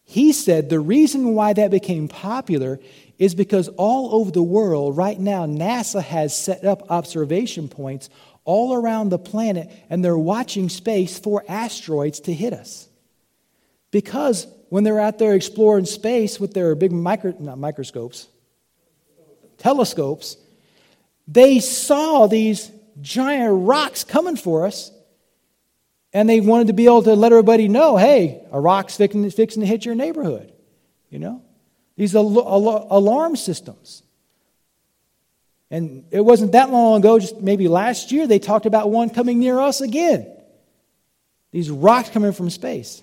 He 0.02 0.32
said 0.32 0.70
the 0.70 0.80
reason 0.80 1.34
why 1.34 1.52
that 1.52 1.70
became 1.70 2.08
popular 2.08 2.80
is 3.18 3.34
because 3.34 3.68
all 3.68 4.14
over 4.14 4.30
the 4.30 4.42
world, 4.42 4.96
right 4.96 5.20
now, 5.20 5.44
NASA 5.44 6.02
has 6.02 6.34
set 6.34 6.64
up 6.64 6.90
observation 6.90 7.68
points 7.68 8.08
all 8.46 8.72
around 8.72 9.10
the 9.10 9.18
planet, 9.18 9.70
and 9.90 10.02
they're 10.02 10.16
watching 10.16 10.70
space 10.70 11.18
for 11.18 11.44
asteroids 11.46 12.20
to 12.20 12.32
hit 12.32 12.54
us. 12.54 12.88
Because 13.90 14.46
when 14.70 14.84
they're 14.84 15.00
out 15.00 15.18
there 15.18 15.34
exploring 15.34 15.84
space 15.84 16.40
with 16.40 16.54
their 16.54 16.74
big 16.74 16.92
micro, 16.92 17.34
not 17.38 17.58
microscopes, 17.58 18.28
telescopes, 19.58 20.38
they 21.26 21.60
saw 21.60 22.26
these 22.26 22.70
giant 23.00 23.66
rocks 23.66 24.04
coming 24.04 24.36
for 24.36 24.66
us, 24.66 24.90
and 26.12 26.28
they 26.28 26.40
wanted 26.40 26.68
to 26.68 26.72
be 26.72 26.86
able 26.86 27.02
to 27.02 27.14
let 27.14 27.32
everybody 27.32 27.68
know 27.68 27.96
hey, 27.96 28.44
a 28.52 28.60
rock's 28.60 28.96
fixing, 28.96 29.28
fixing 29.30 29.60
to 29.62 29.66
hit 29.66 29.84
your 29.84 29.94
neighborhood. 29.94 30.52
You 31.10 31.18
know? 31.18 31.42
These 31.96 32.14
al- 32.16 32.38
al- 32.38 32.86
alarm 32.90 33.36
systems. 33.36 34.02
And 35.70 36.04
it 36.10 36.20
wasn't 36.20 36.52
that 36.52 36.70
long 36.70 37.00
ago, 37.00 37.18
just 37.18 37.40
maybe 37.40 37.68
last 37.68 38.12
year, 38.12 38.26
they 38.26 38.38
talked 38.38 38.66
about 38.66 38.90
one 38.90 39.10
coming 39.10 39.38
near 39.40 39.58
us 39.58 39.80
again. 39.80 40.30
These 41.50 41.70
rocks 41.70 42.10
coming 42.10 42.32
from 42.32 42.50
space. 42.50 43.02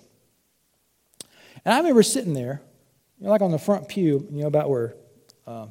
And 1.66 1.74
I 1.74 1.78
remember 1.78 2.04
sitting 2.04 2.34
there, 2.34 2.62
you 3.20 3.26
know, 3.26 3.32
like 3.32 3.42
on 3.42 3.52
the 3.52 3.60
front 3.60 3.88
pew, 3.88 4.28
you 4.32 4.42
know, 4.42 4.48
about 4.48 4.70
where 4.70 4.96
uh, 5.46 5.68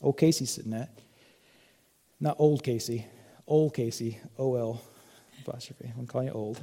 old 0.00 0.16
Casey's 0.16 0.50
sitting 0.50 0.74
at. 0.74 0.95
Not 2.18 2.36
old 2.38 2.62
Casey, 2.62 3.06
old 3.46 3.74
Casey, 3.74 4.18
O 4.38 4.54
L 4.54 4.82
apostrophe. 5.46 5.92
I'm 5.98 6.06
calling 6.06 6.28
you 6.28 6.34
old. 6.34 6.62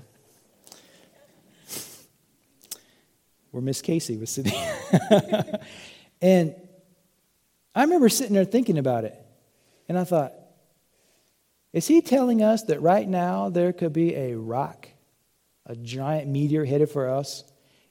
Where 3.51 3.61
Miss 3.61 3.81
Casey 3.81 4.17
was 4.17 4.29
sitting. 4.31 4.53
and 6.21 6.55
I 7.75 7.83
remember 7.83 8.09
sitting 8.09 8.33
there 8.33 8.45
thinking 8.45 8.77
about 8.77 9.03
it. 9.05 9.15
And 9.87 9.97
I 9.97 10.03
thought, 10.05 10.33
Is 11.71 11.87
he 11.87 12.01
telling 12.01 12.41
us 12.41 12.63
that 12.63 12.81
right 12.81 13.07
now 13.07 13.49
there 13.49 13.73
could 13.73 13.93
be 13.93 14.15
a 14.15 14.35
rock, 14.35 14.87
a 15.65 15.75
giant 15.75 16.27
meteor 16.29 16.65
headed 16.65 16.89
for 16.89 17.09
us, 17.09 17.43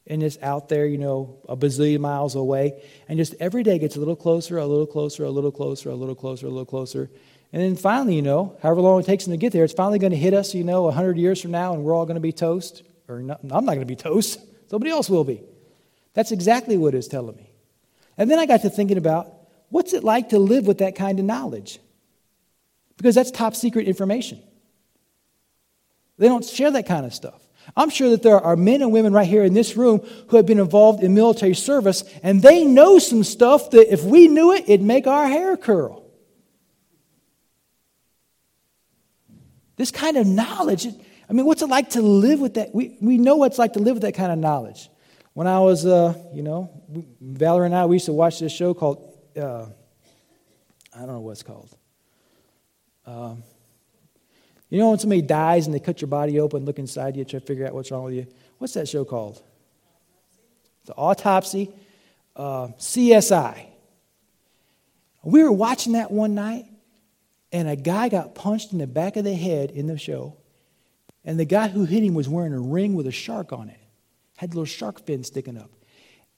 and 0.07 0.21
it's 0.23 0.37
out 0.43 0.69
there, 0.69 0.85
you 0.85 0.99
know, 0.99 1.39
a 1.49 1.57
bazillion 1.57 2.01
miles 2.01 2.35
away, 2.35 2.83
and 3.09 3.19
just 3.19 3.35
every 3.39 3.63
day 3.63 3.79
gets 3.79 3.95
a 3.95 4.01
little 4.01 4.17
closer, 4.17 4.59
a 4.59 4.67
little 4.67 4.87
closer, 4.87 5.25
a 5.25 5.31
little 5.31 5.53
closer, 5.53 5.91
a 5.91 5.95
little 5.95 6.17
closer, 6.17 6.47
a 6.47 6.51
little 6.51 6.67
closer. 6.67 7.09
And 7.53 7.61
then 7.63 7.77
finally, 7.77 8.17
you 8.17 8.23
know, 8.23 8.57
however 8.63 8.81
long 8.81 9.01
it 9.01 9.07
takes 9.07 9.25
them 9.25 9.33
to 9.33 9.37
get 9.37 9.53
there, 9.53 9.65
it's 9.65 9.75
finally 9.75 9.99
going 9.99 10.13
to 10.13 10.17
hit 10.17 10.33
us, 10.33 10.55
you 10.55 10.65
know, 10.65 10.83
100 10.83 11.19
years 11.19 11.41
from 11.41 11.51
now, 11.51 11.75
and 11.75 11.85
we're 11.85 11.95
all 11.95 12.07
going 12.07 12.15
to 12.15 12.21
be 12.21 12.33
toast. 12.33 12.83
Or 13.09 13.21
not, 13.21 13.41
I'm 13.43 13.65
not 13.65 13.75
going 13.75 13.81
to 13.81 13.87
be 13.87 13.97
toast. 13.97 14.41
Somebody 14.71 14.91
else 14.91 15.11
will 15.11 15.25
be. 15.25 15.43
That's 16.15 16.33
exactly 16.33 16.79
what 16.79 16.95
it's 16.95 17.09
telling 17.09 17.37
me. 17.37 17.51
And 18.17 18.31
then 18.31 18.39
I 18.39 18.47
got 18.47 18.63
to 18.63 18.71
thinking 18.71 18.97
about 18.97 19.33
what's 19.69 19.93
it 19.93 20.03
like 20.03 20.31
to 20.31 20.39
live 20.39 20.67
with 20.67 20.79
that 20.79 20.95
kind 20.95 21.19
of 21.19 21.27
knowledge? 21.27 21.79
Because 22.97 23.15
that's 23.15 23.31
top 23.31 23.55
secret 23.55 23.87
information. 23.87 24.43
They 26.19 26.29
don't 26.29 26.45
share 26.45 26.71
that 26.71 26.87
kind 26.87 27.05
of 27.05 27.15
stuff. 27.15 27.41
I'm 27.77 27.91
sure 27.91 28.11
that 28.11 28.23
there 28.23 28.41
are 28.41 28.57
men 28.57 28.83
and 28.83 28.93
women 28.93 29.13
right 29.13 29.27
here 29.27 29.45
in 29.45 29.55
this 29.55 29.77
room 29.77 30.01
who 30.29 30.37
have 30.37 30.47
been 30.47 30.59
involved 30.59 31.03
in 31.03 31.15
military 31.15 31.55
service, 31.55 32.03
and 32.23 32.43
they 32.43 32.65
know 32.65 32.99
some 32.99 33.25
stuff 33.25 33.71
that 33.71 33.93
if 33.93 34.05
we 34.05 34.29
knew 34.29 34.53
it, 34.53 34.65
it'd 34.69 34.83
make 34.83 35.07
our 35.07 35.27
hair 35.29 35.57
curl. 35.57 36.02
This 39.77 39.91
kind 39.91 40.17
of 40.17 40.27
knowledge, 40.27 40.87
I 41.29 41.33
mean, 41.33 41.47
what's 41.47 41.63
it 41.63 41.69
like 41.69 41.91
to 41.91 42.03
live 42.03 42.41
with 42.41 42.55
that? 42.55 42.75
We, 42.75 42.97
we 43.01 43.19
know 43.19 43.37
what 43.37 43.47
it's 43.47 43.59
like 43.59 43.75
to 43.75 43.79
live 43.79 43.95
with 43.95 44.03
that 44.03 44.15
kind 44.15 44.33
of 44.33 44.39
knowledge. 44.39 44.89
When 45.33 45.47
I 45.47 45.61
was, 45.61 45.87
uh, 45.87 46.15
you 46.35 46.43
know, 46.43 46.71
Valerie 47.21 47.67
and 47.67 47.75
I, 47.75 47.87
we 47.87 47.97
used 47.97 48.07
to 48.07 48.13
watch 48.13 48.39
this 48.39 48.53
show 48.53 48.75
called, 48.75 49.19
uh, 49.37 49.67
I 50.95 50.99
don't 50.99 51.09
know 51.09 51.21
what 51.21 51.33
it's 51.33 51.43
called. 51.43 51.75
Um, 53.07 53.43
you 54.69 54.79
know 54.79 54.91
when 54.91 54.99
somebody 54.99 55.23
dies 55.23 55.67
and 55.67 55.75
they 55.75 55.81
cut 55.81 56.01
your 56.01 56.09
body 56.09 56.41
open, 56.41 56.65
look 56.65 56.79
inside 56.79 57.17
you, 57.17 57.25
try 57.25 57.41
to 57.41 57.47
figure 57.47 57.67
out 57.67 57.75
what's 57.75 57.91
wrong 57.91 58.05
with 58.05 58.15
you? 58.15 58.27
What's 58.59 58.75
that 58.75 58.89
show 58.89 59.05
called? 59.05 59.43
The 60.87 60.95
Autopsy. 60.95 61.71
Uh, 62.35 62.69
CSI. 62.79 63.67
We 65.23 65.45
were 65.45 65.53
watching 65.53 65.93
that 65.93 66.11
one 66.11 66.35
night, 66.35 66.65
and 67.53 67.69
a 67.69 67.77
guy 67.77 68.09
got 68.09 68.35
punched 68.35 68.73
in 68.73 68.79
the 68.79 68.87
back 68.87 69.17
of 69.17 69.25
the 69.25 69.35
head 69.35 69.71
in 69.71 69.87
the 69.87 69.99
show, 69.99 70.37
and 71.25 71.39
the 71.39 71.45
guy 71.45 71.69
who 71.69 71.85
hit 71.85 72.03
him 72.03 72.15
was 72.15 72.29
wearing 72.29 72.53
a 72.53 72.61
ring 72.61 72.95
with 72.95 73.07
a 73.07 73.13
shark 73.13 73.53
on 73.53 73.69
it, 73.69 73.79
had 74.37 74.51
little 74.51 74.65
shark 74.65 75.05
fin 75.05 75.23
sticking 75.23 75.57
up. 75.57 75.71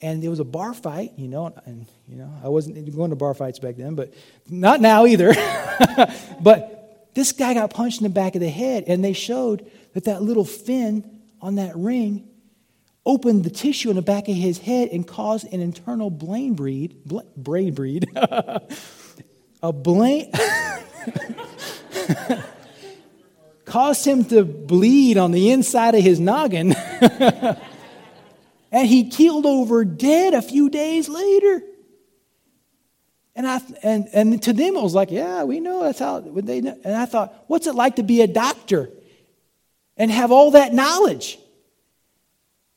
And 0.02 0.22
there 0.22 0.28
was 0.28 0.40
a 0.40 0.44
bar 0.44 0.74
fight, 0.74 1.12
you 1.16 1.28
know, 1.28 1.54
and 1.64 1.86
you 2.06 2.16
know, 2.16 2.30
I 2.42 2.48
wasn't 2.48 2.94
going 2.94 3.10
to 3.10 3.16
bar 3.16 3.32
fights 3.32 3.58
back 3.58 3.76
then, 3.76 3.94
but 3.94 4.12
not 4.50 4.80
now 4.80 5.06
either. 5.06 5.32
but 6.40 7.10
this 7.14 7.32
guy 7.32 7.54
got 7.54 7.70
punched 7.70 8.00
in 8.00 8.04
the 8.04 8.10
back 8.10 8.34
of 8.34 8.40
the 8.40 8.50
head, 8.50 8.84
and 8.86 9.04
they 9.04 9.12
showed 9.12 9.70
that 9.94 10.04
that 10.04 10.22
little 10.22 10.44
fin 10.44 11.20
on 11.40 11.54
that 11.54 11.76
ring 11.76 12.28
opened 13.06 13.44
the 13.44 13.50
tissue 13.50 13.90
in 13.90 13.96
the 13.96 14.02
back 14.02 14.28
of 14.28 14.34
his 14.34 14.58
head 14.58 14.88
and 14.90 15.06
caused 15.06 15.52
an 15.52 15.60
internal 15.60 16.10
brain 16.10 16.54
bleed, 16.54 16.96
brain 17.36 17.74
bleed, 17.74 18.08
a 19.62 19.72
brain, 19.72 20.30
caused 23.64 24.06
him 24.06 24.24
to 24.26 24.44
bleed 24.44 25.16
on 25.16 25.32
the 25.32 25.50
inside 25.50 25.94
of 25.94 26.02
his 26.02 26.20
noggin. 26.20 26.74
and 28.70 28.86
he 28.86 29.10
keeled 29.10 29.46
over 29.46 29.84
dead 29.84 30.34
a 30.34 30.42
few 30.42 30.68
days 30.70 31.08
later. 31.08 31.62
And, 33.36 33.48
I, 33.48 33.60
and, 33.82 34.08
and 34.12 34.42
to 34.44 34.52
them, 34.52 34.76
it 34.76 34.82
was 34.82 34.94
like, 34.94 35.10
yeah, 35.10 35.42
we 35.42 35.58
know 35.58 35.82
that's 35.82 35.98
how 35.98 36.20
they 36.20 36.60
know. 36.60 36.78
And 36.84 36.94
I 36.94 37.04
thought, 37.04 37.34
what's 37.48 37.66
it 37.66 37.74
like 37.74 37.96
to 37.96 38.04
be 38.04 38.22
a 38.22 38.28
doctor 38.28 38.90
and 39.96 40.10
have 40.10 40.30
all 40.30 40.52
that 40.52 40.72
knowledge? 40.72 41.38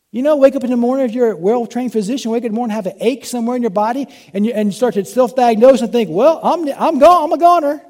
You 0.09 0.23
know, 0.23 0.38
wake 0.38 0.55
up 0.55 0.63
in 0.63 0.71
the 0.71 0.78
morning, 0.78 1.05
if 1.05 1.13
you're 1.13 1.32
a 1.32 1.38
well 1.38 1.67
trained 1.67 1.91
physician, 1.91 2.32
wake 2.32 2.41
up 2.41 2.45
in 2.45 2.53
the 2.53 2.55
morning, 2.55 2.73
have 2.73 2.88
an 2.88 2.97
ache 2.99 3.25
somewhere 3.25 3.55
in 3.55 3.61
your 3.61 3.69
body, 3.69 4.07
and 4.34 4.45
you, 4.45 4.51
and 4.53 4.69
you 4.69 4.71
start 4.71 4.95
to 4.95 5.05
self 5.05 5.36
diagnose 5.36 5.82
and 5.82 5.91
think, 5.91 6.09
well, 6.09 6.39
I'm, 6.41 6.67
I'm 6.69 6.97
gone, 6.97 7.25
I'm 7.25 7.34
a 7.34 7.38
goner. 7.38 7.84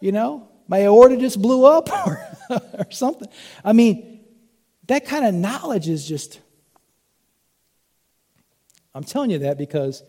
You 0.00 0.12
know, 0.12 0.48
my 0.68 0.84
aorta 0.84 1.16
just 1.16 1.40
blew 1.40 1.64
up 1.64 1.90
or, 2.06 2.20
or 2.50 2.90
something. 2.90 3.28
I 3.64 3.72
mean, 3.72 4.20
that 4.86 5.06
kind 5.06 5.24
of 5.24 5.34
knowledge 5.34 5.88
is 5.88 6.06
just. 6.06 6.40
I'm 8.94 9.04
telling 9.04 9.30
you 9.30 9.40
that 9.40 9.58
because 9.58 10.02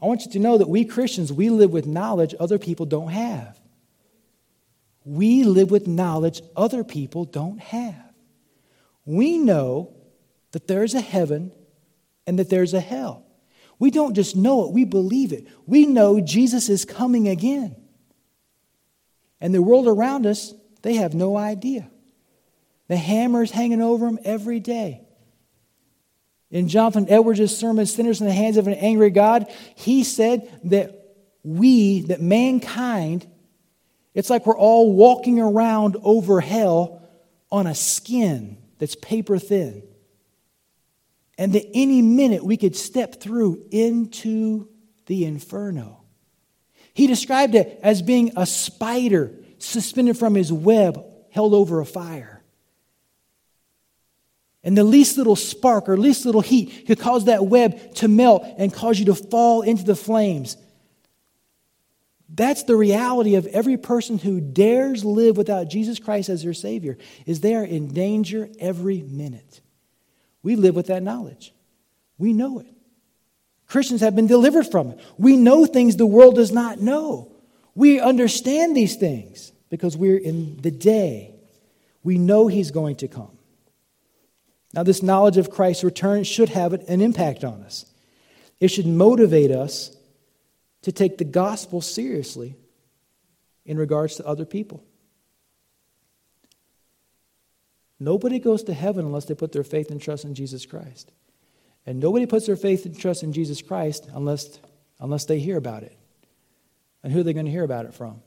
I 0.00 0.06
want 0.06 0.24
you 0.24 0.32
to 0.32 0.38
know 0.38 0.58
that 0.58 0.68
we 0.68 0.84
Christians, 0.84 1.32
we 1.32 1.50
live 1.50 1.70
with 1.70 1.86
knowledge 1.86 2.34
other 2.40 2.58
people 2.58 2.86
don't 2.86 3.10
have. 3.10 3.60
We 5.04 5.44
live 5.44 5.70
with 5.70 5.86
knowledge 5.86 6.42
other 6.56 6.84
people 6.84 7.24
don't 7.24 7.60
have. 7.60 8.12
We 9.04 9.36
know 9.36 9.94
that 10.52 10.68
there's 10.68 10.94
a 10.94 11.00
heaven 11.00 11.52
and 12.26 12.38
that 12.38 12.50
there's 12.50 12.72
a 12.72 12.80
hell. 12.80 13.26
We 13.78 13.90
don't 13.90 14.14
just 14.14 14.36
know 14.36 14.64
it, 14.64 14.72
we 14.72 14.84
believe 14.84 15.32
it. 15.32 15.48
We 15.66 15.86
know 15.86 16.20
Jesus 16.20 16.68
is 16.68 16.84
coming 16.84 17.28
again. 17.28 17.76
And 19.42 19.52
the 19.52 19.60
world 19.60 19.88
around 19.88 20.24
us, 20.24 20.54
they 20.82 20.94
have 20.94 21.14
no 21.14 21.36
idea. 21.36 21.90
The 22.86 22.96
hammer 22.96 23.42
is 23.42 23.50
hanging 23.50 23.82
over 23.82 24.06
them 24.06 24.20
every 24.24 24.60
day. 24.60 25.00
In 26.52 26.68
Jonathan 26.68 27.06
Edwards' 27.08 27.56
sermon, 27.56 27.86
Sinners 27.86 28.20
in 28.20 28.28
the 28.28 28.32
Hands 28.32 28.56
of 28.56 28.68
an 28.68 28.74
Angry 28.74 29.10
God, 29.10 29.52
he 29.74 30.04
said 30.04 30.60
that 30.64 31.16
we, 31.42 32.02
that 32.02 32.20
mankind, 32.20 33.26
it's 34.14 34.30
like 34.30 34.46
we're 34.46 34.56
all 34.56 34.92
walking 34.92 35.40
around 35.40 35.96
over 36.04 36.40
hell 36.40 37.02
on 37.50 37.66
a 37.66 37.74
skin 37.74 38.58
that's 38.78 38.94
paper 38.94 39.38
thin. 39.38 39.82
And 41.36 41.52
that 41.54 41.66
any 41.74 42.00
minute 42.00 42.44
we 42.44 42.56
could 42.56 42.76
step 42.76 43.20
through 43.20 43.66
into 43.72 44.68
the 45.06 45.24
inferno. 45.24 46.01
He 46.94 47.06
described 47.06 47.54
it 47.54 47.80
as 47.82 48.02
being 48.02 48.32
a 48.36 48.46
spider 48.46 49.32
suspended 49.58 50.18
from 50.18 50.34
his 50.34 50.52
web 50.52 51.04
held 51.30 51.54
over 51.54 51.80
a 51.80 51.86
fire. 51.86 52.42
And 54.64 54.76
the 54.76 54.84
least 54.84 55.18
little 55.18 55.36
spark 55.36 55.88
or 55.88 55.96
least 55.96 56.24
little 56.24 56.40
heat 56.40 56.86
could 56.86 57.00
cause 57.00 57.24
that 57.24 57.46
web 57.46 57.94
to 57.96 58.08
melt 58.08 58.44
and 58.58 58.72
cause 58.72 58.98
you 58.98 59.06
to 59.06 59.14
fall 59.14 59.62
into 59.62 59.82
the 59.82 59.96
flames. 59.96 60.56
That's 62.28 62.62
the 62.62 62.76
reality 62.76 63.34
of 63.34 63.46
every 63.46 63.76
person 63.76 64.18
who 64.18 64.40
dares 64.40 65.04
live 65.04 65.36
without 65.36 65.68
Jesus 65.68 65.98
Christ 65.98 66.28
as 66.28 66.42
their 66.42 66.54
Savior, 66.54 66.96
is 67.26 67.40
they 67.40 67.54
are 67.54 67.64
in 67.64 67.92
danger 67.92 68.48
every 68.58 69.02
minute. 69.02 69.60
We 70.42 70.56
live 70.56 70.74
with 70.74 70.86
that 70.86 71.02
knowledge. 71.02 71.52
We 72.18 72.32
know 72.32 72.60
it. 72.60 72.74
Christians 73.72 74.02
have 74.02 74.14
been 74.14 74.26
delivered 74.26 74.66
from 74.66 74.90
it. 74.90 75.00
We 75.16 75.34
know 75.38 75.64
things 75.64 75.96
the 75.96 76.04
world 76.04 76.34
does 76.34 76.52
not 76.52 76.78
know. 76.78 77.32
We 77.74 78.00
understand 78.00 78.76
these 78.76 78.96
things 78.96 79.50
because 79.70 79.96
we're 79.96 80.18
in 80.18 80.58
the 80.60 80.70
day. 80.70 81.34
We 82.02 82.18
know 82.18 82.48
He's 82.48 82.70
going 82.70 82.96
to 82.96 83.08
come. 83.08 83.30
Now, 84.74 84.82
this 84.82 85.02
knowledge 85.02 85.38
of 85.38 85.50
Christ's 85.50 85.84
return 85.84 86.24
should 86.24 86.50
have 86.50 86.74
an 86.74 87.00
impact 87.00 87.44
on 87.44 87.62
us. 87.62 87.86
It 88.60 88.68
should 88.68 88.86
motivate 88.86 89.50
us 89.50 89.96
to 90.82 90.92
take 90.92 91.16
the 91.16 91.24
gospel 91.24 91.80
seriously 91.80 92.56
in 93.64 93.78
regards 93.78 94.16
to 94.16 94.26
other 94.26 94.44
people. 94.44 94.84
Nobody 97.98 98.38
goes 98.38 98.64
to 98.64 98.74
heaven 98.74 99.06
unless 99.06 99.24
they 99.24 99.34
put 99.34 99.52
their 99.52 99.64
faith 99.64 99.90
and 99.90 99.98
trust 99.98 100.26
in 100.26 100.34
Jesus 100.34 100.66
Christ. 100.66 101.10
And 101.86 101.98
nobody 102.00 102.26
puts 102.26 102.46
their 102.46 102.56
faith 102.56 102.86
and 102.86 102.98
trust 102.98 103.22
in 103.22 103.32
Jesus 103.32 103.60
Christ 103.60 104.08
unless, 104.14 104.60
unless 105.00 105.24
they 105.24 105.38
hear 105.38 105.56
about 105.56 105.82
it. 105.82 105.96
And 107.02 107.12
who 107.12 107.20
are 107.20 107.22
they 107.24 107.32
going 107.32 107.46
to 107.46 107.52
hear 107.52 107.64
about 107.64 107.86
it 107.86 107.94
from? 107.94 108.22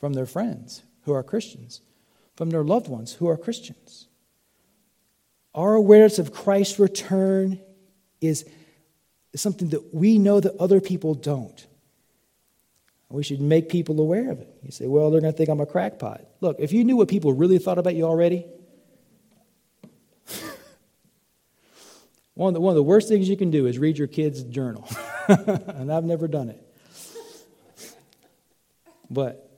From 0.00 0.14
their 0.14 0.26
friends 0.26 0.82
who 1.02 1.12
are 1.12 1.22
Christians, 1.22 1.80
from 2.36 2.50
their 2.50 2.64
loved 2.64 2.88
ones 2.88 3.12
who 3.12 3.28
are 3.28 3.36
Christians. 3.36 4.08
Our 5.54 5.74
awareness 5.74 6.18
of 6.18 6.32
Christ's 6.32 6.80
return 6.80 7.60
is 8.20 8.44
something 9.36 9.68
that 9.68 9.94
we 9.94 10.18
know 10.18 10.40
that 10.40 10.56
other 10.56 10.80
people 10.80 11.14
don't. 11.14 11.66
We 13.08 13.22
should 13.22 13.40
make 13.40 13.68
people 13.68 14.00
aware 14.00 14.32
of 14.32 14.40
it. 14.40 14.48
You 14.64 14.72
say, 14.72 14.88
well, 14.88 15.10
they're 15.10 15.20
going 15.20 15.32
to 15.32 15.36
think 15.36 15.48
I'm 15.48 15.60
a 15.60 15.66
crackpot. 15.66 16.22
Look, 16.40 16.56
if 16.58 16.72
you 16.72 16.82
knew 16.82 16.96
what 16.96 17.06
people 17.06 17.32
really 17.32 17.58
thought 17.58 17.78
about 17.78 17.94
you 17.94 18.04
already, 18.04 18.44
One 22.34 22.48
of, 22.48 22.54
the, 22.54 22.60
one 22.60 22.72
of 22.72 22.76
the 22.76 22.82
worst 22.82 23.08
things 23.08 23.28
you 23.28 23.36
can 23.36 23.50
do 23.50 23.66
is 23.66 23.78
read 23.78 23.96
your 23.96 24.08
kid's 24.08 24.42
journal. 24.42 24.88
and 25.28 25.92
I've 25.92 26.04
never 26.04 26.26
done 26.26 26.48
it. 26.48 26.60
But 29.08 29.48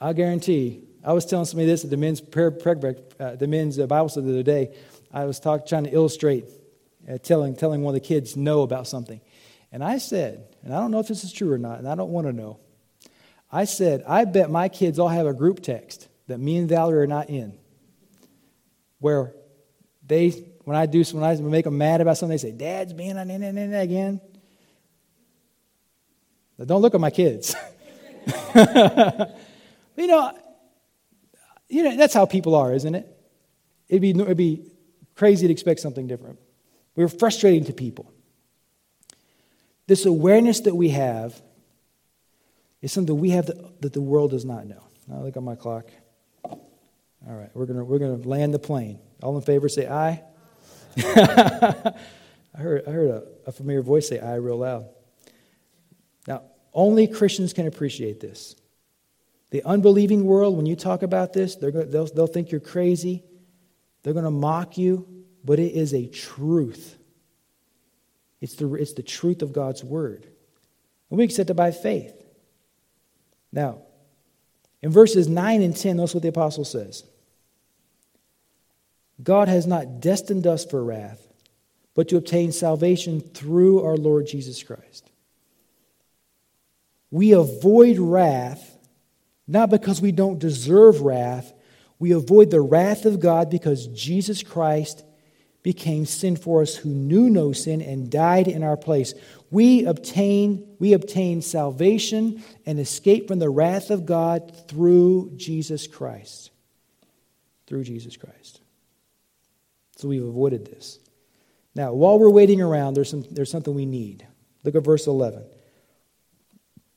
I 0.00 0.14
guarantee, 0.14 0.84
I 1.04 1.12
was 1.12 1.26
telling 1.26 1.44
somebody 1.44 1.66
this 1.66 1.84
at 1.84 1.90
the 1.90 1.96
men's 1.96 2.20
prayer, 2.20 2.56
uh, 3.20 3.36
the 3.36 3.46
men's 3.46 3.78
uh, 3.78 3.86
Bible 3.86 4.08
study 4.08 4.26
the 4.26 4.32
other 4.32 4.42
day. 4.42 4.74
I 5.12 5.24
was 5.24 5.40
talk, 5.40 5.66
trying 5.66 5.84
to 5.84 5.90
illustrate, 5.90 6.46
uh, 7.10 7.18
telling, 7.18 7.54
telling 7.54 7.82
one 7.82 7.94
of 7.94 8.00
the 8.00 8.06
kids 8.06 8.36
no 8.36 8.62
about 8.62 8.86
something. 8.86 9.20
And 9.70 9.84
I 9.84 9.98
said, 9.98 10.56
and 10.62 10.74
I 10.74 10.78
don't 10.78 10.90
know 10.90 11.00
if 11.00 11.08
this 11.08 11.24
is 11.24 11.32
true 11.32 11.52
or 11.52 11.58
not, 11.58 11.78
and 11.78 11.88
I 11.88 11.94
don't 11.94 12.10
want 12.10 12.26
to 12.26 12.32
know. 12.32 12.60
I 13.50 13.64
said, 13.64 14.04
I 14.06 14.24
bet 14.24 14.50
my 14.50 14.68
kids 14.68 14.98
all 14.98 15.08
have 15.08 15.26
a 15.26 15.34
group 15.34 15.60
text 15.60 16.08
that 16.28 16.38
me 16.38 16.56
and 16.56 16.68
Valerie 16.68 17.02
are 17.02 17.06
not 17.06 17.28
in, 17.28 17.58
where 18.98 19.34
they, 20.06 20.44
when 20.64 20.76
I 20.76 20.86
do, 20.86 21.02
when 21.12 21.24
I 21.24 21.34
make 21.36 21.64
them 21.64 21.78
mad 21.78 22.00
about 22.00 22.18
something, 22.18 22.34
they 22.34 22.38
say, 22.38 22.52
Dad's 22.52 22.92
being 22.92 23.16
on 23.16 23.30
internet 23.30 23.82
again. 23.82 24.20
Now, 26.58 26.64
don't 26.66 26.82
look 26.82 26.94
at 26.94 27.00
my 27.00 27.10
kids. 27.10 27.54
you 28.54 30.06
know, 30.06 30.38
you 31.68 31.82
know, 31.82 31.96
that's 31.96 32.14
how 32.14 32.26
people 32.26 32.54
are, 32.54 32.72
isn't 32.72 32.94
it? 32.94 33.08
It'd 33.88 34.02
be, 34.02 34.10
it'd 34.10 34.36
be 34.36 34.70
crazy 35.16 35.46
to 35.46 35.52
expect 35.52 35.80
something 35.80 36.06
different. 36.06 36.38
We're 36.94 37.08
frustrating 37.08 37.64
to 37.64 37.72
people. 37.72 38.12
This 39.86 40.06
awareness 40.06 40.60
that 40.60 40.74
we 40.74 40.90
have 40.90 41.40
is 42.80 42.92
something 42.92 43.18
we 43.18 43.30
have 43.30 43.46
that, 43.46 43.80
that 43.82 43.92
the 43.92 44.00
world 44.00 44.30
does 44.30 44.44
not 44.44 44.66
know. 44.66 44.82
Now 45.08 45.22
look 45.22 45.36
at 45.36 45.42
my 45.42 45.56
clock. 45.56 45.86
All 46.44 47.36
right, 47.36 47.50
we're 47.54 47.66
gonna 47.66 47.84
we're 47.84 47.98
gonna 47.98 48.16
land 48.16 48.52
the 48.52 48.58
plane. 48.58 48.98
All 49.22 49.36
in 49.36 49.42
favor, 49.42 49.68
say 49.68 49.86
aye. 49.86 50.22
I 50.96 51.94
heard 52.54 52.82
I 52.86 52.90
heard 52.90 53.10
a, 53.10 53.22
a 53.46 53.52
familiar 53.52 53.82
voice 53.82 54.08
say 54.08 54.20
I 54.20 54.34
real 54.36 54.58
loud. 54.58 54.88
Now, 56.26 56.42
only 56.72 57.06
Christians 57.06 57.52
can 57.52 57.66
appreciate 57.66 58.20
this. 58.20 58.56
The 59.50 59.62
unbelieving 59.64 60.24
world, 60.24 60.56
when 60.56 60.66
you 60.66 60.76
talk 60.76 61.02
about 61.02 61.32
this, 61.32 61.56
they're 61.56 61.70
going, 61.70 61.90
they'll, 61.90 62.06
they'll 62.06 62.26
think 62.26 62.50
you're 62.50 62.60
crazy. 62.60 63.22
They're 64.02 64.14
going 64.14 64.24
to 64.24 64.30
mock 64.30 64.78
you, 64.78 65.06
but 65.44 65.58
it 65.58 65.72
is 65.74 65.92
a 65.92 66.06
truth. 66.06 66.96
It's 68.40 68.54
the, 68.54 68.72
it's 68.74 68.94
the 68.94 69.02
truth 69.02 69.42
of 69.42 69.52
God's 69.52 69.84
word. 69.84 70.26
And 71.10 71.18
we 71.18 71.24
accept 71.24 71.50
it 71.50 71.54
by 71.54 71.70
faith. 71.70 72.14
Now, 73.52 73.82
in 74.80 74.90
verses 74.90 75.28
9 75.28 75.62
and 75.62 75.76
10, 75.76 75.96
notice 75.96 76.14
what 76.14 76.22
the 76.22 76.30
apostle 76.30 76.64
says 76.64 77.04
God 79.22 79.48
has 79.48 79.66
not 79.66 80.00
destined 80.00 80.46
us 80.46 80.64
for 80.64 80.82
wrath, 80.82 81.26
but 81.94 82.08
to 82.08 82.16
obtain 82.16 82.52
salvation 82.52 83.20
through 83.20 83.84
our 83.84 83.96
Lord 83.96 84.26
Jesus 84.26 84.62
Christ. 84.62 85.10
We 87.10 87.32
avoid 87.32 87.98
wrath 87.98 88.72
not 89.46 89.70
because 89.70 90.00
we 90.00 90.12
don't 90.12 90.38
deserve 90.38 91.02
wrath. 91.02 91.52
We 91.98 92.12
avoid 92.12 92.50
the 92.50 92.60
wrath 92.60 93.04
of 93.04 93.20
God 93.20 93.50
because 93.50 93.86
Jesus 93.88 94.42
Christ 94.42 95.04
became 95.62 96.06
sin 96.06 96.36
for 96.36 96.62
us 96.62 96.74
who 96.74 96.88
knew 96.88 97.28
no 97.30 97.52
sin 97.52 97.82
and 97.82 98.10
died 98.10 98.48
in 98.48 98.62
our 98.62 98.78
place. 98.78 99.12
We 99.50 99.84
obtain, 99.84 100.66
we 100.78 100.94
obtain 100.94 101.42
salvation 101.42 102.42
and 102.64 102.80
escape 102.80 103.28
from 103.28 103.40
the 103.40 103.50
wrath 103.50 103.90
of 103.90 104.06
God 104.06 104.66
through 104.68 105.32
Jesus 105.36 105.86
Christ. 105.86 106.50
Through 107.66 107.84
Jesus 107.84 108.16
Christ. 108.16 108.61
So 110.02 110.08
we've 110.08 110.24
avoided 110.24 110.64
this. 110.64 110.98
Now, 111.76 111.92
while 111.92 112.18
we're 112.18 112.28
waiting 112.28 112.60
around, 112.60 112.94
there's, 112.94 113.08
some, 113.08 113.24
there's 113.30 113.52
something 113.52 113.72
we 113.72 113.86
need. 113.86 114.26
Look 114.64 114.74
at 114.74 114.82
verse 114.82 115.06
11. 115.06 115.44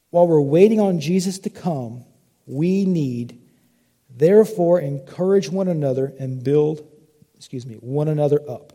While 0.10 0.26
we're 0.26 0.42
waiting 0.42 0.80
on 0.80 1.00
Jesus 1.00 1.38
to 1.40 1.52
come, 1.52 2.04
we 2.48 2.84
need, 2.84 3.44
therefore, 4.10 4.80
encourage 4.80 5.52
one 5.52 5.68
another 5.68 6.16
and 6.18 6.44
build, 6.44 6.84
excuse 7.36 7.64
me, 7.64 7.76
one 7.76 8.08
another 8.08 8.42
up. 8.50 8.74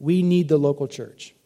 We 0.00 0.24
need 0.24 0.48
the 0.48 0.58
local 0.58 0.88
church. 0.88 1.36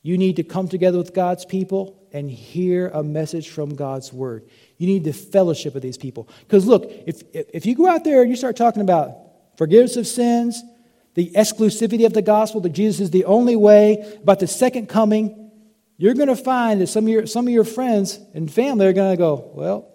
You 0.00 0.16
need 0.16 0.36
to 0.36 0.44
come 0.44 0.66
together 0.66 0.96
with 0.96 1.12
God's 1.12 1.44
people 1.44 2.02
and 2.10 2.30
hear 2.30 2.88
a 2.88 3.02
message 3.02 3.50
from 3.50 3.74
God's 3.74 4.14
word. 4.14 4.48
You 4.78 4.86
need 4.86 5.04
the 5.04 5.12
fellowship 5.12 5.74
of 5.74 5.82
these 5.82 5.98
people. 5.98 6.26
Because 6.40 6.64
look, 6.64 6.90
if, 7.06 7.22
if 7.34 7.66
you 7.66 7.74
go 7.74 7.86
out 7.86 8.02
there 8.02 8.22
and 8.22 8.30
you 8.30 8.36
start 8.36 8.56
talking 8.56 8.80
about 8.80 9.25
forgiveness 9.56 9.96
of 9.96 10.06
sins, 10.06 10.62
the 11.14 11.30
exclusivity 11.34 12.04
of 12.04 12.12
the 12.12 12.22
gospel, 12.22 12.60
that 12.60 12.70
Jesus 12.70 13.00
is 13.00 13.10
the 13.10 13.24
only 13.24 13.56
way, 13.56 14.18
about 14.22 14.38
the 14.38 14.46
second 14.46 14.88
coming, 14.88 15.50
you're 15.98 16.14
going 16.14 16.28
to 16.28 16.36
find 16.36 16.80
that 16.80 16.88
some 16.88 17.04
of 17.04 17.08
your, 17.08 17.26
some 17.26 17.46
of 17.46 17.52
your 17.52 17.64
friends 17.64 18.18
and 18.34 18.52
family 18.52 18.86
are 18.86 18.92
going 18.92 19.12
to 19.12 19.16
go, 19.16 19.50
well, 19.54 19.88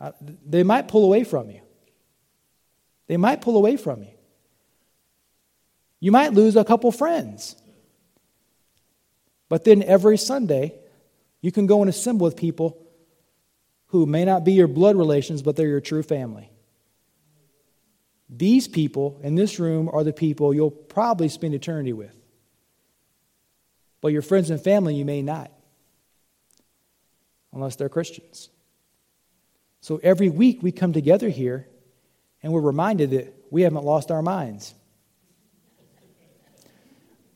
uh, 0.00 0.12
they 0.46 0.62
might 0.62 0.88
pull 0.88 1.04
away 1.04 1.24
from 1.24 1.50
you. 1.50 1.60
They 3.08 3.16
might 3.18 3.42
pull 3.42 3.56
away 3.56 3.76
from 3.76 4.02
you. 4.02 4.12
You 6.00 6.12
might 6.12 6.32
lose 6.32 6.56
a 6.56 6.64
couple 6.64 6.90
friends. 6.90 7.56
But 9.48 9.64
then 9.64 9.82
every 9.82 10.16
Sunday, 10.16 10.74
you 11.42 11.52
can 11.52 11.66
go 11.66 11.82
and 11.82 11.90
assemble 11.90 12.24
with 12.24 12.36
people 12.36 12.78
who 13.88 14.06
may 14.06 14.24
not 14.24 14.44
be 14.44 14.52
your 14.52 14.66
blood 14.66 14.96
relations, 14.96 15.42
but 15.42 15.56
they're 15.56 15.68
your 15.68 15.82
true 15.82 16.02
family. 16.02 16.51
These 18.34 18.66
people 18.68 19.20
in 19.22 19.34
this 19.34 19.58
room 19.58 19.90
are 19.92 20.02
the 20.02 20.12
people 20.12 20.54
you'll 20.54 20.70
probably 20.70 21.28
spend 21.28 21.54
eternity 21.54 21.92
with. 21.92 22.16
But 24.00 24.08
your 24.08 24.22
friends 24.22 24.48
and 24.48 24.60
family, 24.60 24.94
you 24.94 25.04
may 25.04 25.20
not, 25.20 25.50
unless 27.52 27.76
they're 27.76 27.90
Christians. 27.90 28.48
So 29.80 30.00
every 30.02 30.30
week 30.30 30.62
we 30.62 30.72
come 30.72 30.94
together 30.94 31.28
here 31.28 31.68
and 32.42 32.52
we're 32.52 32.60
reminded 32.62 33.10
that 33.10 33.34
we 33.50 33.62
haven't 33.62 33.84
lost 33.84 34.10
our 34.10 34.22
minds. 34.22 34.74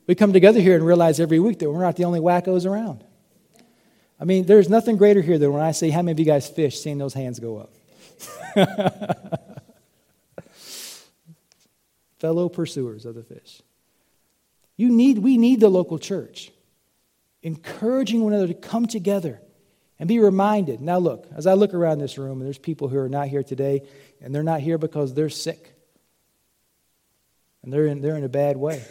We 0.07 0.15
come 0.15 0.33
together 0.33 0.61
here 0.61 0.77
and 0.77 0.87
realize 0.87 1.21
every 1.21 1.41
week 1.41 1.59
that 1.59 1.71
we're 1.71 1.83
not 1.83 1.97
the 1.97 2.05
only 2.05 2.21
wackos 2.21 2.65
around. 2.65 3.05
I 4.19 4.25
mean, 4.25 4.47
there's 4.47 4.71
nothing 4.71 4.97
greater 4.97 5.21
here 5.21 5.39
than 5.39 5.53
when 5.53 5.63
I 5.63 5.73
say, 5.73 5.91
How 5.91 6.01
many 6.01 6.13
of 6.13 6.19
you 6.21 6.25
guys 6.25 6.49
fish? 6.49 6.81
seeing 6.81 6.97
those 6.97 7.13
hands 7.13 7.39
go 7.39 7.59
up. 7.59 7.73
Fellow 12.27 12.49
pursuers 12.49 13.07
of 13.07 13.15
the 13.15 13.23
fish. 13.23 13.63
You 14.77 14.91
need, 14.91 15.19
we 15.19 15.39
need 15.39 15.61
the 15.61 15.69
local 15.69 15.97
church 15.97 16.51
encouraging 17.41 18.21
one 18.21 18.33
another 18.33 18.49
to 18.49 18.55
come 18.55 18.87
together 18.87 19.41
and 20.01 20.09
be 20.09 20.19
reminded. 20.19 20.81
Now, 20.81 20.99
look, 20.99 21.29
as 21.37 21.47
I 21.47 21.53
look 21.53 21.73
around 21.73 22.01
this 22.01 22.19
room, 22.19 22.39
and 22.39 22.47
there's 22.47 22.59
people 22.59 22.89
who 22.89 22.99
are 22.99 23.09
not 23.09 23.29
here 23.29 23.45
today, 23.45 23.83
and 24.21 24.35
they're 24.35 24.43
not 24.43 24.59
here 24.59 24.77
because 24.77 25.15
they're 25.15 25.29
sick. 25.29 25.73
And 27.63 27.73
they're 27.73 27.87
in, 27.87 28.03
they're 28.03 28.17
in 28.17 28.25
a 28.25 28.29
bad 28.29 28.57
way. 28.57 28.85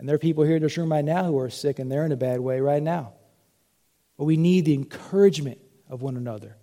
And 0.00 0.08
there 0.08 0.16
are 0.16 0.18
people 0.18 0.42
here 0.42 0.56
in 0.56 0.62
this 0.62 0.76
room 0.76 0.90
right 0.90 1.04
now 1.04 1.22
who 1.22 1.38
are 1.38 1.50
sick, 1.50 1.78
and 1.78 1.88
they're 1.88 2.04
in 2.04 2.10
a 2.10 2.16
bad 2.16 2.40
way 2.40 2.58
right 2.58 2.82
now. 2.82 3.12
But 4.18 4.24
we 4.24 4.36
need 4.36 4.64
the 4.64 4.74
encouragement 4.74 5.60
of 5.88 6.02
one 6.02 6.16
another, 6.16 6.56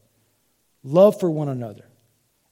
love 0.83 1.17
for 1.17 1.31
one 1.31 1.47
another. 1.47 1.85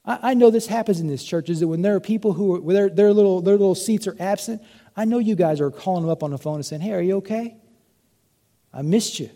I, 0.09 0.31
I 0.31 0.33
know 0.33 0.49
this 0.49 0.65
happens 0.65 0.99
in 0.99 1.07
this 1.07 1.23
church, 1.23 1.49
is 1.49 1.59
that 1.61 1.67
when 1.67 1.83
there 1.83 1.95
are 1.95 1.99
people 2.01 2.33
who 2.33 2.55
are, 2.55 2.73
their, 2.73 2.89
their, 2.89 3.13
little, 3.13 3.41
their 3.41 3.55
little 3.55 3.75
seats 3.75 4.07
are 4.07 4.15
absent, 4.19 4.61
I 4.97 5.05
know 5.05 5.19
you 5.19 5.35
guys 5.35 5.61
are 5.61 5.69
calling 5.71 6.01
them 6.01 6.11
up 6.11 6.23
on 6.23 6.31
the 6.31 6.37
phone 6.37 6.55
and 6.55 6.65
saying, 6.65 6.81
hey, 6.81 6.93
are 6.93 7.01
you 7.01 7.17
okay? 7.17 7.55
I 8.73 8.81
missed 8.81 9.19
you. 9.19 9.29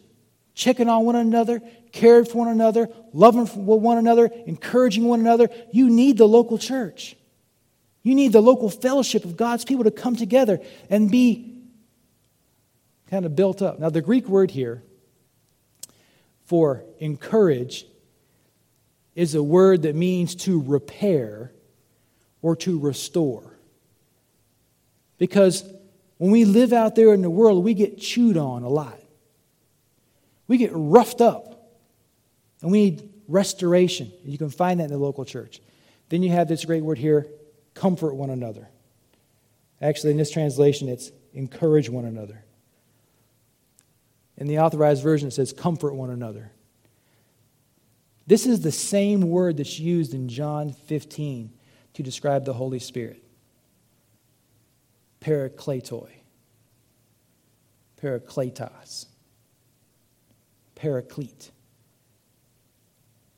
Checking 0.56 0.90
on 0.90 1.06
one 1.06 1.16
another, 1.16 1.62
cared 1.92 2.28
for 2.28 2.40
one 2.40 2.48
another, 2.50 2.90
loving 3.14 3.46
one 3.46 3.98
another, 3.98 4.30
encouraging 4.46 5.06
one 5.06 5.20
another. 5.20 5.50
You 5.72 5.90
need 5.90 6.18
the 6.18 6.28
local 6.28 6.58
church. 6.58 7.16
You 8.04 8.14
need 8.14 8.34
the 8.34 8.42
local 8.42 8.70
fellowship 8.70 9.26
of 9.26 9.38
God's 9.38 9.66
people 9.66 9.86
to 9.86 9.92
come 9.92 10.16
together 10.16 10.60
and 10.90 11.10
be 11.10 11.64
kind 13.10 13.26
of 13.26 13.36
built 13.36 13.62
up. 13.62 13.80
Now, 13.80 13.90
the 13.90 14.02
Greek 14.02 14.28
word 14.28 14.52
here 14.52 14.84
for 16.46 16.84
encourage 17.00 17.86
is 19.16 19.36
a 19.36 19.44
word 19.44 19.84
that 19.84 19.96
means 19.96 20.36
to 20.36 20.62
repair 20.62 21.52
or 22.42 22.56
to 22.58 22.80
restore. 22.80 23.58
Because 25.18 25.64
when 26.18 26.32
we 26.32 26.46
live 26.46 26.74
out 26.74 26.96
there 26.96 27.14
in 27.14 27.22
the 27.22 27.30
world, 27.30 27.64
we 27.64 27.74
get 27.74 28.00
chewed 28.00 28.38
on 28.38 28.64
a 28.64 28.70
lot. 28.70 29.00
We 30.48 30.58
get 30.58 30.72
roughed 30.74 31.22
up. 31.22 31.70
And 32.62 32.72
we 32.72 32.86
need 32.86 33.10
restoration. 33.28 34.12
And 34.24 34.32
you 34.32 34.38
can 34.38 34.50
find 34.50 34.80
that 34.80 34.86
in 34.86 34.92
the 34.92 34.98
local 34.98 35.26
church. 35.26 35.62
Then 36.10 36.24
you 36.24 36.32
have 36.32 36.48
this 36.48 36.66
great 36.66 36.84
word 36.84 36.98
here 36.98 37.28
comfort 37.74 38.14
one 38.16 38.30
another. 38.30 38.70
Actually, 39.82 40.12
in 40.12 40.18
this 40.18 40.32
translation, 40.32 40.88
it's 40.88 41.12
encourage 41.34 41.90
one 41.90 42.06
another. 42.06 42.44
In 44.38 44.48
the 44.48 44.60
authorized 44.60 45.04
version, 45.04 45.28
it 45.28 45.32
says 45.32 45.52
comfort 45.54 45.94
one 45.94 46.10
another. 46.10 46.52
This 48.26 48.46
is 48.46 48.62
the 48.62 48.72
same 48.72 49.22
word 49.22 49.58
that's 49.58 49.80
used 49.80 50.14
in 50.14 50.30
John 50.30 50.72
15 50.72 51.52
to 51.94 52.04
describe 52.04 52.46
the 52.46 52.54
Holy 52.54 52.80
Spirit. 52.80 53.24
Parakletoi, 55.22 56.10
parakletos. 58.02 59.08
Paraclete, 60.76 61.52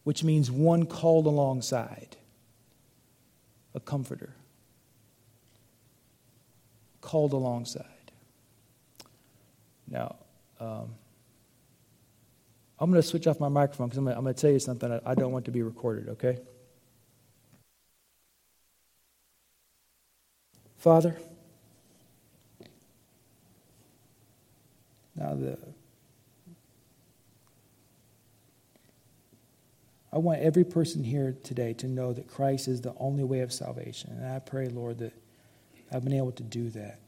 which 0.03 0.23
means 0.23 0.49
one 0.49 0.87
called 0.87 1.27
alongside, 1.27 2.17
a 3.75 3.79
comforter. 3.79 4.33
Called 7.01 7.33
alongside. 7.33 7.85
Now, 9.87 10.15
um, 10.59 10.95
I'm 12.79 12.91
going 12.91 13.01
to 13.01 13.07
switch 13.07 13.27
off 13.27 13.39
my 13.39 13.49
microphone 13.49 13.87
because 13.87 13.97
I'm 13.97 14.05
going 14.05 14.25
to 14.25 14.33
tell 14.33 14.51
you 14.51 14.59
something 14.59 14.91
I, 14.91 14.99
I 15.05 15.15
don't 15.15 15.31
want 15.31 15.45
to 15.45 15.51
be 15.51 15.61
recorded, 15.61 16.09
okay? 16.09 16.39
Father, 20.77 21.17
now 25.15 25.33
the 25.33 25.57
I 30.15 30.17
want 30.17 30.39
every 30.39 30.63
person 30.63 31.03
here 31.03 31.35
today 31.43 31.73
to 31.73 31.87
know 31.87 32.13
that 32.13 32.29
Christ 32.29 32.69
is 32.69 32.79
the 32.79 32.93
only 32.97 33.25
way 33.25 33.41
of 33.41 33.51
salvation. 33.51 34.11
And 34.11 34.25
I 34.25 34.39
pray, 34.39 34.67
Lord, 34.67 34.99
that 34.99 35.11
I've 35.91 36.05
been 36.05 36.13
able 36.13 36.31
to 36.31 36.43
do 36.43 36.69
that. 36.69 36.99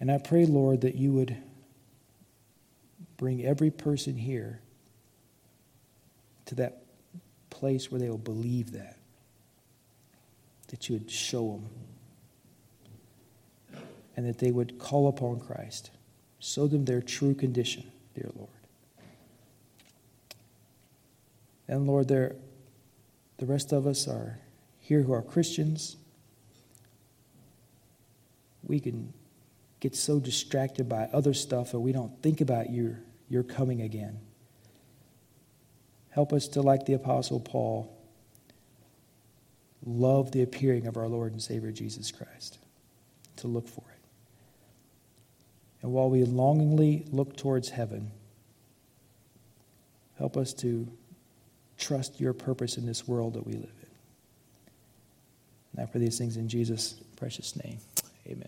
And 0.00 0.10
I 0.10 0.16
pray, 0.16 0.46
Lord, 0.46 0.80
that 0.80 0.94
you 0.94 1.12
would 1.12 1.36
bring 3.20 3.44
every 3.44 3.70
person 3.70 4.16
here 4.16 4.62
to 6.46 6.54
that 6.54 6.84
place 7.50 7.92
where 7.92 8.00
they 8.00 8.08
will 8.08 8.16
believe 8.16 8.72
that. 8.72 8.96
That 10.68 10.88
you 10.88 10.94
would 10.94 11.10
show 11.10 11.60
them. 13.68 13.82
And 14.16 14.26
that 14.26 14.38
they 14.38 14.50
would 14.50 14.78
call 14.78 15.06
upon 15.06 15.38
Christ. 15.38 15.90
Show 16.38 16.66
them 16.66 16.86
their 16.86 17.02
true 17.02 17.34
condition, 17.34 17.84
dear 18.14 18.30
Lord. 18.34 18.48
And 21.68 21.86
Lord, 21.86 22.08
there, 22.08 22.36
the 23.36 23.44
rest 23.44 23.72
of 23.72 23.86
us 23.86 24.08
are 24.08 24.38
here 24.78 25.02
who 25.02 25.12
are 25.12 25.20
Christians. 25.20 25.96
We 28.66 28.80
can 28.80 29.12
get 29.78 29.94
so 29.94 30.20
distracted 30.20 30.88
by 30.88 31.10
other 31.12 31.34
stuff 31.34 31.72
that 31.72 31.80
we 31.80 31.92
don't 31.92 32.22
think 32.22 32.40
about 32.40 32.70
your, 32.70 33.00
your 33.30 33.42
coming 33.42 33.80
again. 33.80 34.18
Help 36.10 36.34
us 36.34 36.48
to, 36.48 36.60
like 36.60 36.84
the 36.84 36.92
Apostle 36.92 37.40
Paul, 37.40 37.96
love 39.86 40.32
the 40.32 40.42
appearing 40.42 40.86
of 40.86 40.98
our 40.98 41.08
Lord 41.08 41.32
and 41.32 41.40
Savior 41.40 41.70
Jesus 41.70 42.10
Christ, 42.10 42.58
to 43.36 43.46
look 43.46 43.68
for 43.68 43.84
it. 43.88 44.02
And 45.82 45.92
while 45.92 46.10
we 46.10 46.24
longingly 46.24 47.06
look 47.10 47.36
towards 47.36 47.70
heaven, 47.70 48.10
help 50.18 50.36
us 50.36 50.52
to 50.54 50.86
trust 51.78 52.20
your 52.20 52.34
purpose 52.34 52.76
in 52.76 52.84
this 52.84 53.08
world 53.08 53.34
that 53.34 53.46
we 53.46 53.54
live 53.54 53.72
in. 55.74 55.82
I 55.82 55.86
pray 55.86 56.00
these 56.00 56.18
things 56.18 56.36
in 56.36 56.48
Jesus' 56.48 56.94
precious 57.16 57.56
name. 57.64 57.78